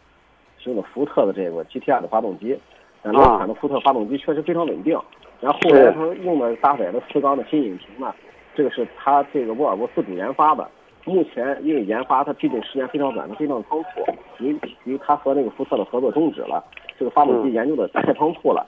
[0.58, 2.58] 是用的福特的这个 GTR 的发动机，
[3.02, 5.00] 但老款的福特发动机确实非常稳定。
[5.42, 8.14] 然后后来它用的搭载的四缸的新引擎呢，
[8.56, 10.66] 这个是他这个沃尔沃自主研发的。
[11.04, 13.90] 目前因为研发它毕竟时间非常短，它非常仓促，
[14.38, 14.50] 因
[14.86, 16.64] 因为它和那个福特的合作终止了，
[17.00, 18.64] 这个发动机研究的太仓促了。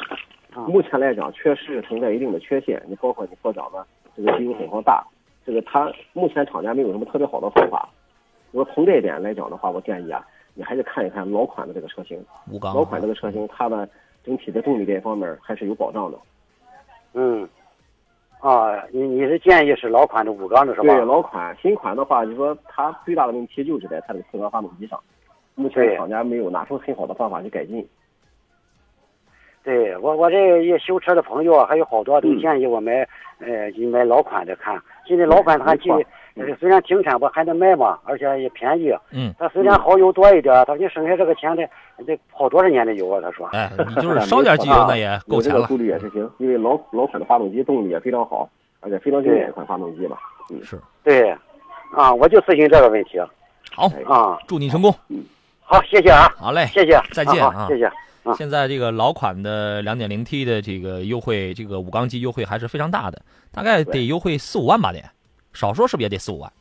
[0.68, 2.82] 目前来讲，确实存在一定的缺陷。
[2.88, 3.86] 你包括你所讲的
[4.18, 5.06] 这个机油损耗大，
[5.46, 7.88] 这个它目前厂家没有什么特别好的方法。
[8.52, 10.26] 如果从这一点来讲的话，我建议啊，
[10.56, 12.20] 你还是看一看老款的这个车型。
[12.62, 13.88] 老款这个车型，它的
[14.24, 16.18] 整体的动力这一方面还是有保障的。
[17.14, 17.48] 嗯。
[18.40, 20.94] 啊，你你是建议是老款的五缸的是吧？
[20.94, 21.56] 对，老款。
[21.62, 25.00] 新款的话，你说它最大的问题就是在它的四缸发动机上，
[25.56, 27.88] 目前厂家没有拿出很好的方法去改进。
[29.64, 33.08] 对我，我这一修车的朋友还有好多都建议我买，
[33.40, 34.78] 呃，买老款的看。
[35.08, 35.90] 现在老款它既
[36.60, 38.92] 虽然停产不还能卖嘛，而且也便宜。
[39.12, 39.34] 嗯。
[39.38, 41.68] 他虽然耗油多一点，他你省下这个钱得
[42.06, 43.22] 得跑多少年的油啊？
[43.22, 43.48] 他说。
[43.48, 45.68] 哎，你就是烧点机油 那也够钱了。
[45.68, 48.50] 速率也是行，因为老老款的发动机动力也非常好，
[48.80, 50.18] 而且非常经典一款发动机嘛。
[50.52, 50.80] 嗯，是。
[51.04, 51.30] 对，
[51.92, 53.20] 啊，我就咨询这个问题。
[53.76, 54.94] 好啊，祝你成功。
[55.10, 55.24] 嗯，
[55.62, 56.28] 好，谢谢啊。
[56.38, 57.92] 好嘞，谢谢，再见啊，谢谢。
[58.38, 65.00] 现在这个老款的 2.0T 的这个优惠，这个五缸机优惠还是非常大的，大概得优惠四五万吧得，
[65.54, 66.52] 少说是不是也得四五万？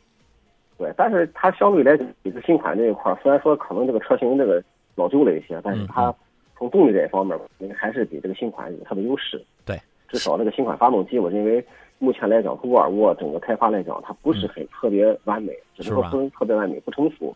[0.79, 4.63] 对，但是它相对来讲，比这新款这一块虽然说可能这个车型这个
[4.95, 6.15] 老旧了一些，但是它
[6.57, 9.43] 从动力这一方面，应该还是比这个新款有它的优势。
[9.65, 11.65] 对，至少这个新款发动机，我认为
[11.99, 17.35] 目前来讲，从沃尔沃整个开发来讲，它不是很特别完美，只能说不特别完美，不成熟。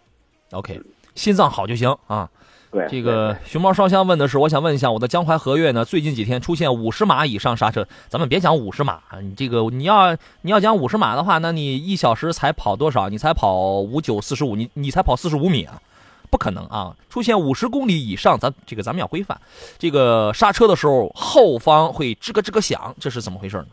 [0.53, 0.81] OK，
[1.15, 2.29] 心脏好就行啊。
[2.77, 13.09] 对，这个熊猫烧香问的是，我想问一下，我的江淮和悦呢，最近几天出现五十码以上刹车，咱们别讲五十码，你这个你要你要讲五十码的话，那你一小时才跑多少？
[13.09, 15.81] 你才跑五九四十五，你你才跑四十五米啊？
[16.29, 16.95] 不可能啊！
[17.09, 19.41] 出现五十公里以上，咱这个咱们要规范。
[19.79, 23.67] 这个刹车的时候，后方会吱咯吱咯响，这是怎么回事呢？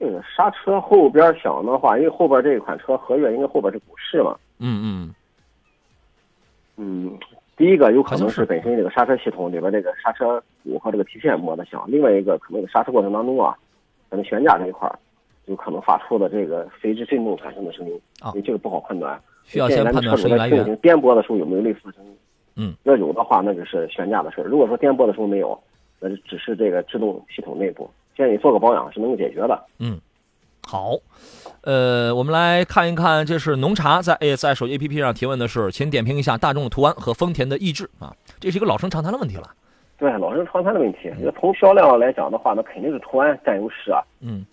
[0.00, 4.34] 这个刹车后边响的话，因为后边这一款车和悦应该后边是鼓式嘛。
[4.58, 5.14] 嗯嗯。
[6.82, 7.12] 嗯，
[7.58, 13.54] 第一个有可能是本身这个刹车系统里边这个刹车鼓和这个 TPM 磨的响，另外一个可能刹车过程当中啊，
[14.08, 14.90] 咱们悬架这一块
[15.44, 19.20] 有可能发出的这个随之震动产生的声音，啊，这个不好判断。
[19.44, 20.76] 需要先判断声音来源。
[20.76, 22.16] 颠簸的时候有没有类似的声音？
[22.56, 25.60] 嗯，要有的话，那就是悬架的事儿；如果说颠簸的时候没有，
[25.98, 29.66] 那就只是这个制动系统内部，建议做个保养是能够解决的。
[29.78, 30.00] 嗯，
[30.66, 30.96] 好。
[31.62, 39.50] 呃，我们来看一看，这是农茶在 ASI 手机 APP 上提问的是，请点评一下大众的途安和丰田的逸致啊，这是一个老生常谈的问题了。
[39.98, 41.12] 对，老生常谈的问题。
[41.20, 44.00] 那从销量来讲的话，那肯定是途安占优势啊。
[44.20, 44.46] 嗯。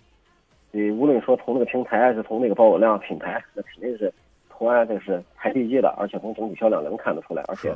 [0.70, 4.12] 你无论说从那个平台，还是从那个保有量品牌，那肯定是
[4.50, 7.74] 途安这是排第一的，而且从整体销量能看得出来，而且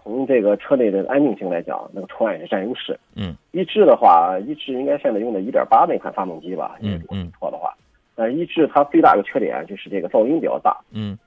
[0.00, 2.96] 从这个车内的安静性来讲，那个途安也是占优势。
[3.16, 3.34] 嗯。
[3.50, 6.76] 逸致的话，逸致应该现在用的1.8那款发动机吧？
[6.80, 7.28] 嗯嗯。
[7.32, 7.74] 不错的话。
[7.74, 7.89] 但
[8.26, 11.18] 是逸致它最大的缺点就是这个噪音比较大，嗯，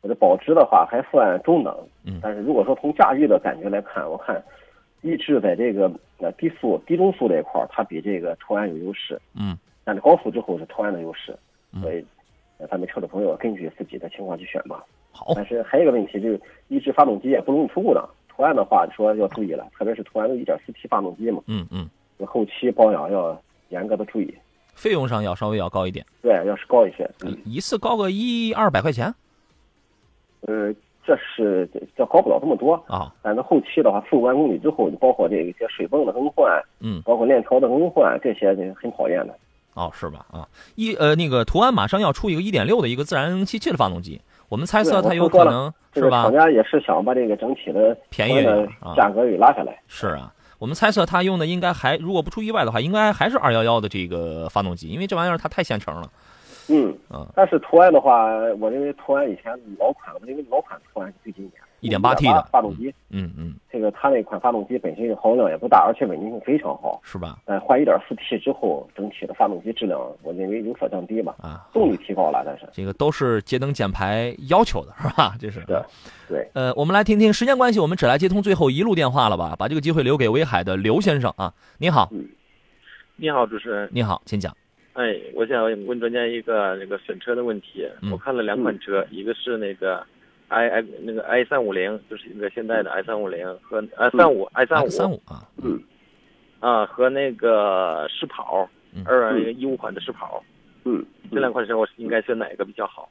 [0.00, 4.42] 我的保值的话还算中等，嗯，但是如果说从驾驭的感觉来看，我看
[5.00, 11.36] 逸致在这个呃低速、低中速这一块儿，它比这个途安有优势，嗯，但是高速之后是途安的优势，
[11.72, 12.04] 嗯、所以
[12.70, 14.84] 咱们车主朋友根据自己的情况去选吧。
[15.10, 21.88] 好，但是还有一个问题就是逸致发动机也不容易出故障，途安的话说要注意了，特别是途安的 1.4T 发动机嘛，嗯嗯，
[22.26, 24.34] 后期保养要严格的注意。
[24.82, 29.14] 费用上要稍微要高一点，对，要是高一些，嗯、一次高个一二百块钱。
[30.40, 30.74] 呃，
[31.06, 33.14] 这是这高不了这么多啊。
[33.22, 39.32] 反正后期的话，四五万公里之后，就包括这一些水泵的更换，嗯，包括链条的更换，这些很考验的。
[39.74, 40.26] 哦，是吧？
[40.32, 46.24] 啊，一呃，那个途安马上要出一个一点六的一个自然吸气的发动机，我们猜测它有可能是吧？
[46.24, 49.80] 厂家也是想把这个整体的便宜的价格给拉下来。
[49.86, 50.34] 是啊。
[50.62, 56.08] 我们猜测它用的应该还，如果不出意外的话，应该还是二幺幺的这个发动机，因为这玩意儿它太现成了。
[56.68, 58.26] 嗯啊，但是途安的话，
[58.60, 62.94] 我认为途安以前老款，我认为老款途安最经典，一点八 T 的发动机。
[63.10, 67.38] 嗯嗯，这个它那款发动机本身耗油量也不大，而且稳定性非常好，是吧？
[67.44, 71.34] 但换一点四 T 之后，整体的发动机质量，我认为有所降低吧。
[71.40, 75.34] 啊，动力提高了，但是这个都是节能减排要求的，是吧？
[75.40, 75.76] 这是对
[76.28, 76.48] 对。
[76.54, 79.56] 呃，我们来听听，时间关系，我们只来接通最后一路电话了吧？
[79.58, 82.08] 把这个机会留给威海的刘先生啊，你好。
[82.12, 82.28] 嗯，
[83.16, 83.88] 你好，主持人。
[83.92, 84.56] 你好，请讲。
[84.94, 87.88] 哎，我想问专家一个那个选车的问题。
[88.02, 90.04] 嗯、我看了两款车，一个是那个
[90.52, 95.80] i i 那个 i 三五零，就是那个现代的 i 三五零和 i 三五 i 三五三五啊，嗯，
[96.60, 98.68] 啊和那个狮跑，
[99.06, 100.42] 二一五款的狮跑，
[100.84, 103.08] 嗯，这两款车我应该选哪个比较好？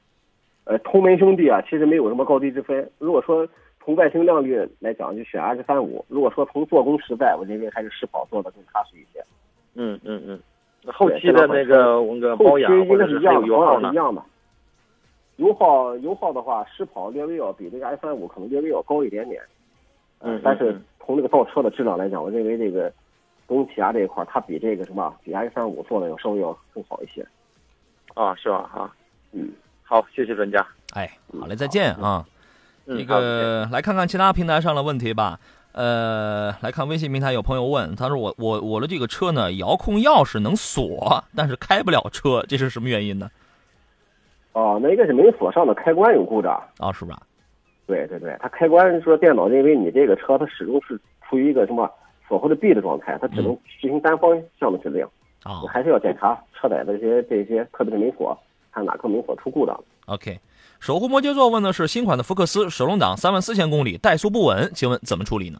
[0.66, 2.88] 呃，同门兄弟啊，其实没有什么高低之分。
[3.00, 3.48] 如果说
[3.84, 9.24] 从外形亮丽来讲，就选 S 三五；如果说从做工实在，我认为还是狮跑做的更踏实一些。
[9.74, 10.40] 嗯嗯嗯。
[10.88, 13.90] 后期的那个那个保养或者是一样油耗呢？
[13.92, 14.22] 一样的。
[15.38, 19.41] 油耗油耗的话，狮跑略微要比这个 S 三五可能略微要高一点点。
[20.20, 20.40] 嗯。
[20.44, 22.91] 但是从这个造车的质量来讲，我认为这个
[23.48, 27.26] 东起亚这一块，它比这个什么，比 S 三五做的要稍微要更好一些。
[28.14, 28.70] 啊，是吧？
[28.72, 28.94] 哈。
[29.32, 29.52] 嗯。
[29.84, 30.66] 好，谢谢专家。
[30.94, 31.10] 哎，
[31.40, 32.26] 好嘞，再见啊。
[32.86, 32.98] 嗯。
[32.98, 35.40] 那个来看看其他平台上的问题吧。
[35.74, 43.32] 呃，来看微信平台，有朋友问，他说我我我的这个车呢，遥控钥匙能锁，但是开不了车，这是什么原因呢？
[44.53, 46.61] 哦，那应该是门锁上的开关有故障。
[46.80, 47.22] 哦，是吧？
[47.88, 51.90] 对对对，它开关说电脑认为你这个车它始终是处于一个什么
[52.28, 55.06] 锁或者闭的状态，它只能执行单方向的指令。
[55.44, 58.38] 啊、你还是要检查车载的这些这些，特别是门锁，
[58.72, 59.78] 看哪颗门锁出故障。
[60.06, 60.40] OK，
[60.80, 65.60] 守护摩羯座问的是新款的福克斯手动挡三万四千公里怠速不稳，请问怎么处理呢？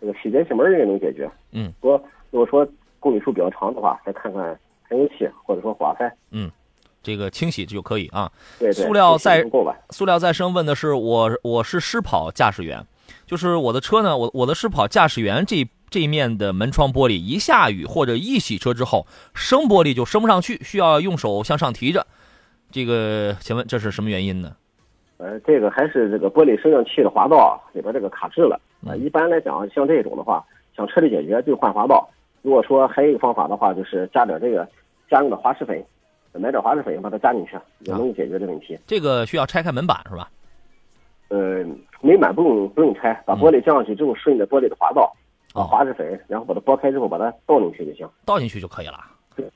[0.00, 1.30] 这个洗节气门应该能解决。
[1.52, 2.66] 嗯，说如果说
[3.00, 4.58] 公里数比较长的话，再看看
[4.88, 6.12] 喷油器或者说火花塞。
[6.30, 6.50] 嗯，
[7.08, 8.30] 这个清洗就可以啊。
[8.58, 8.84] 对对。
[8.84, 9.42] 塑料再？
[9.90, 12.84] 塑料再生问的是我我是狮跑驾驶员，
[13.26, 22.06] 就是我的车呢，我我的狮跑驾驶员这这一面的门窗玻璃一下雨或者一洗车之后升玻璃就升不上去，需要用手向上提着。
[22.70, 24.54] 这个，请问这是什么原因呢？
[25.16, 28.60] 呃，这个还是这个玻璃升降器的滑道里边这个卡滞了。
[28.86, 30.44] 啊、呃，一般来讲，像这种的话，
[30.76, 32.06] 想彻底解决就换滑道。
[32.42, 34.68] 如果说还有一个方法的话，就是加点这个
[35.10, 35.82] 家用的滑石粉，
[36.32, 38.74] 买点滑石粉把它加进去，也能解决这问题。
[38.74, 40.28] 啊、这个需要拆开门板是吧？
[41.28, 41.64] 呃，
[42.00, 45.12] 门板不用不用拆，把玻璃降上去之后，顺着玻璃的滑道，
[45.54, 48.08] 哦把滑石粉，然后把它剥开之后，把它倒进去就行。
[48.24, 48.98] 倒进去就可以了。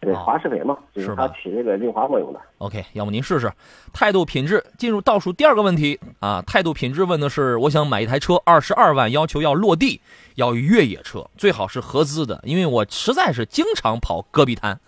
[0.00, 2.38] 对，滑石粉嘛，就是它起这个润滑作用的。
[2.58, 3.50] OK，要么您试试。
[3.92, 10.00] 态度品质进入倒数第二个问题啊，态度品质问的是，我想买一台车，二十二万，要求要落地，
[10.36, 14.78] 要越野车，最好是合资的，因为我实在是经常跑戈壁滩，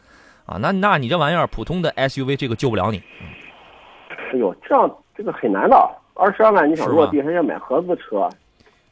[0.46, 3.02] 啊，那那你这玩意儿普通的 SUV 这个救不了你。
[4.32, 5.76] 哎呦，这样这个很难的，
[6.14, 8.28] 二十二万你想落地还要买合资车。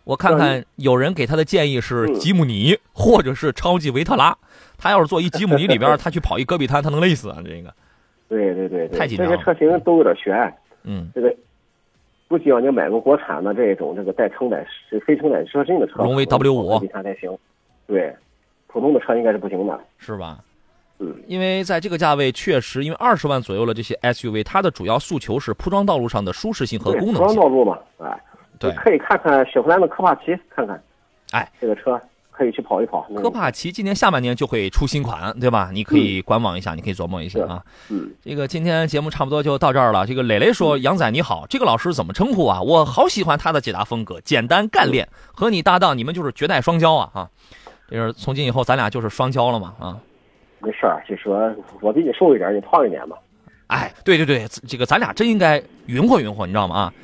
[0.05, 4.37] 我看看有人给他的建议是吉姆尼或者是超级维特拉，
[4.77, 7.39] 他要是坐一吉姆尼里边， 他去跑一戈壁滩，他能累死啊！
[7.45, 7.73] 这个，
[8.29, 10.53] 对对对，太紧张这些车型都有点悬。
[10.83, 11.33] 嗯，这个
[12.27, 16.81] 不希望你买个国产的这种这个带承载式、非承载车身的车，荣威 W 五。
[17.87, 18.12] 对，
[18.66, 20.39] 普通的车应该是不行的，是吧？
[21.03, 27.15] 嗯，因为在这个价位，确实因为二十万左右的这些 SUV，它的主要诉求是铺装道路上的舒适性和功能性。
[27.15, 28.19] 铺装道路嘛，哎。
[28.59, 30.81] 对，可以看看雪佛兰的科帕奇，看看，
[31.33, 32.01] 哎，这个车
[32.31, 33.05] 可以去跑一跑。
[33.16, 35.70] 科帕奇今年下半年就会出新款，对吧？
[35.73, 37.61] 你可以观望一下，嗯、你可以琢磨一下啊。
[37.91, 40.07] 嗯，这个今天节目差不多就到这儿了。
[40.07, 42.62] 这个磊磊说：“杨仔你好，这个老师怎么称呼啊？
[42.62, 47.11] 我好喜欢他的解答风格，简单干练，和你搭档，你们就是绝代双骄啊！
[47.15, 47.29] 啊，
[47.91, 49.99] 就是从今以后咱俩就是双骄了嘛啊。
[50.63, 53.17] 没事儿，就说我比你瘦一点，你胖一点嘛。
[53.67, 56.77] 哎，对对对，这个咱俩真应该匀和匀和，你知道吗？
[56.77, 56.95] 啊。”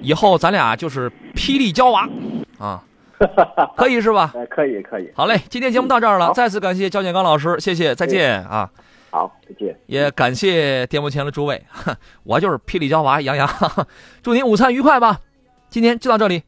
[0.00, 2.08] 以后咱俩就是霹雳娇娃，
[2.58, 2.82] 啊，
[3.76, 4.32] 可以是吧？
[4.34, 5.08] 哎，可以可以。
[5.14, 8.68] 好嘞，今天节目到这儿了，再次感谢焦建刚老师，谢谢，再见啊。
[9.10, 9.76] 好，再见。
[9.86, 11.62] 也感谢电波前的诸位，
[12.24, 13.48] 我就是霹雳娇娃杨洋，
[14.22, 15.20] 祝您午餐愉快吧。
[15.68, 16.42] 今天就到这里。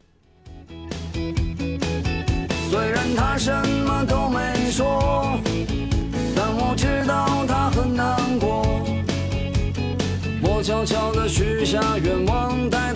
[2.68, 3.52] 虽然他什
[3.86, 5.38] 么都没说，
[10.64, 12.93] 悄悄地许下愿望，带